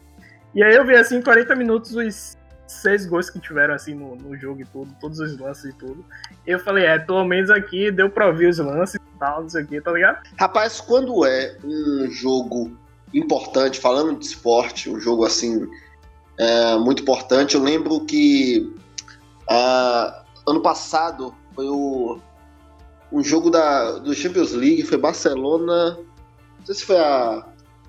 E 0.55 0.63
aí 0.63 0.73
eu 0.73 0.85
vi 0.85 0.95
assim, 0.95 1.21
40 1.21 1.53
minutos, 1.53 1.93
os 1.95 2.37
seis 2.65 3.05
gols 3.05 3.29
que 3.29 3.39
tiveram 3.39 3.73
assim 3.73 3.93
no, 3.93 4.15
no 4.15 4.37
jogo 4.37 4.61
e 4.61 4.65
tudo, 4.65 4.93
todos 5.01 5.19
os 5.19 5.37
lances 5.37 5.73
e 5.73 5.77
tudo. 5.77 6.03
Eu 6.45 6.59
falei, 6.59 6.85
é, 6.85 6.97
pelo 6.97 7.25
menos 7.25 7.49
aqui 7.49 7.91
deu 7.91 8.09
pra 8.09 8.27
ouvir 8.27 8.47
os 8.47 8.57
lances 8.57 8.95
e 8.95 9.19
tal, 9.19 9.41
não 9.41 9.49
sei 9.49 9.63
o 9.63 9.67
que, 9.67 9.81
tá 9.81 9.91
ligado? 9.91 10.23
Rapaz, 10.39 10.79
quando 10.79 11.25
é 11.25 11.57
um 11.63 12.09
jogo 12.09 12.77
importante, 13.13 13.79
falando 13.79 14.17
de 14.17 14.25
esporte, 14.25 14.89
um 14.89 14.99
jogo 14.99 15.25
assim, 15.25 15.67
é, 16.37 16.75
muito 16.77 17.01
importante, 17.01 17.55
eu 17.55 17.61
lembro 17.61 18.01
que 18.05 18.71
uh, 19.49 20.23
ano 20.47 20.61
passado 20.61 21.33
foi 21.55 21.67
o 21.67 22.19
um 23.11 23.23
jogo 23.23 23.49
da, 23.49 23.99
do 23.99 24.13
Champions 24.13 24.51
League, 24.51 24.83
foi 24.83 24.97
Barcelona, 24.97 25.97
não 26.59 26.65
sei 26.65 26.75
se 26.75 26.85
foi 26.85 26.97
a, 26.97 27.45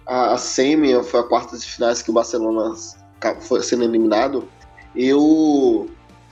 a, 0.06 0.34
a 0.34 0.38
semi 0.38 0.94
ou 0.94 1.02
foi 1.02 1.20
a 1.20 1.24
quarta 1.24 1.58
de 1.58 1.66
finais 1.66 2.00
que 2.00 2.10
o 2.10 2.14
Barcelona 2.14 2.74
foi 3.40 3.62
sendo 3.62 3.84
eliminado, 3.84 4.48
eu 4.94 5.90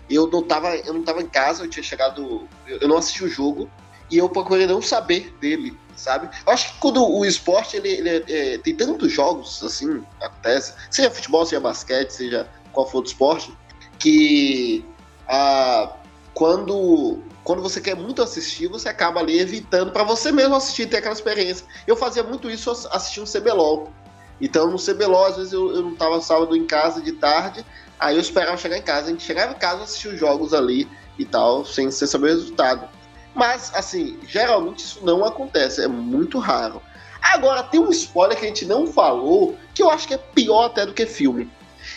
eu 0.09 0.29
não 0.29 0.40
tava, 0.40 0.77
eu 0.77 0.94
não 0.94 1.03
tava 1.03 1.20
em 1.20 1.27
casa, 1.27 1.64
eu 1.64 1.68
tinha 1.68 1.83
chegado, 1.83 2.46
eu 2.66 2.88
não 2.88 2.96
assisti 2.96 3.25
o 3.25 3.29
jogo 3.29 3.68
e 4.11 4.19
eu 4.19 4.29
procurei 4.29 4.66
não 4.66 4.81
saber 4.81 5.35
dele, 5.40 5.77
sabe? 5.97 6.29
Eu 6.47 6.53
acho 6.53 6.73
que 6.73 6.79
quando 6.79 7.05
o 7.05 7.25
esporte 7.25 7.77
ele, 7.77 7.88
ele 7.88 8.25
é, 8.29 8.59
tem 8.59 8.75
tantos 8.75 9.12
jogos 9.12 9.62
assim, 9.62 10.03
acontece, 10.21 10.75
seja 10.90 11.11
futebol, 11.11 11.45
seja 11.45 11.61
basquete, 11.61 12.11
seja 12.11 12.49
qual 12.73 12.88
for 12.88 13.03
o 13.03 13.07
esporte, 13.07 13.53
que 13.99 14.85
ah, 15.29 15.92
quando 16.35 17.23
quando 17.42 17.62
você 17.62 17.81
quer 17.81 17.95
muito 17.95 18.21
assistir, 18.23 18.66
você 18.66 18.88
acaba 18.88 19.21
ali 19.21 19.38
evitando 19.38 19.92
para 19.92 20.03
você 20.03 20.33
mesmo 20.33 20.57
assistir, 20.57 20.87
ter 20.87 20.97
aquela 20.97 21.14
experiência. 21.14 21.64
Eu 21.87 21.97
fazia 21.97 22.25
muito 22.25 22.51
isso 22.51 22.71
assistindo 22.90 23.31
CBLOL. 23.31 23.92
Então 24.40 24.69
no 24.69 24.79
CBLOL, 24.79 25.27
às 25.27 25.37
vezes 25.37 25.53
eu, 25.53 25.73
eu 25.73 25.83
não 25.83 25.95
tava 25.95 26.21
sábado 26.21 26.57
em 26.57 26.66
casa 26.66 27.01
de 27.01 27.12
tarde, 27.12 27.64
Aí 27.99 28.14
eu 28.14 28.21
esperava 28.21 28.57
chegar 28.57 28.77
em 28.77 28.83
casa, 28.83 29.07
a 29.07 29.11
gente 29.11 29.25
chegava 29.25 29.53
em 29.53 29.59
casa, 29.59 29.85
assistia 29.85 30.12
os 30.12 30.21
jogos 30.21 30.53
ali 30.53 30.88
e 31.19 31.25
tal, 31.25 31.64
sem, 31.64 31.90
sem 31.90 32.07
saber 32.07 32.27
o 32.27 32.35
resultado. 32.35 32.88
Mas, 33.37 33.70
assim, 33.75 34.18
geralmente 34.27 34.79
isso 34.79 35.05
não 35.05 35.22
acontece, 35.22 35.83
é 35.83 35.87
muito 35.87 36.38
raro. 36.38 36.81
Agora, 37.20 37.62
tem 37.62 37.79
um 37.79 37.90
spoiler 37.90 38.38
que 38.38 38.46
a 38.46 38.49
gente 38.49 38.64
não 38.64 38.87
falou, 38.87 39.59
que 39.75 39.83
eu 39.83 39.90
acho 39.90 40.09
que 40.09 40.14
é 40.14 40.18
pior 40.18 40.64
até 40.64 40.87
do 40.87 40.94
que 40.94 41.05
filme. 41.05 41.51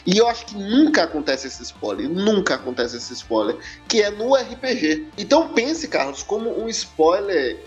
E 0.05 0.17
eu 0.17 0.27
acho 0.27 0.45
que 0.47 0.55
nunca 0.55 1.03
acontece 1.03 1.47
esse 1.47 1.63
spoiler, 1.63 2.09
nunca 2.09 2.55
acontece 2.55 2.97
esse 2.97 3.13
spoiler, 3.13 3.57
que 3.87 4.01
é 4.01 4.09
no 4.09 4.35
RPG. 4.35 5.07
Então 5.17 5.47
pense, 5.53 5.87
Carlos, 5.87 6.23
como 6.23 6.61
um 6.61 6.67
spoiler 6.67 7.57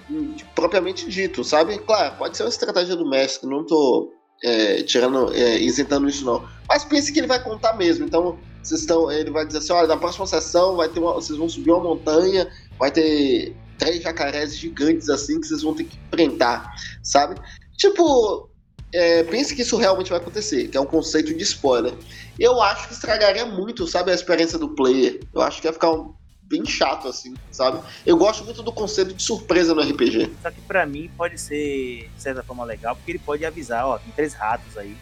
propriamente 0.54 1.08
dito, 1.08 1.42
sabe? 1.42 1.78
Claro, 1.78 2.16
pode 2.16 2.36
ser 2.36 2.42
uma 2.42 2.50
estratégia 2.50 2.94
do 2.94 3.08
mestre, 3.08 3.48
não 3.48 3.64
tô 3.64 4.12
é, 4.42 4.82
tirando, 4.82 5.32
é, 5.34 5.58
isentando 5.58 6.08
isso 6.08 6.24
não. 6.24 6.46
Mas 6.68 6.84
pense 6.84 7.10
que 7.10 7.20
ele 7.20 7.26
vai 7.26 7.42
contar 7.42 7.74
mesmo. 7.74 8.04
Então, 8.04 8.38
vocês 8.62 8.80
estão, 8.80 9.10
ele 9.10 9.30
vai 9.30 9.44
dizer 9.44 9.58
assim, 9.58 9.72
olha, 9.72 9.88
na 9.88 9.96
próxima 9.96 10.26
sessão 10.26 10.76
vai 10.76 10.88
ter 10.88 11.00
uma, 11.00 11.14
vocês 11.14 11.38
vão 11.38 11.48
subir 11.48 11.70
uma 11.70 11.82
montanha, 11.82 12.48
vai 12.78 12.90
ter 12.90 13.54
três 13.78 14.02
jacarés 14.02 14.56
gigantes 14.56 15.08
assim 15.08 15.40
que 15.40 15.46
vocês 15.46 15.62
vão 15.62 15.74
ter 15.74 15.84
que 15.84 15.98
enfrentar, 16.06 16.72
sabe? 17.02 17.40
Tipo, 17.76 18.48
é, 18.92 19.24
pense 19.24 19.54
que 19.54 19.62
isso 19.62 19.76
realmente 19.76 20.10
vai 20.10 20.18
acontecer, 20.18 20.68
que 20.68 20.76
é 20.76 20.80
um 20.80 20.86
conceito 20.86 21.34
de 21.34 21.42
spoiler. 21.42 21.94
Eu 22.38 22.60
acho 22.62 22.88
que 22.88 22.94
estragaria 22.94 23.46
muito, 23.46 23.86
sabe, 23.86 24.10
a 24.10 24.14
experiência 24.14 24.58
do 24.58 24.68
player. 24.68 25.20
Eu 25.32 25.40
acho 25.40 25.60
que 25.60 25.66
ia 25.66 25.72
ficar 25.72 25.90
um, 25.90 26.14
bem 26.42 26.66
chato, 26.66 27.08
assim, 27.08 27.34
sabe? 27.50 27.80
Eu 28.04 28.16
gosto 28.16 28.44
muito 28.44 28.62
do 28.62 28.70
conceito 28.70 29.14
de 29.14 29.22
surpresa 29.22 29.74
no 29.74 29.80
RPG. 29.80 30.30
Só 30.42 30.50
que 30.50 30.60
pra 30.60 30.84
mim 30.84 31.10
pode 31.16 31.40
ser, 31.40 32.10
de 32.14 32.22
certa 32.22 32.42
forma, 32.42 32.64
legal, 32.64 32.94
porque 32.94 33.12
ele 33.12 33.18
pode 33.18 33.44
avisar, 33.44 33.86
ó, 33.86 33.98
tem 33.98 34.12
três 34.12 34.34
ratos 34.34 34.76
aí, 34.76 34.94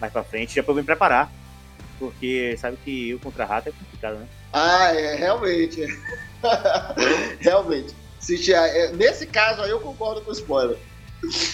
mais 0.00 0.10
pra 0.12 0.24
frente, 0.24 0.54
já 0.54 0.62
pra 0.62 0.72
eu 0.72 0.76
me 0.76 0.82
preparar. 0.82 1.30
Porque 1.98 2.56
sabe 2.58 2.76
que 2.84 3.10
eu 3.10 3.18
contra 3.18 3.44
rato 3.44 3.68
é 3.68 3.72
complicado, 3.72 4.18
né? 4.18 4.26
Ah, 4.52 4.94
é, 4.94 5.14
realmente. 5.16 5.86
realmente. 7.40 7.94
Se 8.20 8.52
é, 8.52 8.92
nesse 8.92 9.26
caso 9.26 9.62
aí 9.62 9.70
eu 9.70 9.80
concordo 9.80 10.20
com 10.20 10.30
o 10.30 10.34
spoiler. 10.34 10.78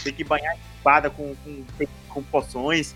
Tem 0.03 0.13
que 0.13 0.25
banhar 0.25 0.53
a 0.53 0.57
espada 0.77 1.11
com, 1.11 1.35
com, 1.37 1.65
com 2.09 2.23
poções. 2.25 2.95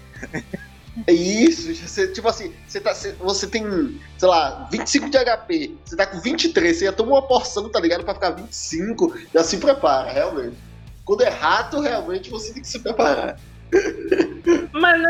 É 1.07 1.13
isso, 1.13 1.75
você, 1.75 2.09
tipo 2.09 2.27
assim, 2.27 2.55
você, 2.67 2.81
tá, 2.81 2.95
você 3.19 3.47
tem, 3.47 3.65
sei 4.17 4.29
lá, 4.29 4.67
25 4.71 5.11
de 5.11 5.19
HP, 5.19 5.75
você 5.85 5.95
tá 5.95 6.07
com 6.07 6.19
23, 6.21 6.75
você 6.75 6.87
já 6.87 6.93
toma 6.93 7.13
uma 7.13 7.23
porção, 7.23 7.69
tá 7.69 7.79
ligado? 7.79 8.03
Pra 8.03 8.15
ficar 8.15 8.31
25, 8.31 9.15
já 9.35 9.45
se 9.45 9.59
prepara, 9.59 10.11
realmente. 10.11 10.57
Quando 11.05 11.23
é 11.23 11.29
rato, 11.29 11.81
realmente 11.81 12.31
você 12.31 12.53
tem 12.53 12.63
que 12.63 12.69
se 12.69 12.79
preparar. 12.79 13.39
Mas 14.73 15.01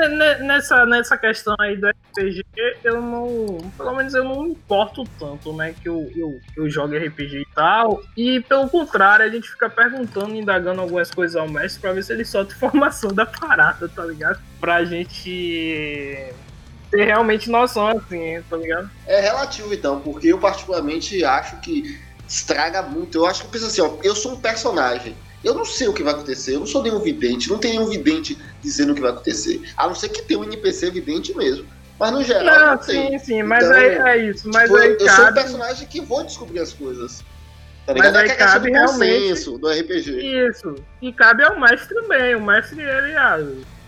nessa, 0.41 0.87
nessa 0.87 1.19
questão 1.19 1.55
aí 1.59 1.77
do 1.77 1.89
RPG, 1.89 2.45
eu 2.85 3.01
não. 3.01 3.59
Pelo 3.77 3.95
menos 3.95 4.15
eu 4.15 4.25
não 4.25 4.47
importo 4.47 5.05
tanto, 5.19 5.53
né? 5.53 5.75
Que 5.81 5.89
eu, 5.89 6.11
eu, 6.17 6.41
eu 6.57 6.71
jogo 6.71 6.97
RPG 6.97 7.41
e 7.41 7.55
tal. 7.55 8.03
E 8.17 8.41
pelo 8.41 8.69
contrário, 8.69 9.27
a 9.27 9.29
gente 9.29 9.49
fica 9.49 9.69
perguntando, 9.69 10.35
indagando 10.35 10.81
algumas 10.81 11.11
coisas 11.11 11.37
ao 11.37 11.49
mestre 11.49 11.81
pra 11.81 11.93
ver 11.93 12.03
se 12.03 12.13
ele 12.13 12.25
solta 12.25 12.55
informação 12.57 13.13
da 13.13 13.27
parada, 13.27 13.89
tá 13.89 14.05
ligado? 14.05 14.41
Pra 14.61 14.85
gente 14.85 16.33
ter 16.91 17.05
realmente 17.05 17.51
noção, 17.51 17.89
assim, 17.89 18.41
tá 18.49 18.57
ligado? 18.57 18.91
É 19.07 19.21
relativo 19.21 19.75
então, 19.75 20.01
porque 20.01 20.29
eu 20.29 20.39
particularmente 20.39 21.25
acho 21.25 21.57
que 21.61 21.99
estraga 22.27 22.83
muito. 22.83 23.19
Eu 23.19 23.27
acho 23.27 23.45
que 23.45 23.49
pensa 23.49 23.67
assim, 23.67 23.81
ó, 23.81 23.97
eu 24.03 24.15
sou 24.15 24.33
um 24.33 24.41
personagem. 24.41 25.15
Eu 25.47 25.55
não 25.55 25.65
sei 25.65 25.87
o 25.87 25.95
que 25.95 26.03
vai 26.03 26.13
acontecer, 26.13 26.57
eu 26.57 26.59
não 26.59 26.67
sou 26.67 26.83
nenhum 26.83 26.99
vidente, 26.99 27.49
não 27.49 27.57
tem 27.57 27.71
nenhum 27.71 27.89
vidente 27.89 28.37
dizendo 28.61 28.91
o 28.91 28.95
que 28.97 29.01
vai 29.01 29.13
acontecer. 29.13 29.63
A 29.77 29.87
não 29.87 29.95
ser 29.95 30.09
que 30.09 30.21
tenha 30.23 30.41
um 30.41 30.45
NPC 30.45 30.91
vidente 30.91 31.33
mesmo. 31.37 31.65
Mas 32.01 32.13
no 32.13 32.25
geral. 32.25 32.45
Não, 32.45 32.75
não 32.75 32.83
sim, 32.83 32.93
tem. 32.93 33.19
sim, 33.21 33.43
mas 33.45 33.65
então, 33.65 33.77
é, 33.79 34.19
é, 34.19 34.27
isso. 34.27 34.51
Mas 34.53 34.65
tipo, 34.65 34.77
aí 34.77 34.91
eu, 34.91 34.99
cabe... 34.99 35.11
sou 35.11 35.25
um 35.25 35.35
personagem 35.35 35.87
que 35.87 36.01
vou 36.01 36.25
descobrir 36.25 36.59
as 36.59 36.73
coisas. 36.73 37.25
Tá 37.87 37.93
ligado? 37.93 38.15
Mas 38.15 38.23
aí 38.25 38.29
é 38.29 38.35
cabe 38.35 38.71
realmente 38.73 39.45
do 39.45 39.71
RPG. 39.71 40.49
Isso. 40.49 40.75
E 41.01 41.13
cabe 41.13 41.45
ao 41.45 41.61
mestre 41.61 41.95
também. 41.95 42.35
O 42.35 42.43
mestre, 42.45 42.81
ele, 42.81 43.15
ah, 43.15 43.39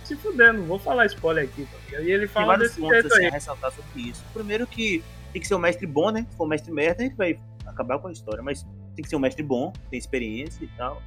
se 0.04 0.14
fuder, 0.14 0.52
não 0.52 0.62
vou 0.62 0.78
falar 0.78 1.06
spoiler 1.06 1.42
aqui, 1.42 1.66
tá 1.90 2.00
E 2.00 2.08
ele 2.08 2.28
fala 2.28 2.56
desse 2.56 2.80
jeito 2.80 3.08
assim, 3.08 3.24
aí. 3.24 3.30
ressaltar 3.30 3.72
sobre 3.72 4.08
isso. 4.08 4.24
Primeiro 4.32 4.64
que 4.64 5.02
tem 5.32 5.42
que 5.42 5.48
ser 5.48 5.56
um 5.56 5.58
mestre 5.58 5.88
bom, 5.88 6.10
né? 6.12 6.24
Se 6.30 6.36
for 6.36 6.44
um 6.44 6.48
mestre 6.48 6.70
merda, 6.70 7.02
a 7.02 7.06
gente 7.06 7.16
vai 7.16 7.36
acabar 7.66 7.98
com 7.98 8.06
a 8.06 8.12
história. 8.12 8.44
Mas 8.44 8.64
tem 8.94 9.02
que 9.02 9.08
ser 9.08 9.16
um 9.16 9.20
mestre 9.20 9.42
bom, 9.42 9.72
tem 9.90 9.98
experiência 9.98 10.62
e 10.62 10.68
tal. 10.68 11.02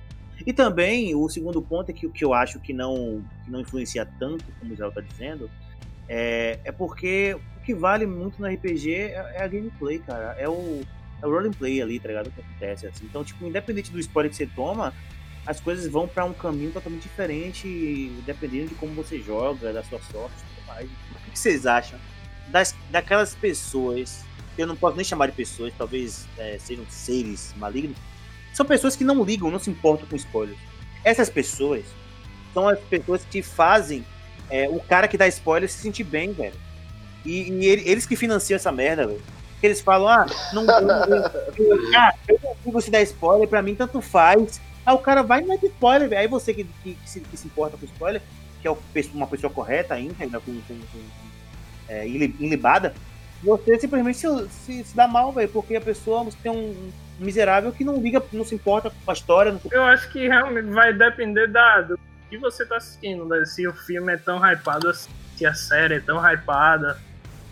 E 0.45 0.53
também, 0.53 1.15
o 1.15 1.27
segundo 1.29 1.61
ponto 1.61 1.89
é 1.89 1.93
que 1.93 2.05
o 2.05 2.11
que 2.11 2.23
eu 2.23 2.33
acho 2.33 2.59
que 2.59 2.73
não, 2.73 3.23
que 3.43 3.51
não 3.51 3.61
influencia 3.61 4.05
tanto, 4.19 4.45
como 4.59 4.71
o 4.71 4.73
Israel 4.73 4.89
está 4.89 5.01
dizendo, 5.01 5.49
é, 6.07 6.59
é 6.63 6.71
porque 6.71 7.37
o 7.57 7.61
que 7.61 7.73
vale 7.73 8.05
muito 8.05 8.41
no 8.41 8.47
RPG 8.47 8.93
é, 8.93 9.33
é 9.35 9.43
a 9.43 9.47
gameplay, 9.47 9.99
cara. 9.99 10.35
É 10.37 10.49
o, 10.49 10.81
é 11.21 11.27
o 11.27 11.29
roleplay 11.29 11.81
ali, 11.81 11.99
tá 11.99 12.07
ligado? 12.07 12.27
O 12.27 12.31
que 12.31 12.41
acontece, 12.41 12.87
assim. 12.87 13.05
Então, 13.05 13.23
tipo, 13.23 13.45
independente 13.45 13.91
do 13.91 13.99
spoiler 13.99 14.29
que 14.29 14.37
você 14.37 14.47
toma, 14.47 14.93
as 15.45 15.59
coisas 15.59 15.87
vão 15.87 16.07
para 16.07 16.25
um 16.25 16.33
caminho 16.33 16.71
totalmente 16.71 17.03
diferente, 17.03 18.11
dependendo 18.25 18.69
de 18.69 18.75
como 18.75 18.93
você 18.93 19.19
joga, 19.19 19.73
da 19.73 19.83
sua 19.83 19.99
sorte 19.99 20.35
e 20.37 20.55
tudo 20.55 20.67
mais. 20.67 20.89
O 20.89 21.31
que 21.31 21.39
vocês 21.39 21.65
acham 21.65 21.99
das, 22.51 22.75
daquelas 22.91 23.33
pessoas, 23.33 24.23
eu 24.57 24.67
não 24.67 24.75
posso 24.75 24.95
nem 24.95 25.05
chamar 25.05 25.27
de 25.27 25.33
pessoas, 25.33 25.73
talvez 25.77 26.27
é, 26.37 26.57
sejam 26.59 26.85
seres 26.89 27.53
malignos, 27.57 27.97
são 28.53 28.65
pessoas 28.65 28.95
que 28.95 29.03
não 29.03 29.23
ligam, 29.23 29.49
não 29.49 29.59
se 29.59 29.69
importam 29.69 30.07
com 30.07 30.15
spoilers. 30.15 30.59
Essas 31.03 31.29
pessoas 31.29 31.85
são 32.53 32.67
as 32.67 32.79
pessoas 32.79 33.25
que 33.29 33.41
fazem 33.41 34.05
é, 34.49 34.67
o 34.69 34.79
cara 34.79 35.07
que 35.07 35.17
dá 35.17 35.27
spoiler 35.27 35.69
se 35.69 35.79
sentir 35.79 36.03
bem, 36.03 36.33
velho. 36.33 36.55
E, 37.25 37.51
e 37.51 37.65
eles 37.65 38.05
que 38.05 38.15
financiam 38.15 38.55
essa 38.55 38.71
merda, 38.71 39.07
velho. 39.07 39.21
Eles 39.63 39.79
falam, 39.79 40.07
ah, 40.07 40.25
não, 40.53 40.63
eu, 40.63 41.95
ah, 41.95 42.13
eu 42.27 42.39
não 42.43 42.55
consigo 42.55 42.81
se 42.81 42.91
dar 42.91 43.01
spoiler, 43.03 43.47
pra 43.47 43.61
mim 43.61 43.75
tanto 43.75 44.01
faz. 44.01 44.59
Aí 44.85 44.93
o 44.93 44.99
cara 44.99 45.21
vai 45.21 45.41
e 45.41 45.45
mete 45.45 45.67
spoiler, 45.67 46.09
velho. 46.09 46.21
Aí 46.21 46.27
você 46.27 46.53
que, 46.53 46.63
que, 46.83 46.95
que, 46.95 47.09
se, 47.09 47.19
que, 47.21 47.37
se, 47.37 47.47
importa 47.47 47.77
com 47.77 47.85
spoiler, 47.85 48.21
que 48.61 48.67
é 48.67 48.75
uma 49.13 49.27
pessoa 49.27 49.53
correta, 49.53 49.99
íntegra, 49.99 50.39
com, 50.39 50.51
com, 50.61 50.75
com 50.75 50.99
é, 51.87 52.07
ilibada, 52.07 52.93
você 53.43 53.79
simplesmente 53.79 54.17
se, 54.17 54.27
se, 54.49 54.83
se 54.83 54.95
dá 54.95 55.07
mal, 55.07 55.31
velho, 55.31 55.49
porque 55.49 55.75
a 55.75 55.81
pessoa, 55.81 56.27
tem 56.41 56.51
um, 56.51 56.91
miserável 57.21 57.71
que 57.71 57.83
não 57.83 58.01
liga, 58.01 58.21
não 58.33 58.43
se 58.43 58.55
importa 58.55 58.89
com 58.89 59.11
a 59.11 59.13
história. 59.13 59.51
Não... 59.51 59.61
Eu 59.71 59.83
acho 59.83 60.11
que 60.11 60.27
realmente 60.27 60.69
vai 60.69 60.93
depender 60.93 61.47
da, 61.47 61.81
do 61.81 61.99
que 62.29 62.37
você 62.37 62.65
tá 62.65 62.77
assistindo, 62.77 63.25
né? 63.25 63.43
Se 63.45 63.67
o 63.67 63.73
filme 63.73 64.13
é 64.13 64.17
tão 64.17 64.37
hypado 64.37 64.89
assim, 64.89 65.09
se 65.37 65.45
a 65.45 65.53
série 65.53 65.95
é 65.95 65.99
tão 65.99 66.17
hypada, 66.17 66.97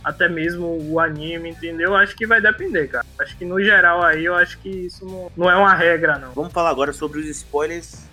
até 0.03 0.27
mesmo 0.27 0.77
o 0.89 0.99
anime, 0.99 1.49
entendeu? 1.49 1.95
Acho 1.95 2.15
que 2.15 2.25
vai 2.25 2.41
depender, 2.41 2.87
cara. 2.87 3.05
Acho 3.19 3.37
que 3.37 3.45
no 3.45 3.61
geral 3.61 4.01
aí, 4.01 4.25
eu 4.25 4.35
acho 4.35 4.59
que 4.59 4.69
isso 4.69 5.05
não, 5.05 5.31
não 5.35 5.51
é 5.51 5.55
uma 5.55 5.73
regra, 5.73 6.17
não. 6.17 6.31
Vamos 6.33 6.53
falar 6.53 6.69
agora 6.69 6.93
sobre 6.93 7.19
os 7.19 7.27
spoilers 7.27 8.07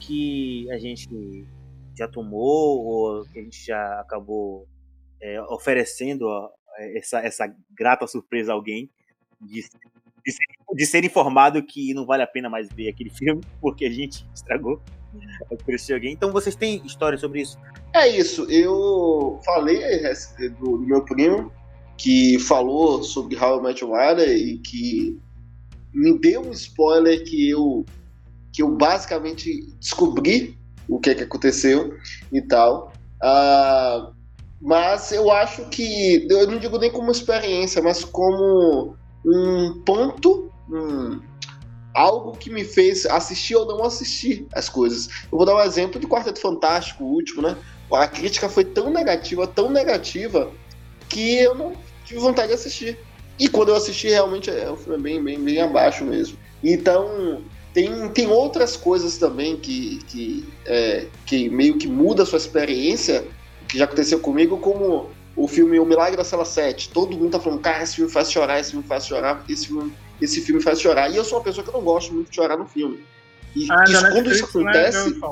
que 0.00 0.70
a 0.70 0.78
gente 0.78 1.46
já 1.96 2.06
tomou 2.06 2.84
ou 2.84 3.24
que 3.24 3.38
a 3.38 3.42
gente 3.42 3.64
já 3.64 4.00
acabou 4.00 4.68
é, 5.20 5.40
oferecendo 5.42 6.26
ó, 6.26 6.50
essa, 6.78 7.20
essa 7.20 7.54
grata 7.70 8.06
surpresa 8.06 8.52
a 8.52 8.54
alguém 8.54 8.90
de, 9.40 9.64
de 10.26 10.32
de 10.74 10.84
ser 10.84 11.04
informado 11.04 11.62
que 11.62 11.94
não 11.94 12.04
vale 12.04 12.22
a 12.22 12.26
pena 12.26 12.50
mais 12.50 12.68
ver 12.68 12.88
aquele 12.88 13.10
filme, 13.10 13.40
porque 13.60 13.86
a 13.86 13.90
gente 13.90 14.26
estragou 14.34 14.80
alguém. 15.92 16.12
Então 16.12 16.32
vocês 16.32 16.54
têm 16.54 16.84
história 16.84 17.16
sobre 17.16 17.40
isso? 17.40 17.58
É 17.94 18.08
isso. 18.08 18.44
Eu 18.50 19.40
falei 19.44 19.78
do, 20.58 20.78
do 20.78 20.78
meu 20.78 21.04
primo 21.04 21.50
que 21.96 22.38
falou 22.40 23.02
sobre 23.02 23.36
How 23.36 23.60
I 23.60 23.62
Met 23.62 23.82
Your 23.82 23.96
Mother 23.96 24.28
e 24.28 24.58
que 24.58 25.18
me 25.94 26.18
deu 26.18 26.42
um 26.42 26.50
spoiler 26.50 27.24
que 27.24 27.48
eu 27.48 27.84
que 28.52 28.62
eu 28.62 28.70
basicamente 28.70 29.66
descobri 29.78 30.58
o 30.88 30.98
que, 30.98 31.10
é 31.10 31.14
que 31.14 31.22
aconteceu 31.22 31.94
e 32.32 32.40
tal. 32.40 32.92
Uh, 33.22 34.14
mas 34.60 35.12
eu 35.12 35.30
acho 35.30 35.68
que 35.68 36.26
eu 36.30 36.46
não 36.46 36.58
digo 36.58 36.78
nem 36.78 36.90
como 36.90 37.10
experiência, 37.10 37.82
mas 37.82 38.02
como 38.02 38.96
um 39.24 39.80
ponto, 39.84 40.50
um, 40.70 41.20
algo 41.94 42.36
que 42.36 42.50
me 42.50 42.64
fez 42.64 43.06
assistir 43.06 43.56
ou 43.56 43.66
não 43.66 43.84
assistir 43.84 44.46
as 44.52 44.68
coisas. 44.68 45.08
Eu 45.30 45.38
vou 45.38 45.46
dar 45.46 45.56
um 45.56 45.60
exemplo 45.60 46.00
de 46.00 46.06
Quarteto 46.06 46.40
Fantástico, 46.40 47.04
o 47.04 47.08
último, 47.08 47.42
né? 47.42 47.56
A 47.90 48.06
crítica 48.06 48.48
foi 48.48 48.64
tão 48.64 48.90
negativa, 48.90 49.46
tão 49.46 49.70
negativa, 49.70 50.50
que 51.08 51.36
eu 51.36 51.54
não 51.54 51.72
tive 52.04 52.20
vontade 52.20 52.48
de 52.48 52.54
assistir. 52.54 52.98
E 53.38 53.48
quando 53.48 53.68
eu 53.68 53.76
assisti, 53.76 54.08
realmente 54.08 54.50
é 54.50 54.70
um 54.70 54.76
filme 54.76 55.02
bem, 55.02 55.22
bem, 55.22 55.38
bem 55.38 55.60
abaixo 55.60 56.04
mesmo. 56.04 56.38
Então, 56.62 57.42
tem, 57.72 58.08
tem 58.08 58.26
outras 58.26 58.76
coisas 58.76 59.18
também 59.18 59.56
que, 59.56 59.98
que, 60.08 60.48
é, 60.64 61.06
que 61.26 61.48
meio 61.50 61.76
que 61.76 61.86
muda 61.86 62.22
a 62.22 62.26
sua 62.26 62.38
experiência, 62.38 63.24
que 63.68 63.78
já 63.78 63.84
aconteceu 63.84 64.18
comigo, 64.20 64.56
como 64.58 65.10
o 65.36 65.46
filme 65.46 65.78
O 65.78 65.84
Milagre 65.84 66.16
da 66.16 66.24
Sala 66.24 66.44
7. 66.44 66.88
Todo 66.88 67.16
mundo 67.16 67.32
tá 67.32 67.40
falando, 67.40 67.60
cara, 67.60 67.82
esse 67.82 67.96
filme 67.96 68.10
faz 68.10 68.30
chorar, 68.30 68.58
esse 68.58 68.70
filme 68.70 68.86
faz 68.86 69.06
chorar, 69.06 69.44
esse 69.48 69.66
filme, 69.66 69.92
esse 70.20 70.40
filme 70.40 70.62
faz 70.62 70.80
chorar. 70.80 71.10
E 71.10 71.16
eu 71.16 71.24
sou 71.24 71.38
uma 71.38 71.44
pessoa 71.44 71.64
que 71.64 71.72
não 71.72 71.82
gosto 71.82 72.14
muito 72.14 72.30
de 72.30 72.36
chorar 72.36 72.56
no 72.56 72.66
filme. 72.66 73.04
E 73.54 73.70
ah, 73.70 73.84
isso, 73.86 74.10
quando 74.10 74.30
isso 74.32 74.42
né? 74.42 74.70
acontece. 74.70 75.10
Né? 75.10 75.28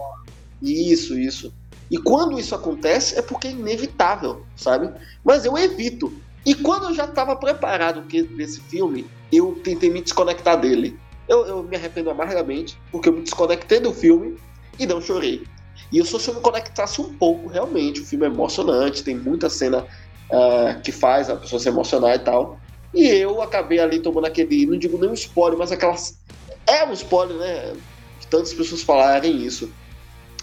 Isso, 0.62 1.18
isso. 1.18 1.52
E 1.90 1.98
quando 1.98 2.38
isso 2.38 2.54
acontece 2.54 3.18
é 3.18 3.22
porque 3.22 3.48
é 3.48 3.50
inevitável, 3.50 4.44
sabe? 4.56 4.92
Mas 5.24 5.44
eu 5.44 5.56
evito. 5.56 6.12
E 6.44 6.54
quando 6.54 6.88
eu 6.88 6.94
já 6.94 7.04
estava 7.04 7.34
preparado 7.36 8.02
desse 8.02 8.60
filme, 8.60 9.06
eu 9.32 9.58
tentei 9.62 9.90
me 9.90 10.02
desconectar 10.02 10.60
dele. 10.60 10.98
Eu, 11.26 11.46
eu, 11.46 11.62
me 11.62 11.76
arrependo 11.76 12.10
amargamente, 12.10 12.78
porque 12.90 13.08
eu 13.08 13.12
me 13.14 13.22
desconectei 13.22 13.80
do 13.80 13.92
filme 13.92 14.36
e 14.78 14.86
não 14.86 15.00
chorei. 15.00 15.44
E 15.92 15.98
eu 15.98 16.04
só 16.04 16.18
se 16.18 16.28
eu 16.28 16.34
me 16.34 16.40
conectasse 16.40 17.00
um 17.00 17.14
pouco, 17.14 17.48
realmente, 17.48 18.00
o 18.00 18.06
filme 18.06 18.26
é 18.26 18.28
emocionante, 18.28 19.02
tem 19.02 19.16
muita 19.16 19.48
cena 19.48 19.86
uh, 20.30 20.80
que 20.82 20.92
faz 20.92 21.30
a 21.30 21.36
pessoa 21.36 21.60
se 21.60 21.68
emocionar 21.68 22.14
e 22.16 22.18
tal. 22.18 22.58
E 22.92 23.06
eu 23.08 23.42
acabei 23.42 23.80
ali 23.80 24.00
tomando 24.00 24.26
aquele, 24.26 24.66
não 24.66 24.78
digo 24.78 24.98
nem 24.98 25.10
um 25.10 25.14
spoiler, 25.14 25.58
mas 25.58 25.72
aquelas. 25.72 26.18
É 26.66 26.84
um 26.84 26.92
spoiler, 26.92 27.36
né? 27.36 27.74
De 28.20 28.26
tantas 28.28 28.54
pessoas 28.54 28.82
falarem 28.82 29.44
isso. 29.44 29.70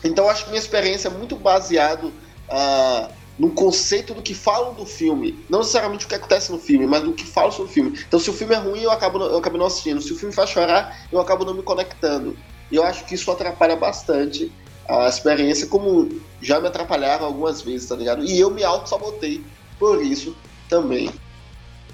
Então 0.03 0.29
acho 0.29 0.45
que 0.45 0.49
minha 0.49 0.61
experiência 0.61 1.07
é 1.07 1.11
muito 1.11 1.35
baseado 1.35 2.07
uh, 2.49 3.11
no 3.41 3.49
conceito 3.51 4.13
do 4.13 4.21
que 4.21 4.35
falam 4.35 4.73
do 4.73 4.85
filme. 4.85 5.43
Não 5.49 5.59
necessariamente 5.59 6.05
o 6.05 6.09
que 6.09 6.15
acontece 6.15 6.51
no 6.51 6.59
filme, 6.59 6.85
mas 6.85 7.03
do 7.03 7.13
que 7.13 7.25
falam 7.25 7.51
sobre 7.51 7.71
o 7.71 7.73
filme. 7.73 7.99
Então, 8.07 8.19
se 8.19 8.29
o 8.29 8.33
filme 8.33 8.53
é 8.53 8.57
ruim, 8.57 8.81
eu 8.81 8.91
acabo, 8.91 9.17
eu 9.17 9.37
acabo 9.37 9.57
não 9.57 9.65
assistindo. 9.65 10.01
Se 10.01 10.13
o 10.13 10.15
filme 10.15 10.33
faz 10.33 10.49
chorar, 10.49 11.07
eu 11.11 11.19
acabo 11.19 11.45
não 11.45 11.53
me 11.53 11.63
conectando. 11.63 12.37
E 12.71 12.75
eu 12.75 12.83
acho 12.83 13.03
que 13.05 13.15
isso 13.15 13.31
atrapalha 13.31 13.75
bastante 13.75 14.51
a 14.99 15.07
experiência, 15.07 15.67
como 15.67 16.09
já 16.41 16.59
me 16.59 16.67
atrapalharam 16.67 17.25
algumas 17.25 17.61
vezes, 17.61 17.87
tá 17.87 17.95
ligado? 17.95 18.25
E 18.25 18.39
eu 18.39 18.49
me 18.49 18.63
auto-sabotei 18.63 19.43
por 19.79 20.03
isso 20.03 20.35
também. 20.69 21.09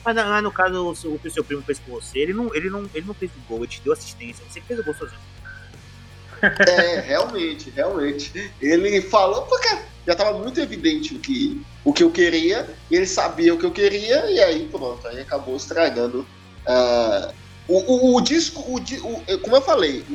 Mas, 0.03 0.15
mas 0.15 0.43
no 0.43 0.51
caso, 0.51 0.91
o 0.91 1.19
que 1.19 1.27
o 1.27 1.31
seu 1.31 1.43
primo 1.43 1.61
fez 1.61 1.79
com 1.79 1.91
você, 1.91 2.19
ele 2.19 2.33
não, 2.33 2.53
ele 2.55 2.69
não, 2.69 2.89
ele 2.93 3.05
não 3.05 3.13
fez 3.13 3.29
o 3.31 3.47
gol, 3.47 3.59
ele 3.59 3.67
te 3.67 3.81
deu 3.81 3.93
assistência. 3.93 4.43
Você 4.49 4.61
fez 4.61 4.79
o 4.79 4.83
gol 4.83 4.93
sozinho. 4.93 5.19
É, 6.41 6.99
realmente, 7.01 7.69
realmente. 7.69 8.51
Ele 8.61 9.01
falou 9.01 9.43
porque 9.43 9.67
já 10.05 10.13
estava 10.13 10.37
muito 10.37 10.59
evidente 10.59 11.15
o 11.15 11.19
que, 11.19 11.61
o 11.83 11.91
que 11.91 12.03
eu 12.03 12.11
queria, 12.11 12.69
ele 12.89 13.05
sabia 13.05 13.53
o 13.53 13.57
que 13.57 13.65
eu 13.65 13.71
queria, 13.71 14.29
e 14.31 14.39
aí 14.39 14.67
pronto, 14.71 15.05
aí 15.07 15.19
acabou 15.19 15.55
estragando. 15.55 16.25
Uh, 16.65 17.33
o, 17.67 17.77
o, 17.77 18.15
o, 18.15 18.21
disco, 18.21 18.61
o, 18.61 18.75
o, 18.77 19.39
como 19.39 19.55
eu 19.55 19.61
falei, 19.61 20.05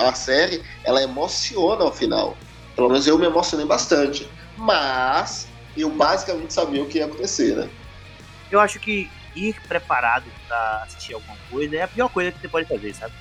a 0.00 0.12
série, 0.12 0.62
ela 0.84 1.02
emociona 1.02 1.84
ao 1.84 1.92
final. 1.92 2.36
Pelo 2.76 2.88
menos 2.88 3.06
eu 3.06 3.18
me 3.18 3.26
emocionei 3.26 3.66
bastante. 3.66 4.28
Mas 4.56 5.48
eu 5.76 5.88
basicamente 5.90 6.52
sabia 6.52 6.82
o 6.82 6.86
que 6.86 6.98
ia 6.98 7.06
acontecer, 7.06 7.56
né? 7.56 7.68
Eu 8.50 8.60
acho 8.60 8.78
que 8.78 9.10
ir 9.34 9.60
preparado 9.66 10.26
para 10.46 10.82
assistir 10.84 11.14
alguma 11.14 11.36
coisa 11.50 11.76
é 11.76 11.82
a 11.82 11.88
pior 11.88 12.08
coisa 12.08 12.32
que 12.32 12.40
você 12.40 12.48
pode 12.48 12.68
fazer, 12.68 12.94
sabe? 12.94 13.14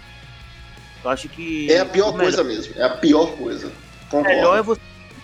Eu 1.04 1.10
acho 1.10 1.30
que. 1.30 1.72
É 1.72 1.80
a 1.80 1.86
pior 1.86 2.12
coisa 2.12 2.44
mesmo. 2.44 2.74
É 2.78 2.84
a 2.84 2.90
pior 2.90 3.32
coisa. 3.38 3.72
Concordo. 4.10 4.36
Melhor 4.36 4.58
é 4.58 4.62
você, 4.62 4.82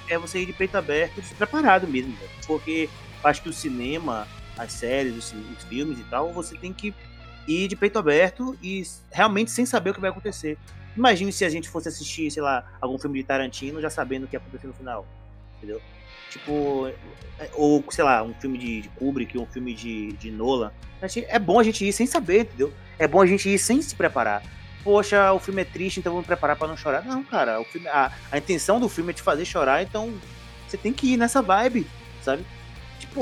é 0.09 0.17
você 0.17 0.39
ir 0.39 0.45
de 0.45 0.53
peito 0.53 0.77
aberto, 0.77 1.19
despreparado 1.19 1.87
mesmo. 1.87 2.15
Véio. 2.15 2.31
Porque 2.47 2.89
acho 3.23 3.41
que 3.41 3.49
o 3.49 3.53
cinema, 3.53 4.27
as 4.57 4.71
séries, 4.71 5.15
os, 5.15 5.33
filmes 5.67 5.99
e 5.99 6.03
tal, 6.03 6.31
você 6.31 6.55
tem 6.55 6.71
que 6.71 6.93
ir 7.47 7.67
de 7.67 7.75
peito 7.75 7.99
aberto 7.99 8.57
e 8.61 8.83
realmente 9.11 9.51
sem 9.51 9.65
saber 9.65 9.91
o 9.91 9.93
que 9.93 10.01
vai 10.01 10.09
acontecer. 10.09 10.57
Imagine 10.95 11.31
se 11.31 11.43
a 11.43 11.49
gente 11.49 11.69
fosse 11.69 11.89
assistir, 11.89 12.31
sei 12.31 12.41
lá, 12.41 12.65
algum 12.79 12.97
filme 12.97 13.19
de 13.19 13.25
Tarantino 13.25 13.81
já 13.81 13.89
sabendo 13.89 14.23
o 14.23 14.27
que 14.27 14.35
ia 14.35 14.39
acontecer 14.39 14.67
no 14.67 14.73
final. 14.73 15.05
Entendeu? 15.57 15.81
Tipo, 16.29 16.87
é, 17.39 17.49
ou 17.53 17.83
sei 17.89 18.03
lá, 18.03 18.23
um 18.23 18.33
filme 18.33 18.57
de 18.57 18.89
Kubrick, 18.95 19.37
um 19.37 19.45
filme 19.45 19.73
de, 19.73 20.13
de 20.13 20.31
Nolan. 20.31 20.71
É 21.27 21.37
bom 21.37 21.59
a 21.59 21.63
gente 21.63 21.85
ir 21.85 21.93
sem 21.93 22.07
saber, 22.07 22.41
entendeu? 22.41 22.73
É 22.97 23.07
bom 23.07 23.21
a 23.21 23.25
gente 23.25 23.49
ir 23.49 23.59
sem 23.59 23.81
se 23.81 23.95
preparar 23.95 24.41
poxa, 24.85 25.33
o 25.33 25.39
filme 25.39 25.63
é 25.63 25.65
triste, 25.65 25.99
então 25.99 26.13
vamos 26.13 26.27
preparar 26.27 26.55
para 26.55 26.67
não 26.67 26.77
chorar. 26.77 27.03
Não, 27.03 27.23
cara, 27.23 27.59
o 27.59 27.65
filme, 27.65 27.87
a, 27.87 28.11
a 28.31 28.37
intenção 28.37 28.79
do 28.79 28.87
filme 28.87 29.09
é 29.09 29.13
te 29.13 29.21
fazer 29.23 29.43
chorar, 29.43 29.81
então 29.81 30.13
você 30.67 30.77
tem 30.77 30.93
que 30.93 31.13
ir 31.13 31.17
nessa 31.17 31.41
vibe, 31.41 31.87
sabe? 32.21 32.45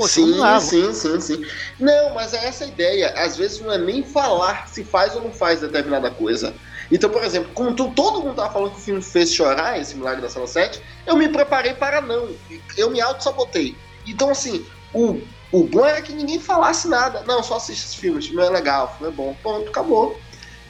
Sim, 0.02 0.38
lá, 0.38 0.60
sim, 0.60 0.92
sim, 0.92 1.20
sim. 1.20 1.44
Não, 1.78 2.14
mas 2.14 2.32
é 2.34 2.46
essa 2.46 2.64
ideia. 2.64 3.12
Às 3.16 3.36
vezes 3.36 3.60
não 3.60 3.72
é 3.72 3.78
nem 3.78 4.02
falar 4.02 4.68
se 4.68 4.84
faz 4.84 5.14
ou 5.14 5.22
não 5.22 5.32
faz 5.32 5.60
determinada 5.60 6.10
coisa. 6.10 6.54
Então, 6.90 7.10
por 7.10 7.22
exemplo, 7.24 7.50
como 7.54 7.74
todo 7.74 8.20
mundo 8.20 8.34
tava 8.34 8.52
falando 8.52 8.72
que 8.72 8.78
o 8.78 8.82
filme 8.82 9.02
fez 9.02 9.32
chorar, 9.32 9.80
esse 9.80 9.96
Milagre 9.96 10.22
da 10.22 10.28
Sala 10.28 10.46
7, 10.46 10.80
eu 11.06 11.16
me 11.16 11.28
preparei 11.28 11.74
para 11.74 12.00
não. 12.00 12.34
Eu 12.76 12.90
me 12.90 13.00
auto-sabotei. 13.00 13.76
Então, 14.06 14.30
assim, 14.30 14.66
o, 14.92 15.20
o 15.50 15.64
bom 15.64 15.84
era 15.84 16.02
que 16.02 16.12
ninguém 16.12 16.38
falasse 16.38 16.88
nada. 16.88 17.22
Não, 17.26 17.42
só 17.42 17.56
assiste 17.56 17.84
esse 17.86 17.96
filme, 17.96 18.18
o 18.18 18.22
filme 18.22 18.42
é 18.42 18.50
legal, 18.50 18.86
o 18.86 18.98
filme 18.98 19.12
é 19.12 19.16
bom. 19.16 19.36
Ponto, 19.42 19.68
acabou. 19.68 20.18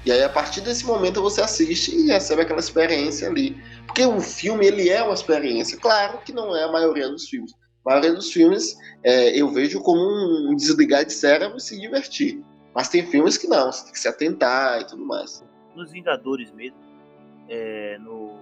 E 0.05 0.13
aí, 0.13 0.23
a 0.23 0.29
partir 0.29 0.61
desse 0.61 0.85
momento, 0.85 1.23
você 1.23 1.41
assiste 1.41 1.95
e 1.95 2.07
recebe 2.07 2.43
aquela 2.43 2.61
experiência 2.61 3.27
ali. 3.27 3.57
Porque 3.87 4.05
o 4.05 4.21
filme, 4.21 4.67
ele 4.67 4.89
é 4.89 5.03
uma 5.03 5.15
experiência. 5.15 5.79
Claro 5.79 6.19
que 6.25 6.33
não 6.33 6.55
é 6.55 6.65
a 6.65 6.73
maioria 6.73 7.09
dos 7.09 7.29
filmes. 7.29 7.53
Maioria 7.85 8.15
dos 8.15 8.33
filmes 8.33 8.77
é, 9.03 9.39
eu 9.39 9.51
vejo 9.51 9.81
como 9.83 10.01
um 10.51 10.57
desligar 10.57 11.05
de 11.05 11.13
cérebro 11.13 11.59
e 11.59 11.61
se 11.61 11.79
divertir. 11.79 12.43
Mas 12.75 12.89
tem 12.89 13.07
filmes 13.07 13.37
que 13.37 13.47
não, 13.47 13.71
você 13.71 13.85
tem 13.85 13.93
que 13.93 13.99
se 13.99 14.09
atentar 14.09 14.81
e 14.81 14.87
tudo 14.87 15.05
mais. 15.05 15.45
Nos 15.77 15.93
Vingadores 15.93 16.51
mesmo, 16.51 16.79
é, 17.49 17.99
no 18.01 18.39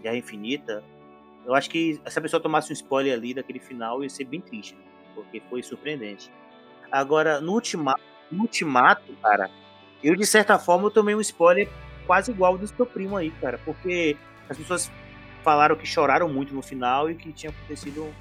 Guerra 0.00 0.16
Infinita, 0.16 0.84
eu 1.44 1.54
acho 1.54 1.70
que 1.70 2.00
se 2.06 2.18
a 2.18 2.22
pessoa 2.22 2.40
tomasse 2.40 2.70
um 2.70 2.74
spoiler 2.74 3.14
ali 3.14 3.32
daquele 3.32 3.58
final 3.58 4.02
ia 4.02 4.10
ser 4.10 4.24
bem 4.24 4.40
triste, 4.40 4.76
porque 5.14 5.40
foi 5.48 5.62
surpreendente. 5.62 6.30
Agora, 6.90 7.40
no 7.40 7.52
Ultimato, 7.52 8.02
no 8.30 8.42
Ultimato 8.42 9.12
cara, 9.22 9.50
eu, 10.02 10.14
de 10.14 10.26
certa 10.26 10.58
forma, 10.58 10.86
eu 10.86 10.90
tomei 10.90 11.14
um 11.14 11.20
spoiler 11.20 11.68
quase 12.06 12.30
igual 12.30 12.56
do 12.56 12.66
seu 12.66 12.86
primo 12.86 13.16
aí, 13.16 13.30
cara, 13.30 13.58
porque 13.64 14.16
as 14.48 14.56
pessoas 14.56 14.90
falaram 15.42 15.76
que 15.76 15.86
choraram 15.86 16.28
muito 16.28 16.54
no 16.54 16.62
final 16.62 17.10
e 17.10 17.14
que 17.14 17.32
tinha 17.32 17.50
acontecido 17.50 18.12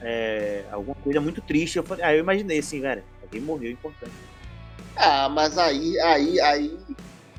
é, 0.00 0.64
alguma 0.70 0.94
coisa 0.96 1.20
muito 1.20 1.40
triste. 1.40 1.76
Eu 1.76 1.84
falei, 1.84 2.04
aí 2.04 2.16
eu 2.16 2.20
imaginei 2.20 2.58
assim, 2.58 2.80
velho, 2.80 3.02
alguém 3.22 3.40
morreu 3.40 3.70
importante. 3.70 4.12
Ah, 4.96 5.28
mas 5.28 5.58
aí, 5.58 5.98
aí, 6.00 6.40
aí, 6.40 6.78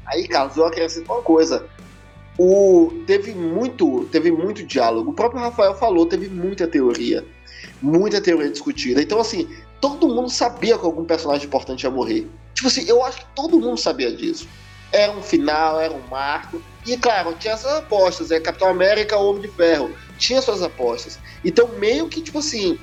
aí, 0.06 0.28
Carlos, 0.28 0.58
eu 0.58 0.66
acrescento 0.66 1.12
uma 1.12 1.22
coisa. 1.22 1.68
O, 2.38 3.04
teve 3.08 3.34
muito, 3.34 4.06
teve 4.12 4.32
muito 4.32 4.64
diálogo. 4.64 5.10
O 5.10 5.14
próprio 5.14 5.42
Rafael 5.42 5.74
falou, 5.74 6.06
teve 6.06 6.30
muita 6.30 6.68
teoria, 6.68 7.26
muita 7.82 8.22
teoria 8.22 8.52
discutida. 8.52 9.02
Então, 9.02 9.20
assim, 9.20 9.50
todo 9.82 10.08
mundo 10.08 10.30
sabia 10.30 10.78
que 10.78 10.86
algum 10.86 11.04
personagem 11.04 11.48
importante 11.48 11.84
ia 11.84 11.90
morrer. 11.90 12.28
Tipo 12.54 12.68
assim, 12.68 12.88
eu 12.88 13.04
acho 13.04 13.20
que 13.20 13.26
todo 13.36 13.60
mundo 13.60 13.78
sabia 13.78 14.12
disso. 14.12 14.48
Era 14.92 15.12
um 15.12 15.22
final, 15.22 15.80
era 15.80 15.94
um 15.94 16.08
marco. 16.08 16.62
E 16.86 16.98
claro, 16.98 17.36
tinha 17.40 17.54
essas 17.54 17.72
apostas, 17.74 18.32
é 18.32 18.40
Capitão 18.40 18.70
América 18.70 19.18
ou 19.18 19.32
Homem 19.32 19.42
de 19.42 19.50
Ferro. 19.50 19.92
Tinha 20.18 20.42
suas 20.42 20.62
apostas. 20.62 21.20
Então, 21.44 21.68
meio 21.78 22.08
que, 22.08 22.22
tipo 22.22 22.40
assim, 22.40 22.80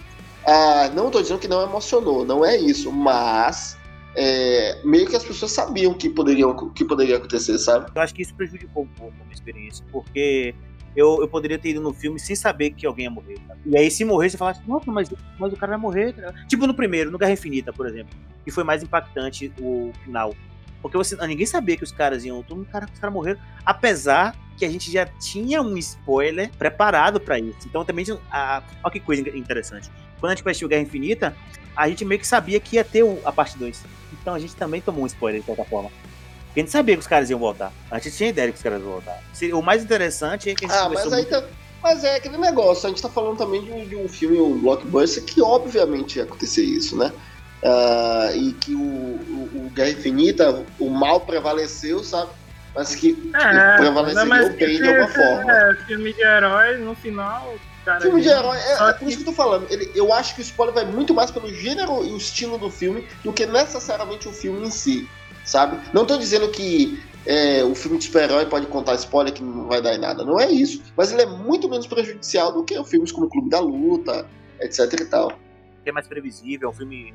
ah, 0.47 0.91
não 0.95 1.11
tô 1.11 1.23
dizendo 1.23 1.39
que 1.39 1.49
não 1.49 1.63
emocionou, 1.63 2.25
não 2.25 2.45
é 2.45 2.57
isso, 2.57 2.93
mas 2.93 3.79
é, 4.15 4.81
meio 4.85 5.07
que 5.09 5.17
as 5.17 5.25
pessoas 5.25 5.53
sabiam 5.53 5.95
que 5.95 6.09
poderia, 6.09 6.47
que 6.75 6.85
poderia 6.85 7.17
acontecer, 7.17 7.59
sabe? 7.59 7.91
Eu 7.95 8.03
acho 8.03 8.15
que 8.15 8.23
isso 8.23 8.35
prejudicou 8.35 8.85
um 8.85 8.89
pouco 8.89 9.15
a 9.21 9.25
minha 9.25 9.35
experiência, 9.35 9.85
porque 9.91 10.55
eu, 10.95 11.21
eu 11.21 11.29
poderia 11.29 11.59
ter 11.59 11.71
ido 11.71 11.81
no 11.81 11.93
filme 11.93 12.21
sem 12.21 12.37
saber 12.37 12.71
que 12.71 12.87
alguém 12.87 13.05
ia 13.05 13.11
morrer. 13.11 13.39
Tá? 13.49 13.57
E 13.67 13.77
aí, 13.77 13.91
se 13.91 14.05
morrer, 14.05 14.31
você 14.31 14.37
fala 14.37 14.53
assim, 14.53 14.63
nossa, 14.67 14.91
mas, 14.91 15.11
mas 15.39 15.53
o 15.53 15.57
cara 15.57 15.73
vai 15.73 15.81
morrer. 15.81 16.13
Tá? 16.13 16.33
Tipo 16.47 16.67
no 16.67 16.75
primeiro, 16.75 17.11
no 17.11 17.19
Guerra 17.19 17.33
Infinita, 17.33 17.73
por 17.73 17.87
exemplo, 17.87 18.15
que 18.45 18.51
foi 18.51 18.63
mais 18.63 18.83
impactante 18.83 19.53
o 19.61 19.91
final. 20.05 20.35
Porque 20.85 20.99
você, 20.99 21.17
ninguém 21.27 21.47
sabia 21.47 21.79
que 21.79 21.83
os 21.83 21.91
caras 21.91 22.27
iam. 22.27 22.43
Todo 22.43 22.59
mundo, 22.59 22.69
cara, 22.71 22.87
os 22.93 22.99
caras 22.99 23.15
morreram. 23.15 23.41
Apesar 23.65 24.37
que 24.55 24.67
a 24.67 24.69
gente 24.69 24.93
já 24.93 25.07
tinha 25.07 25.63
um 25.63 25.79
spoiler 25.79 26.51
preparado 26.59 27.19
para 27.19 27.39
isso. 27.39 27.57
Então 27.65 27.87
também. 27.87 28.05
A, 28.31 28.63
olha 28.83 28.93
que 28.93 29.01
coisa 29.01 29.23
interessante. 29.35 29.91
Quando 30.21 30.33
a 30.33 30.35
gente 30.35 30.47
assistiu 30.47 30.69
Guerra 30.69 30.83
Infinita, 30.83 31.35
a 31.75 31.89
gente 31.89 32.05
meio 32.05 32.21
que 32.21 32.27
sabia 32.27 32.61
que 32.61 32.77
ia 32.77 32.85
ter 32.85 33.03
a 33.25 33.33
parte 33.33 33.57
2. 33.57 33.83
Então 34.13 34.35
a 34.35 34.39
gente 34.39 34.55
também 34.57 34.83
tomou 34.83 35.05
um 35.05 35.07
spoiler 35.07 35.41
de 35.41 35.47
certa 35.47 35.65
forma. 35.65 35.89
Porque 36.49 36.61
a 36.61 36.63
gente 36.63 36.71
sabia 36.71 36.95
que 36.97 37.01
os 37.01 37.07
caras 37.07 37.31
iam 37.31 37.39
voltar. 37.41 37.73
A 37.91 37.99
gente 37.99 38.15
tinha 38.15 38.29
ideia 38.29 38.51
que 38.51 38.59
os 38.59 38.63
caras 38.63 38.83
iam 38.83 38.91
voltar. 38.91 39.23
O 39.55 39.63
mais 39.63 39.83
interessante 39.83 40.51
é 40.51 40.55
que 40.55 40.67
a 40.67 40.69
gente 40.69 40.77
Ah, 40.77 40.91
mas 40.91 41.11
aí 41.11 41.23
muito... 41.23 41.31
tá. 41.31 41.45
Mas 41.83 42.05
é 42.05 42.17
aquele 42.17 42.37
negócio, 42.37 42.87
a 42.87 42.91
gente 42.91 43.01
tá 43.01 43.09
falando 43.09 43.39
também 43.39 43.63
de 43.63 43.73
um, 43.73 43.87
de 43.87 43.97
um 43.97 44.07
filme, 44.07 44.39
um 44.39 44.59
blockbuster, 44.59 45.25
que 45.25 45.41
obviamente 45.41 46.17
ia 46.17 46.25
acontecer 46.25 46.63
isso, 46.63 46.95
né? 46.95 47.11
Uh, 47.65 48.37
e 48.37 48.53
que 48.53 48.75
o, 48.75 48.79
o, 48.79 49.67
o, 49.67 49.71
Guerra 49.71 49.91
Infinita, 49.91 50.65
o 50.79 50.91
mal 50.91 51.21
prevaleceu, 51.21 52.05
sabe? 52.05 52.31
Mas 52.75 52.95
que 52.95 53.31
é, 53.35 53.77
prevaleceu 53.79 54.53
bem 54.53 54.77
de 54.77 54.87
alguma 54.87 55.09
forma. 55.09 55.53
É, 55.53 55.75
filme 55.87 56.13
de 56.13 56.23
herói, 56.23 56.77
no 56.77 56.95
final. 56.95 57.55
Cara, 57.85 58.01
filme 58.01 58.21
de 58.21 58.29
herói, 58.29 58.59
é, 58.59 58.91
é, 58.91 58.93
por 58.95 59.09
isso 59.09 59.19
que 59.19 59.23
eu 59.23 59.27
tô 59.27 59.33
falando. 59.33 59.67
Ele, 59.71 59.91
eu 59.95 60.13
acho 60.13 60.35
que 60.35 60.41
o 60.41 60.43
spoiler 60.43 60.75
vai 60.75 60.85
muito 60.85 61.15
mais 61.15 61.31
pelo 61.31 61.49
gênero 61.55 62.05
e 62.05 62.13
o 62.13 62.17
estilo 62.17 62.59
do 62.59 62.71
filme 62.71 63.07
do 63.23 63.33
que 63.33 63.47
necessariamente 63.47 64.29
o 64.29 64.33
filme 64.33 64.67
em 64.67 64.71
si, 64.71 65.09
sabe? 65.45 65.79
Não 65.93 66.05
tô 66.05 66.19
dizendo 66.19 66.51
que 66.51 67.03
é, 67.27 67.65
o 67.65 67.75
filme 67.75 67.99
de 67.99 68.05
super-herói 68.05 68.47
pode 68.47 68.67
contar 68.67 68.95
spoiler 68.97 69.33
que 69.33 69.43
não 69.43 69.67
vai 69.67 69.81
dar 69.81 69.95
em 69.95 69.99
nada. 69.99 70.25
Não 70.25 70.39
é 70.39 70.51
isso. 70.51 70.83
Mas 70.97 71.13
ele 71.13 71.23
é 71.23 71.27
muito 71.27 71.69
menos 71.69 71.87
prejudicial 71.87 72.53
do 72.53 72.63
que 72.63 72.83
filmes 72.85 73.11
como 73.11 73.29
Clube 73.29 73.49
da 73.49 73.61
Luta, 73.61 74.27
etc 74.61 75.01
e 75.01 75.05
tal. 75.07 75.33
É 75.85 75.93
mais 75.93 76.09
previsível, 76.09 76.69
é 76.69 76.73
um 76.73 76.75
filme. 76.75 77.15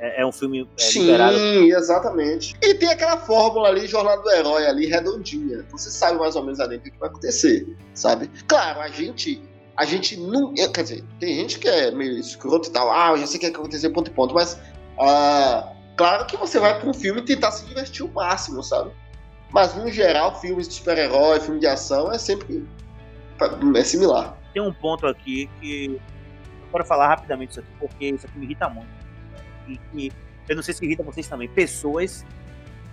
É, 0.00 0.22
é 0.22 0.26
um 0.26 0.32
filme 0.32 0.62
é, 0.62 0.82
Sim, 0.82 1.02
liberado. 1.02 1.36
exatamente. 1.36 2.56
E 2.62 2.74
tem 2.74 2.88
aquela 2.88 3.18
fórmula 3.18 3.68
ali, 3.68 3.86
Jornada 3.86 4.22
do 4.22 4.30
Herói 4.30 4.66
ali, 4.66 4.86
redondinha. 4.86 5.64
Você 5.70 5.90
sabe 5.90 6.18
mais 6.18 6.34
ou 6.34 6.42
menos 6.42 6.58
ali 6.58 6.76
o 6.76 6.80
que 6.80 6.90
vai 6.98 7.10
acontecer, 7.10 7.66
sabe? 7.94 8.30
Claro, 8.48 8.80
a 8.80 8.88
gente. 8.88 9.42
A 9.76 9.84
gente 9.84 10.18
não. 10.18 10.54
Quer 10.54 10.82
dizer, 10.82 11.04
tem 11.20 11.34
gente 11.36 11.58
que 11.58 11.68
é 11.68 11.90
meio 11.90 12.16
escroto 12.18 12.68
e 12.68 12.72
tal. 12.72 12.90
Ah, 12.90 13.10
eu 13.10 13.18
já 13.18 13.26
sei 13.26 13.36
o 13.36 13.40
que 13.40 13.50
vai 13.50 13.60
acontecer, 13.60 13.90
ponto 13.90 14.10
e 14.10 14.14
ponto. 14.14 14.34
Mas. 14.34 14.58
Ah, 14.98 15.70
claro 15.96 16.26
que 16.26 16.36
você 16.36 16.58
vai 16.58 16.78
para 16.78 16.88
um 16.88 16.94
filme 16.94 17.20
tentar 17.22 17.52
se 17.52 17.66
divertir 17.66 18.04
o 18.04 18.12
máximo, 18.12 18.62
sabe? 18.62 18.90
Mas, 19.52 19.74
no 19.74 19.90
geral, 19.90 20.40
filmes 20.40 20.68
de 20.68 20.74
super-herói, 20.74 21.40
filme 21.40 21.60
de 21.60 21.66
ação, 21.66 22.10
é 22.10 22.18
sempre 22.18 22.66
é 23.74 23.84
similar. 23.84 24.36
Tem 24.52 24.62
um 24.62 24.72
ponto 24.72 25.06
aqui 25.06 25.50
que 25.60 25.86
eu 25.86 26.72
quero 26.72 26.84
falar 26.84 27.08
rapidamente 27.08 27.52
isso 27.52 27.60
aqui, 27.60 27.70
porque 27.78 28.06
isso 28.06 28.26
aqui 28.26 28.38
me 28.38 28.44
irrita 28.44 28.68
muito. 28.68 29.00
E, 29.68 29.80
e 29.94 30.12
eu 30.48 30.56
não 30.56 30.62
sei 30.62 30.74
se 30.74 30.84
irrita 30.84 31.02
vocês 31.02 31.26
também. 31.26 31.48
Pessoas, 31.48 32.24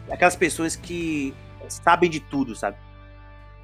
aquelas 0.09 0.35
pessoas 0.35 0.75
que 0.75 1.33
sabem 1.67 2.09
de 2.09 2.19
tudo, 2.19 2.55
sabe? 2.55 2.77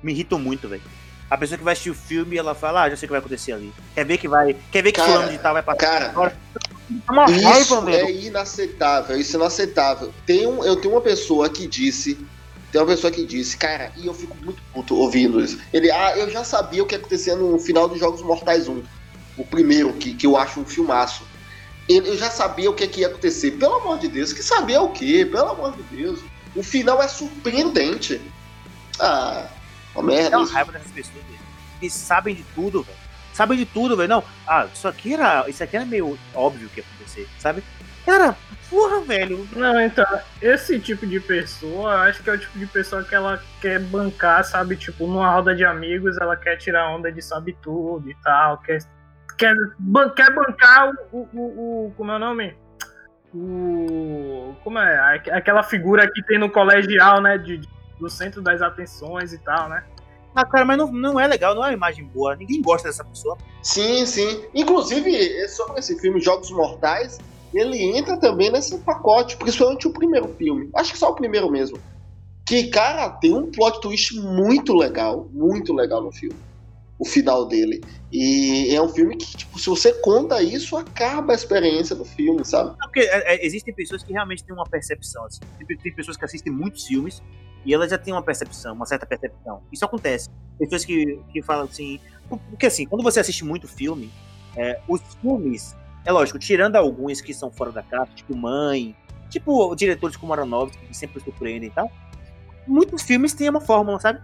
Me 0.01 0.11
irritam 0.11 0.39
muito, 0.39 0.67
velho. 0.67 0.81
A 1.29 1.37
pessoa 1.37 1.57
que 1.57 1.63
vai 1.63 1.73
assistir 1.73 1.89
o 1.89 1.95
filme, 1.95 2.37
ela 2.37 2.53
fala, 2.53 2.83
ah, 2.83 2.89
já 2.89 2.97
sei 2.97 3.05
o 3.05 3.07
que 3.07 3.11
vai 3.11 3.19
acontecer 3.19 3.53
ali. 3.53 3.73
Quer 3.95 4.05
ver 4.05 4.17
que 4.17 4.27
vai. 4.27 4.55
Quer 4.71 4.83
ver 4.83 4.91
que 4.91 5.01
fulano 5.01 5.31
de 5.31 5.37
tal 5.37 5.53
vai 5.53 5.63
passar 5.63 5.79
cara, 5.79 6.09
agora. 6.09 6.37
Uma 7.09 7.25
isso 7.25 7.79
raiva, 7.79 7.91
é 7.91 8.11
inaceitável, 8.11 9.17
isso 9.17 9.35
é 9.35 9.39
inaceitável. 9.39 10.13
Tem 10.25 10.45
um, 10.45 10.63
eu 10.63 10.75
tenho 10.75 10.93
uma 10.93 11.01
pessoa 11.01 11.49
que 11.49 11.65
disse 11.65 12.17
tem 12.73 12.81
uma 12.81 12.87
pessoa 12.87 13.11
que 13.11 13.23
disse, 13.23 13.55
cara, 13.55 13.91
e 13.95 14.07
eu 14.07 14.15
fico 14.15 14.35
muito 14.43 14.59
puto 14.73 14.95
ouvindo 14.95 15.39
isso. 15.39 15.59
Ele, 15.71 15.91
ah, 15.91 16.17
eu 16.17 16.27
já 16.31 16.43
sabia 16.43 16.81
o 16.81 16.87
que 16.87 16.95
ia 16.95 16.99
acontecer 16.99 17.35
no 17.35 17.59
final 17.59 17.87
dos 17.87 17.99
Jogos 17.99 18.23
Mortais 18.23 18.67
1. 18.67 18.81
O 19.37 19.45
primeiro, 19.45 19.93
que, 19.93 20.15
que 20.15 20.25
eu 20.25 20.35
acho 20.35 20.59
um 20.59 20.65
filmaço. 20.65 21.23
Ele, 21.87 22.09
eu 22.09 22.17
já 22.17 22.29
sabia 22.29 22.69
o 22.69 22.73
que, 22.73 22.87
que 22.87 23.01
ia 23.01 23.07
acontecer. 23.07 23.51
Pelo 23.51 23.75
amor 23.75 23.99
de 23.99 24.07
Deus, 24.07 24.31
que 24.31 24.41
sabia 24.41 24.81
o 24.81 24.91
quê? 24.91 25.27
Pelo 25.29 25.49
amor 25.49 25.75
de 25.75 25.83
Deus. 25.83 26.19
O 26.55 26.63
final 26.63 27.01
é 27.01 27.07
surpreendente. 27.07 28.21
Ah, 28.99 29.47
uma 29.93 30.03
merda. 30.03 30.31
Dá 30.31 30.37
uma 30.39 30.51
raiva 30.51 30.71
dessas 30.71 30.91
pessoas, 30.91 31.23
que 31.79 31.89
sabem 31.89 32.35
de 32.35 32.43
tudo, 32.55 32.83
velho. 32.83 32.97
Sabem 33.33 33.57
de 33.57 33.65
tudo, 33.65 33.97
velho. 33.97 34.09
Não, 34.09 34.23
ah, 34.47 34.67
isso 34.71 34.87
aqui 34.87 35.13
era. 35.13 35.49
Isso 35.49 35.63
aqui 35.63 35.75
era 35.75 35.85
meio 35.85 36.17
óbvio 36.33 36.69
que 36.69 36.79
ia 36.79 36.85
acontecer, 36.87 37.27
sabe? 37.39 37.63
Cara, 38.05 38.37
porra, 38.69 39.01
velho. 39.01 39.47
Não, 39.53 39.79
então, 39.81 40.05
esse 40.41 40.79
tipo 40.79 41.07
de 41.07 41.19
pessoa, 41.19 42.01
acho 42.01 42.21
que 42.21 42.29
é 42.29 42.33
o 42.33 42.37
tipo 42.37 42.59
de 42.59 42.65
pessoa 42.65 43.03
que 43.03 43.15
ela 43.15 43.41
quer 43.61 43.79
bancar, 43.79 44.43
sabe? 44.43 44.75
Tipo, 44.75 45.07
numa 45.07 45.31
roda 45.31 45.55
de 45.55 45.63
amigos, 45.63 46.17
ela 46.17 46.35
quer 46.35 46.57
tirar 46.57 46.89
onda 46.89 47.11
de 47.11 47.21
sabe 47.21 47.57
tudo 47.61 48.09
e 48.09 48.15
tal, 48.15 48.57
quer, 48.59 48.79
quer, 49.37 49.53
ban 49.79 50.09
quer 50.09 50.33
bancar 50.33 50.91
o, 51.11 51.27
o, 51.33 51.87
o, 51.87 51.93
Como 51.95 52.11
é 52.11 52.15
o 52.15 52.19
nome? 52.19 52.55
O. 53.33 54.55
Como 54.63 54.79
é? 54.79 55.21
Aquela 55.31 55.63
figura 55.63 56.09
que 56.11 56.23
tem 56.23 56.39
no 56.39 56.49
colegial, 56.49 57.21
né? 57.21 57.37
De, 57.37 57.61
do 57.99 58.09
centro 58.09 58.41
das 58.41 58.61
atenções 58.61 59.33
e 59.33 59.37
tal, 59.39 59.69
né? 59.69 59.83
Ah, 60.35 60.45
cara, 60.45 60.65
mas 60.65 60.77
não, 60.77 60.91
não 60.91 61.19
é 61.19 61.27
legal, 61.27 61.53
não 61.53 61.63
é 61.63 61.67
uma 61.67 61.73
imagem 61.73 62.05
boa. 62.05 62.35
Ninguém 62.35 62.61
gosta 62.61 62.87
dessa 62.87 63.03
pessoa. 63.03 63.37
Sim, 63.61 64.05
sim. 64.05 64.45
Inclusive, 64.53 65.47
sobre 65.47 65.79
esse 65.79 65.99
filme 65.99 66.19
Jogos 66.19 66.49
Mortais, 66.49 67.19
ele 67.53 67.97
entra 67.97 68.17
também 68.17 68.51
nesse 68.51 68.77
pacote, 68.79 69.37
principalmente 69.37 69.87
o 69.87 69.93
primeiro 69.93 70.27
filme. 70.29 70.69
Acho 70.75 70.91
que 70.91 70.97
só 70.97 71.11
o 71.11 71.15
primeiro 71.15 71.51
mesmo. 71.51 71.77
Que, 72.47 72.67
cara, 72.67 73.09
tem 73.09 73.33
um 73.33 73.51
plot 73.51 73.79
twist 73.79 74.19
muito 74.19 74.73
legal, 74.73 75.29
muito 75.31 75.71
legal 75.73 76.01
no 76.01 76.11
filme. 76.11 76.35
O 76.99 77.05
final 77.05 77.47
dele. 77.47 77.81
E 78.11 78.73
é 78.73 78.81
um 78.81 78.87
filme 78.87 79.17
que, 79.17 79.37
tipo, 79.37 79.57
se 79.59 79.67
você 79.69 79.91
conta 79.93 80.41
isso, 80.41 80.77
acaba 80.77 81.33
a 81.33 81.35
experiência 81.35 81.95
do 81.95 82.05
filme, 82.05 82.45
sabe? 82.45 82.77
Porque 82.77 82.99
é, 83.01 83.35
é, 83.35 83.45
existem 83.45 83.73
pessoas 83.73 84.03
que 84.03 84.13
realmente 84.13 84.43
têm 84.43 84.53
uma 84.53 84.65
percepção, 84.65 85.25
assim. 85.25 85.39
Tem, 85.57 85.77
tem, 85.77 85.93
pessoas 85.93 86.15
que 86.15 86.23
assistem 86.23 86.53
muitos 86.53 86.85
filmes 86.85 87.21
e 87.65 87.73
elas 87.73 87.89
já 87.89 87.97
têm 87.97 88.13
uma 88.13 88.21
percepção, 88.21 88.73
uma 88.75 88.85
certa 88.85 89.05
percepção. 89.05 89.63
Isso 89.71 89.83
acontece. 89.83 90.29
Pessoas 90.59 90.85
que, 90.85 91.19
que 91.31 91.41
falam 91.41 91.65
assim. 91.65 91.99
Porque 92.29 92.67
assim, 92.67 92.85
quando 92.85 93.03
você 93.03 93.19
assiste 93.19 93.43
muito 93.43 93.67
filme, 93.67 94.11
é, 94.55 94.79
os 94.87 95.01
filmes 95.21 95.75
é 96.05 96.11
lógico, 96.11 96.37
tirando 96.37 96.75
alguns 96.75 97.21
que 97.21 97.33
são 97.33 97.51
fora 97.51 97.71
da 97.71 97.81
caixa, 97.81 98.11
tipo 98.13 98.35
Mãe, 98.35 98.95
tipo 99.29 99.73
diretores 99.75 100.15
como 100.15 100.33
Aronofsky, 100.33 100.85
que 100.85 100.95
sempre 100.95 101.21
surpreendem 101.21 101.69
e 101.69 101.71
tal, 101.71 101.91
muitos 102.67 103.03
filmes 103.03 103.33
têm 103.33 103.49
uma 103.49 103.61
fórmula, 103.61 103.99
sabe? 103.99 104.21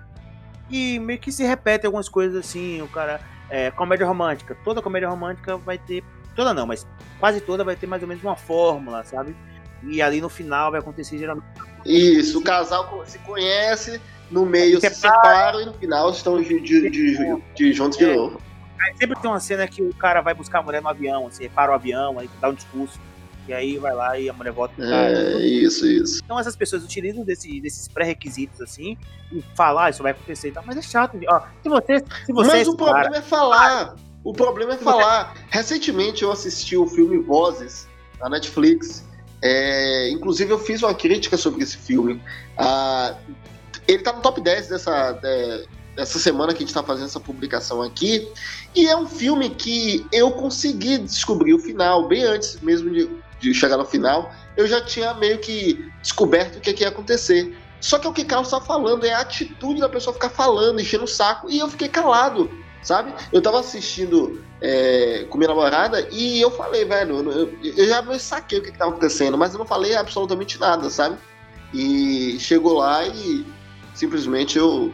E 0.70 1.00
meio 1.00 1.20
que 1.20 1.32
se 1.32 1.44
repete 1.44 1.86
algumas 1.86 2.10
coisas 2.10 2.46
assim, 2.46 2.82
o 2.82 2.88
cara. 2.88 3.20
É, 3.50 3.72
comédia 3.72 4.06
romântica. 4.06 4.56
Toda 4.64 4.82
comédia 4.82 5.10
romântica 5.10 5.58
vai 5.58 5.78
ter. 5.78 6.04
Toda 6.36 6.54
não, 6.54 6.68
mas 6.68 6.86
quase 7.20 7.42
toda 7.42 7.64
vai 7.64 7.76
ter 7.76 7.88
mais 7.88 8.02
ou 8.02 8.08
menos 8.08 8.24
uma 8.24 8.36
fórmula, 8.36 9.04
sabe? 9.04 9.36
E 9.84 10.02
ali 10.02 10.22
no 10.22 10.30
final 10.30 10.72
vai 10.72 10.80
acontecer 10.80 11.18
geralmente. 11.18 11.48
Isso, 11.86 12.40
o 12.40 12.44
casal 12.44 13.04
se 13.08 13.18
conhece, 13.20 14.00
no 14.30 14.46
meio 14.46 14.80
se 14.80 14.90
separam 14.90 15.62
e 15.62 15.66
no 15.66 15.74
final 15.74 16.12
estão 16.12 16.42
de, 16.42 16.60
de, 16.60 16.90
de, 16.90 17.42
de 17.56 17.74
juntos 17.74 17.98
de 17.98 18.06
é. 18.06 18.16
novo. 18.16 18.40
Aí 18.80 18.96
sempre 18.96 19.20
tem 19.20 19.30
uma 19.30 19.40
cena 19.40 19.68
que 19.68 19.82
o 19.82 19.94
cara 19.94 20.22
vai 20.22 20.34
buscar 20.34 20.60
a 20.60 20.62
mulher 20.62 20.82
no 20.82 20.88
avião, 20.88 21.28
assim, 21.28 21.50
para 21.50 21.72
o 21.72 21.74
avião, 21.76 22.18
aí 22.20 22.30
dá 22.40 22.50
um 22.50 22.54
discurso. 22.54 23.00
E 23.50 23.54
aí 23.54 23.78
vai 23.80 23.96
lá 23.96 24.20
e 24.20 24.30
a 24.30 24.34
mulher 24.34 24.52
volta 24.52 24.76
cara. 24.76 25.12
É, 25.12 25.40
isso, 25.40 25.88
isso. 25.88 26.22
Então 26.24 26.40
essas 26.40 26.56
pessoas 26.56 26.84
utilizam 26.84 27.24
desse, 27.24 27.60
desses 27.60 27.88
pré-requisitos 27.88 28.62
assim 28.62 28.96
e 29.32 29.44
falar, 29.56 29.86
ah, 29.86 29.90
isso 29.90 30.04
vai 30.04 30.12
acontecer 30.12 30.50
e 30.50 30.52
tal. 30.52 30.64
Mas 30.68 30.78
é 30.78 30.84
chato. 30.84 31.20
Ó, 31.28 31.42
se 31.64 31.68
você, 31.68 32.00
se 32.28 32.32
você 32.32 32.52
Mas 32.52 32.68
o 32.68 32.78
problema 32.78 33.18
é 33.18 33.22
falar. 33.24 33.96
O 34.24 34.34
problema 34.34 34.74
é 34.76 34.78
falar. 34.78 35.34
Recentemente 35.50 36.22
eu 36.22 36.32
assisti 36.32 36.78
o 36.78 36.86
filme 36.86 37.18
Vozes 37.18 37.88
na 38.20 38.30
Netflix. 38.30 39.04
É, 39.42 40.12
inclusive 40.12 40.52
eu 40.52 40.60
fiz 40.60 40.84
uma 40.84 40.94
crítica 40.94 41.36
sobre 41.36 41.64
esse 41.64 41.78
filme. 41.78 42.22
Ah, 42.56 43.16
ele 43.88 44.04
tá 44.04 44.14
no 44.14 44.22
top 44.22 44.40
10 44.42 44.68
dessa. 44.68 45.20
É, 45.24 45.66
essa 45.98 46.18
semana 46.18 46.54
que 46.54 46.58
a 46.58 46.62
gente 46.62 46.70
está 46.70 46.84
fazendo 46.84 47.06
essa 47.06 47.20
publicação 47.20 47.82
aqui. 47.82 48.32
E 48.76 48.88
é 48.88 48.96
um 48.96 49.08
filme 49.08 49.50
que 49.50 50.06
eu 50.12 50.32
consegui 50.32 50.98
descobrir 51.00 51.54
o 51.54 51.60
final, 51.60 52.08
bem 52.08 52.24
antes 52.24 52.60
mesmo 52.62 52.90
de, 52.90 53.10
de 53.40 53.54
chegar 53.54 53.78
no 53.78 53.86
final. 53.86 54.32
Eu 54.56 54.68
já 54.68 54.82
tinha 54.82 55.14
meio 55.14 55.40
que 55.40 55.90
descoberto 56.02 56.58
o 56.58 56.62
que, 56.62 56.74
que 56.74 56.84
ia 56.84 56.90
acontecer. 56.90 57.56
Só 57.80 57.98
que 57.98 58.08
o 58.08 58.14
que 58.14 58.26
Carlos 58.26 58.48
está 58.48 58.60
falando 58.60 59.06
é 59.06 59.14
a 59.14 59.22
atitude 59.22 59.80
da 59.80 59.88
pessoa 59.88 60.14
ficar 60.14 60.30
falando, 60.30 60.80
enchendo 60.80 61.06
o 61.06 61.08
saco. 61.08 61.50
E 61.50 61.60
eu 61.60 61.70
fiquei 61.70 61.88
calado, 61.88 62.52
sabe? 62.82 63.14
Eu 63.32 63.42
tava 63.42 63.60
assistindo 63.60 64.44
é, 64.62 65.26
com 65.30 65.38
minha 65.38 65.48
namorada 65.48 66.08
e 66.12 66.42
eu 66.42 66.52
falei, 66.52 66.84
velho, 66.84 67.32
eu, 67.32 67.58
eu 67.64 67.88
já 67.88 68.02
me 68.02 68.20
saquei 68.20 68.60
o 68.60 68.62
que, 68.62 68.72
que 68.72 68.78
tava 68.78 68.92
acontecendo, 68.92 69.38
mas 69.38 69.54
eu 69.54 69.60
não 69.60 69.66
falei 69.66 69.96
absolutamente 69.96 70.60
nada, 70.60 70.90
sabe? 70.90 71.18
E 71.74 72.38
chegou 72.40 72.74
lá 72.74 73.08
e 73.08 73.46
simplesmente 73.94 74.58
eu 74.58 74.94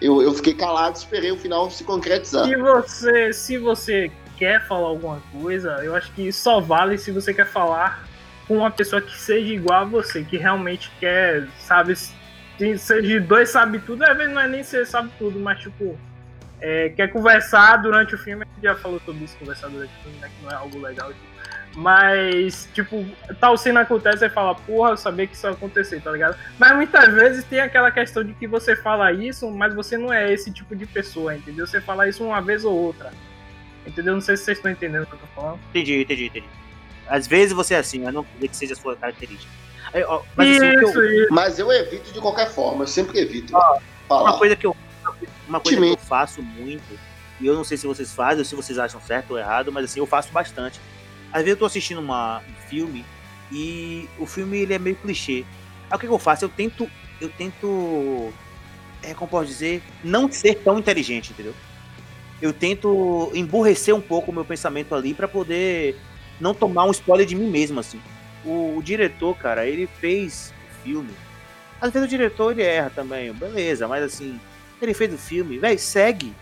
eu, 0.00 0.20
eu 0.20 0.34
fiquei 0.34 0.52
calado, 0.52 0.96
esperei 0.96 1.32
o 1.32 1.36
final 1.36 1.70
se 1.70 1.82
concretizar. 1.82 2.46
Se 2.46 2.56
você, 2.56 3.32
se 3.32 3.58
você 3.58 4.12
quer 4.36 4.66
falar 4.66 4.88
alguma 4.88 5.20
coisa, 5.32 5.80
eu 5.82 5.94
acho 5.94 6.12
que 6.12 6.32
só 6.32 6.60
vale 6.60 6.98
se 6.98 7.10
você 7.10 7.32
quer 7.32 7.46
falar 7.46 8.04
com 8.46 8.58
uma 8.58 8.70
pessoa 8.70 9.00
que 9.00 9.16
seja 9.16 9.52
igual 9.52 9.82
a 9.82 9.84
você, 9.84 10.22
que 10.22 10.36
realmente 10.36 10.90
quer, 11.00 11.46
sabe, 11.58 11.94
seja 11.96 13.20
dois 13.20 13.50
sabe 13.50 13.78
tudo, 13.78 14.04
às 14.04 14.16
vezes 14.16 14.32
não 14.32 14.40
é 14.40 14.48
nem 14.48 14.62
ser 14.62 14.86
sabe 14.86 15.10
tudo, 15.18 15.38
mas 15.40 15.60
tipo, 15.60 15.98
é, 16.60 16.90
quer 16.90 17.08
conversar 17.08 17.76
durante 17.78 18.14
o 18.14 18.18
filme, 18.18 18.44
já 18.62 18.74
falou 18.74 19.00
sobre 19.04 19.24
isso, 19.24 19.36
conversar 19.38 19.68
durante 19.68 19.92
o 19.98 20.02
filme, 20.02 20.18
né, 20.18 20.30
que 20.36 20.44
não 20.44 20.50
é 20.50 20.54
algo 20.54 20.78
legal. 20.80 21.12
Mas, 21.76 22.68
tipo, 22.72 23.04
tal 23.40 23.56
cena 23.56 23.80
acontece 23.80 24.24
e 24.24 24.30
fala, 24.30 24.54
porra, 24.54 24.90
eu 24.90 24.96
sabia 24.96 25.26
que 25.26 25.34
isso 25.34 25.46
ia 25.46 25.52
acontecer, 25.52 26.00
tá 26.00 26.10
ligado? 26.12 26.36
Mas 26.56 26.74
muitas 26.76 27.12
vezes 27.12 27.44
tem 27.44 27.60
aquela 27.60 27.90
questão 27.90 28.22
de 28.22 28.32
que 28.34 28.46
você 28.46 28.76
fala 28.76 29.12
isso, 29.12 29.50
mas 29.50 29.74
você 29.74 29.98
não 29.98 30.12
é 30.12 30.32
esse 30.32 30.52
tipo 30.52 30.76
de 30.76 30.86
pessoa, 30.86 31.34
entendeu? 31.34 31.66
Você 31.66 31.80
fala 31.80 32.08
isso 32.08 32.24
uma 32.24 32.40
vez 32.40 32.64
ou 32.64 32.72
outra. 32.72 33.10
Entendeu? 33.86 34.14
Não 34.14 34.20
sei 34.20 34.36
se 34.36 34.44
vocês 34.44 34.58
estão 34.58 34.70
entendendo 34.70 35.02
o 35.02 35.06
que 35.06 35.14
eu 35.14 35.18
tô 35.18 35.26
falando. 35.34 35.60
Entendi, 35.70 36.00
entendi, 36.00 36.26
entendi. 36.26 36.46
Às 37.06 37.26
vezes 37.26 37.52
você 37.52 37.74
é 37.74 37.78
assim, 37.78 38.00
mas 38.00 38.14
não 38.14 38.24
quer 38.24 38.48
que 38.48 38.56
seja 38.56 38.72
a 38.72 38.76
sua 38.76 38.96
característica. 38.96 39.52
Mas, 40.36 40.56
assim, 40.56 40.70
isso, 40.70 40.98
eu, 40.98 41.22
isso. 41.22 41.34
mas 41.34 41.58
eu 41.58 41.70
evito 41.70 42.12
de 42.12 42.20
qualquer 42.20 42.50
forma, 42.50 42.82
eu 42.82 42.88
sempre 42.88 43.20
evito. 43.20 43.56
Ah, 43.56 43.78
uma 44.08 44.38
coisa 44.38 44.56
que 44.56 44.66
eu, 44.66 44.76
uma 45.46 45.60
coisa 45.60 45.80
que 45.80 45.86
eu 45.86 45.96
faço 45.96 46.42
muito, 46.42 46.98
e 47.40 47.46
eu 47.46 47.54
não 47.54 47.62
sei 47.62 47.76
se 47.76 47.86
vocês 47.86 48.12
fazem 48.12 48.38
ou 48.40 48.44
se 48.44 48.56
vocês 48.56 48.78
acham 48.78 49.00
certo 49.00 49.32
ou 49.32 49.38
errado, 49.38 49.70
mas 49.70 49.84
assim, 49.84 50.00
eu 50.00 50.06
faço 50.06 50.32
bastante. 50.32 50.80
Às 51.32 51.42
vezes 51.42 51.50
eu 51.50 51.56
tô 51.58 51.66
assistindo 51.66 52.00
uma, 52.00 52.38
um 52.38 52.68
filme 52.68 53.04
e 53.52 54.08
o 54.18 54.26
filme 54.26 54.58
ele 54.58 54.74
é 54.74 54.78
meio 54.78 54.96
clichê. 54.96 55.44
Aí 55.90 55.96
o 55.96 55.98
que, 55.98 56.06
que 56.06 56.12
eu 56.12 56.18
faço? 56.18 56.44
Eu 56.44 56.48
tento. 56.48 56.90
Eu 57.20 57.28
tento. 57.28 58.32
É, 59.02 59.14
como 59.14 59.30
posso 59.30 59.46
dizer? 59.46 59.82
Não 60.02 60.30
ser 60.30 60.56
tão 60.56 60.78
inteligente, 60.78 61.32
entendeu? 61.32 61.54
Eu 62.44 62.52
tento 62.52 63.30
emburrecer 63.34 63.94
um 63.94 64.00
pouco 64.00 64.30
o 64.30 64.34
meu 64.34 64.44
pensamento 64.44 64.94
ali 64.94 65.14
para 65.14 65.26
poder 65.26 65.96
não 66.38 66.52
tomar 66.52 66.84
um 66.84 66.90
spoiler 66.90 67.26
de 67.26 67.34
mim 67.34 67.48
mesmo, 67.48 67.80
assim 67.80 68.00
o, 68.44 68.76
o, 68.76 68.82
diretor, 68.82 69.36
cara, 69.36 69.66
ele 69.66 69.86
fez 69.86 70.52
o 70.52 70.84
filme. 70.84 71.10
Às 71.80 71.90
vezes 71.90 72.06
o 72.06 72.10
diretor 72.10 72.52
ele 72.52 72.62
erra 72.62 72.90
também, 72.90 73.32
beleza, 73.32 73.88
mas 73.88 74.02
assim, 74.04 74.38
ele 74.80 74.94
fez 74.94 75.12
o 75.12 75.18
filme, 75.18 75.58
velho, 75.58 75.78
segue 75.78 76.32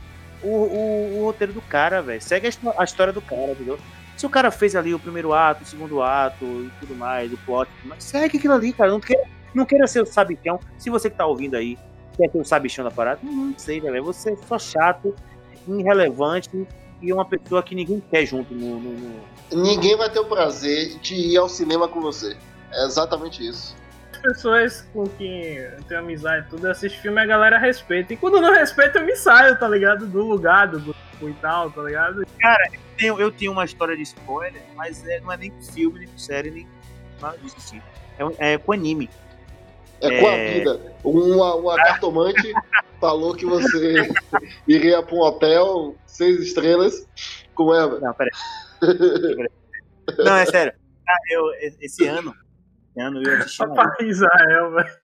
o, 0.42 0.48
o, 0.48 1.18
o, 1.18 1.24
roteiro 1.24 1.52
do 1.52 1.62
cara, 1.62 2.02
velho. 2.02 2.20
Segue 2.20 2.48
a, 2.48 2.80
a, 2.80 2.84
história 2.84 3.12
do 3.12 3.22
cara, 3.22 3.52
entendeu? 3.52 3.78
Se 4.16 4.26
o 4.26 4.30
cara 4.30 4.50
fez 4.50 4.76
ali 4.76 4.94
o 4.94 4.98
primeiro 4.98 5.32
ato, 5.32 5.62
o 5.62 5.66
segundo 5.66 6.02
ato 6.02 6.44
e 6.44 6.70
tudo 6.80 6.94
mais, 6.94 7.32
o 7.32 7.36
plot, 7.38 7.70
mas 7.84 8.04
segue 8.04 8.36
aquilo 8.36 8.54
ali, 8.54 8.72
cara. 8.72 8.90
Não 8.90 9.00
queira, 9.00 9.24
não 9.54 9.64
queira 9.64 9.86
ser 9.86 10.02
o 10.02 10.06
sabichão. 10.06 10.60
Se 10.78 10.90
você 10.90 11.08
que 11.08 11.16
tá 11.16 11.26
ouvindo 11.26 11.56
aí 11.56 11.78
quer 12.16 12.30
ser 12.30 12.38
o 12.38 12.44
sabichão 12.44 12.84
da 12.84 12.90
parada, 12.90 13.20
não, 13.22 13.54
sei, 13.56 13.80
velho. 13.80 14.04
Você 14.04 14.32
é 14.32 14.36
só 14.46 14.58
chato, 14.58 15.14
irrelevante 15.68 16.66
e 17.00 17.12
uma 17.12 17.24
pessoa 17.24 17.62
que 17.62 17.74
ninguém 17.74 18.02
quer 18.10 18.24
junto 18.24 18.54
no, 18.54 18.78
no, 18.78 18.92
no... 18.92 19.20
Ninguém 19.52 19.96
vai 19.96 20.08
ter 20.08 20.20
o 20.20 20.24
prazer 20.24 20.98
de 21.00 21.14
ir 21.14 21.36
ao 21.36 21.48
cinema 21.48 21.88
com 21.88 22.00
você. 22.00 22.36
É 22.72 22.86
exatamente 22.86 23.46
isso. 23.46 23.76
As 24.12 24.18
pessoas 24.18 24.88
com 24.92 25.06
quem 25.06 25.56
eu 25.56 25.82
tenho 25.84 26.00
amizade 26.00 26.46
e 26.46 26.50
tudo, 26.50 26.66
assiste 26.68 27.00
filme 27.00 27.20
a 27.20 27.26
galera 27.26 27.58
respeita. 27.58 28.14
E 28.14 28.16
quando 28.16 28.40
não 28.40 28.52
respeita, 28.52 28.98
eu 28.98 29.04
me 29.04 29.16
saio, 29.16 29.58
tá 29.58 29.68
ligado? 29.68 30.06
Do 30.06 30.22
lugar, 30.22 30.68
do 30.68 30.80
grupo 30.80 31.28
e 31.28 31.34
tal, 31.34 31.70
tá 31.70 31.82
ligado? 31.82 32.24
Cara, 32.40 32.64
eu 32.72 32.80
tenho, 32.96 33.20
eu 33.20 33.32
tenho 33.32 33.52
uma 33.52 33.64
história 33.64 33.96
de 33.96 34.02
spoiler, 34.02 34.62
mas 34.76 35.06
é, 35.06 35.20
não 35.20 35.32
é 35.32 35.36
nem 35.36 35.52
filme, 35.72 36.00
nem 36.00 36.08
série, 36.16 36.50
nem 36.50 36.68
nada 37.20 37.36
disso 37.38 37.56
assim. 37.58 37.82
É, 38.38 38.54
é 38.54 38.58
com 38.58 38.72
anime. 38.72 39.10
É, 40.02 40.20
com 40.20 40.26
a 40.26 40.32
é. 40.32 40.54
vida. 40.54 40.80
Uma, 41.04 41.54
uma 41.54 41.76
cartomante 41.76 42.52
falou 43.00 43.34
que 43.34 43.46
você 43.46 44.08
iria 44.66 45.02
para 45.02 45.14
um 45.14 45.20
hotel 45.20 45.96
seis 46.06 46.40
estrelas 46.40 47.06
com 47.54 47.72
ela. 47.72 48.00
Não, 48.00 48.12
peraí. 48.12 48.32
Não, 50.18 50.36
é 50.36 50.46
sério. 50.46 50.72
Ah, 51.08 51.18
eu, 51.30 51.52
esse 51.80 52.06
ano, 52.06 52.34
esse 52.90 53.00
ano 53.00 53.22
eu 53.22 53.38
assisti. 53.38 53.58
Papai 53.58 54.08
Israel, 54.08 54.70
velho. 54.74 54.98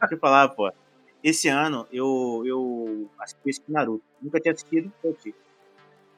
Deixa 0.00 0.14
eu 0.14 0.18
falar, 0.18 0.48
pô. 0.50 0.72
Esse 1.22 1.48
ano 1.48 1.86
eu, 1.90 2.42
eu 2.46 3.10
assisti 3.18 3.62
Naruto. 3.68 4.04
Nunca 4.22 4.38
tinha 4.38 4.52
assistido, 4.52 4.92
eu 5.02 5.10
assisti. 5.10 5.34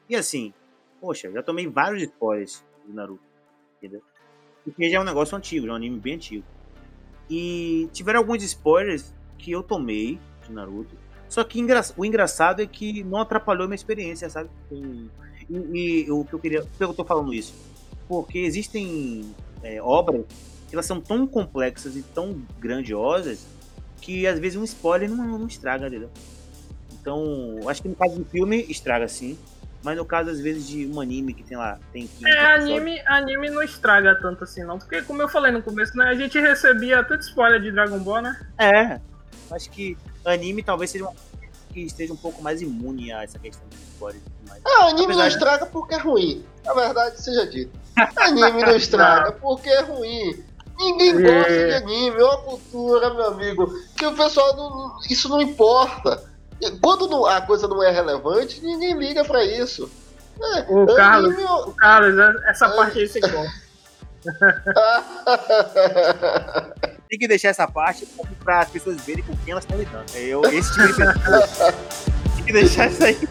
E 0.07 0.15
assim, 0.15 0.53
poxa, 1.01 1.31
já 1.31 1.41
tomei 1.41 1.67
vários 1.67 2.03
spoilers 2.03 2.63
do 2.85 2.93
Naruto. 2.93 3.23
Entendeu? 3.77 4.03
Porque 4.69 4.89
já 4.89 4.97
é 4.97 5.01
um 5.01 5.05
negócio 5.05 5.37
antigo, 5.37 5.67
é 5.67 5.71
um 5.71 5.75
anime 5.75 5.99
bem 5.99 6.15
antigo. 6.15 6.43
E 7.29 7.87
tiveram 7.93 8.19
alguns 8.19 8.43
spoilers 8.43 9.13
que 9.37 9.51
eu 9.51 9.61
tomei 9.61 10.19
de 10.45 10.51
Naruto. 10.51 10.95
Só 11.27 11.43
que 11.43 11.63
o 11.95 12.05
engraçado 12.05 12.61
é 12.61 12.65
que 12.65 13.03
não 13.03 13.19
atrapalhou 13.19 13.67
minha 13.67 13.75
experiência, 13.75 14.29
sabe? 14.29 14.49
E, 14.71 15.09
e, 15.49 16.05
e 16.07 16.11
o 16.11 16.25
que 16.25 16.33
eu 16.33 16.39
queria. 16.39 16.61
Por 16.61 16.77
que 16.77 16.83
eu 16.83 16.93
tô 16.93 17.05
falando 17.05 17.33
isso? 17.33 17.53
Porque 18.07 18.39
existem 18.39 19.35
é, 19.61 19.79
obras 19.81 20.25
que 20.67 20.75
elas 20.75 20.85
são 20.85 20.99
tão 20.99 21.27
complexas 21.27 21.95
e 21.95 22.01
tão 22.01 22.41
grandiosas 22.59 23.45
que 24.01 24.25
às 24.25 24.39
vezes 24.39 24.57
um 24.57 24.63
spoiler 24.63 25.09
não, 25.09 25.39
não 25.39 25.47
estraga, 25.47 25.87
entendeu? 25.87 26.09
Então, 26.99 27.59
acho 27.67 27.81
que 27.81 27.87
no 27.87 27.95
caso 27.95 28.17
do 28.17 28.25
filme 28.25 28.65
estraga 28.69 29.07
sim. 29.07 29.37
Mas 29.83 29.97
no 29.97 30.05
caso, 30.05 30.29
às 30.29 30.39
vezes, 30.39 30.67
de 30.67 30.85
um 30.87 30.99
anime 30.99 31.33
que 31.33 31.43
tem 31.43 31.57
lá, 31.57 31.79
tem 31.93 32.09
É, 32.25 32.53
anime, 32.53 33.01
anime 33.07 33.49
não 33.49 33.63
estraga 33.63 34.15
tanto 34.15 34.43
assim, 34.43 34.63
não. 34.63 34.77
Porque, 34.77 35.01
como 35.03 35.21
eu 35.21 35.29
falei 35.29 35.51
no 35.51 35.63
começo, 35.63 35.95
né? 35.97 36.05
A 36.05 36.15
gente 36.15 36.37
recebia 36.39 37.03
tanto 37.03 37.21
spoiler 37.21 37.61
de 37.61 37.71
Dragon 37.71 37.99
Ball, 37.99 38.21
né? 38.21 38.39
É. 38.57 38.99
Acho 39.51 39.69
que 39.69 39.97
anime 40.25 40.61
talvez 40.61 40.91
seja 40.91 41.05
uma 41.05 41.13
que 41.71 41.81
esteja 41.81 42.11
um 42.11 42.17
pouco 42.17 42.41
mais 42.41 42.61
imune 42.61 43.11
a 43.11 43.23
essa 43.23 43.37
questão 43.39 43.67
de 43.69 43.75
spoiler. 43.75 44.21
Ah, 44.65 44.87
anime 44.87 45.05
Apesar 45.05 45.19
não 45.19 45.27
estraga 45.27 45.65
porque 45.67 45.93
é 45.93 45.97
ruim. 45.97 46.45
Na 46.65 46.73
verdade, 46.73 47.21
seja 47.21 47.45
dito. 47.47 47.71
Anime 48.17 48.63
não 48.63 48.75
estraga 48.75 49.31
porque 49.33 49.69
é 49.69 49.81
ruim. 49.81 50.43
Ninguém 50.77 51.21
gosta 51.21 51.67
de 51.67 51.73
anime, 51.73 52.17
é 52.17 52.23
uma 52.23 52.37
cultura, 52.37 53.13
meu 53.13 53.27
amigo. 53.27 53.73
Que 53.97 54.05
o 54.05 54.15
pessoal 54.15 54.55
não, 54.55 54.97
Isso 55.09 55.27
não 55.27 55.41
importa. 55.41 56.28
Quando 56.81 57.07
não, 57.07 57.25
a 57.25 57.41
coisa 57.41 57.67
não 57.67 57.83
é 57.83 57.91
relevante, 57.91 58.61
ninguém 58.61 58.97
liga 58.97 59.23
pra 59.23 59.45
isso. 59.45 59.89
É, 60.41 60.65
o, 60.69 60.95
Carlos, 60.95 61.35
o 61.67 61.73
Carlos, 61.73 62.17
essa 62.47 62.67
é. 62.67 62.75
parte 62.75 62.99
aí 62.99 63.07
você 63.07 63.19
gosta. 63.19 63.69
Tem 67.09 67.17
que 67.17 67.27
deixar 67.27 67.49
essa 67.49 67.67
parte 67.67 68.07
para 68.43 68.59
as 68.59 68.69
pessoas 68.69 69.01
verem 69.01 69.23
com 69.23 69.35
quem 69.37 69.51
elas 69.51 69.63
estão 69.63 69.77
lidando. 69.77 70.05
Eu, 70.15 70.43
esse 70.45 70.71
tipo 70.73 70.87
de 70.87 70.93
pessoa. 70.93 71.47
Tem 72.35 72.45
que 72.45 72.53
deixar 72.53 72.87
isso 72.87 73.03
aí 73.03 73.27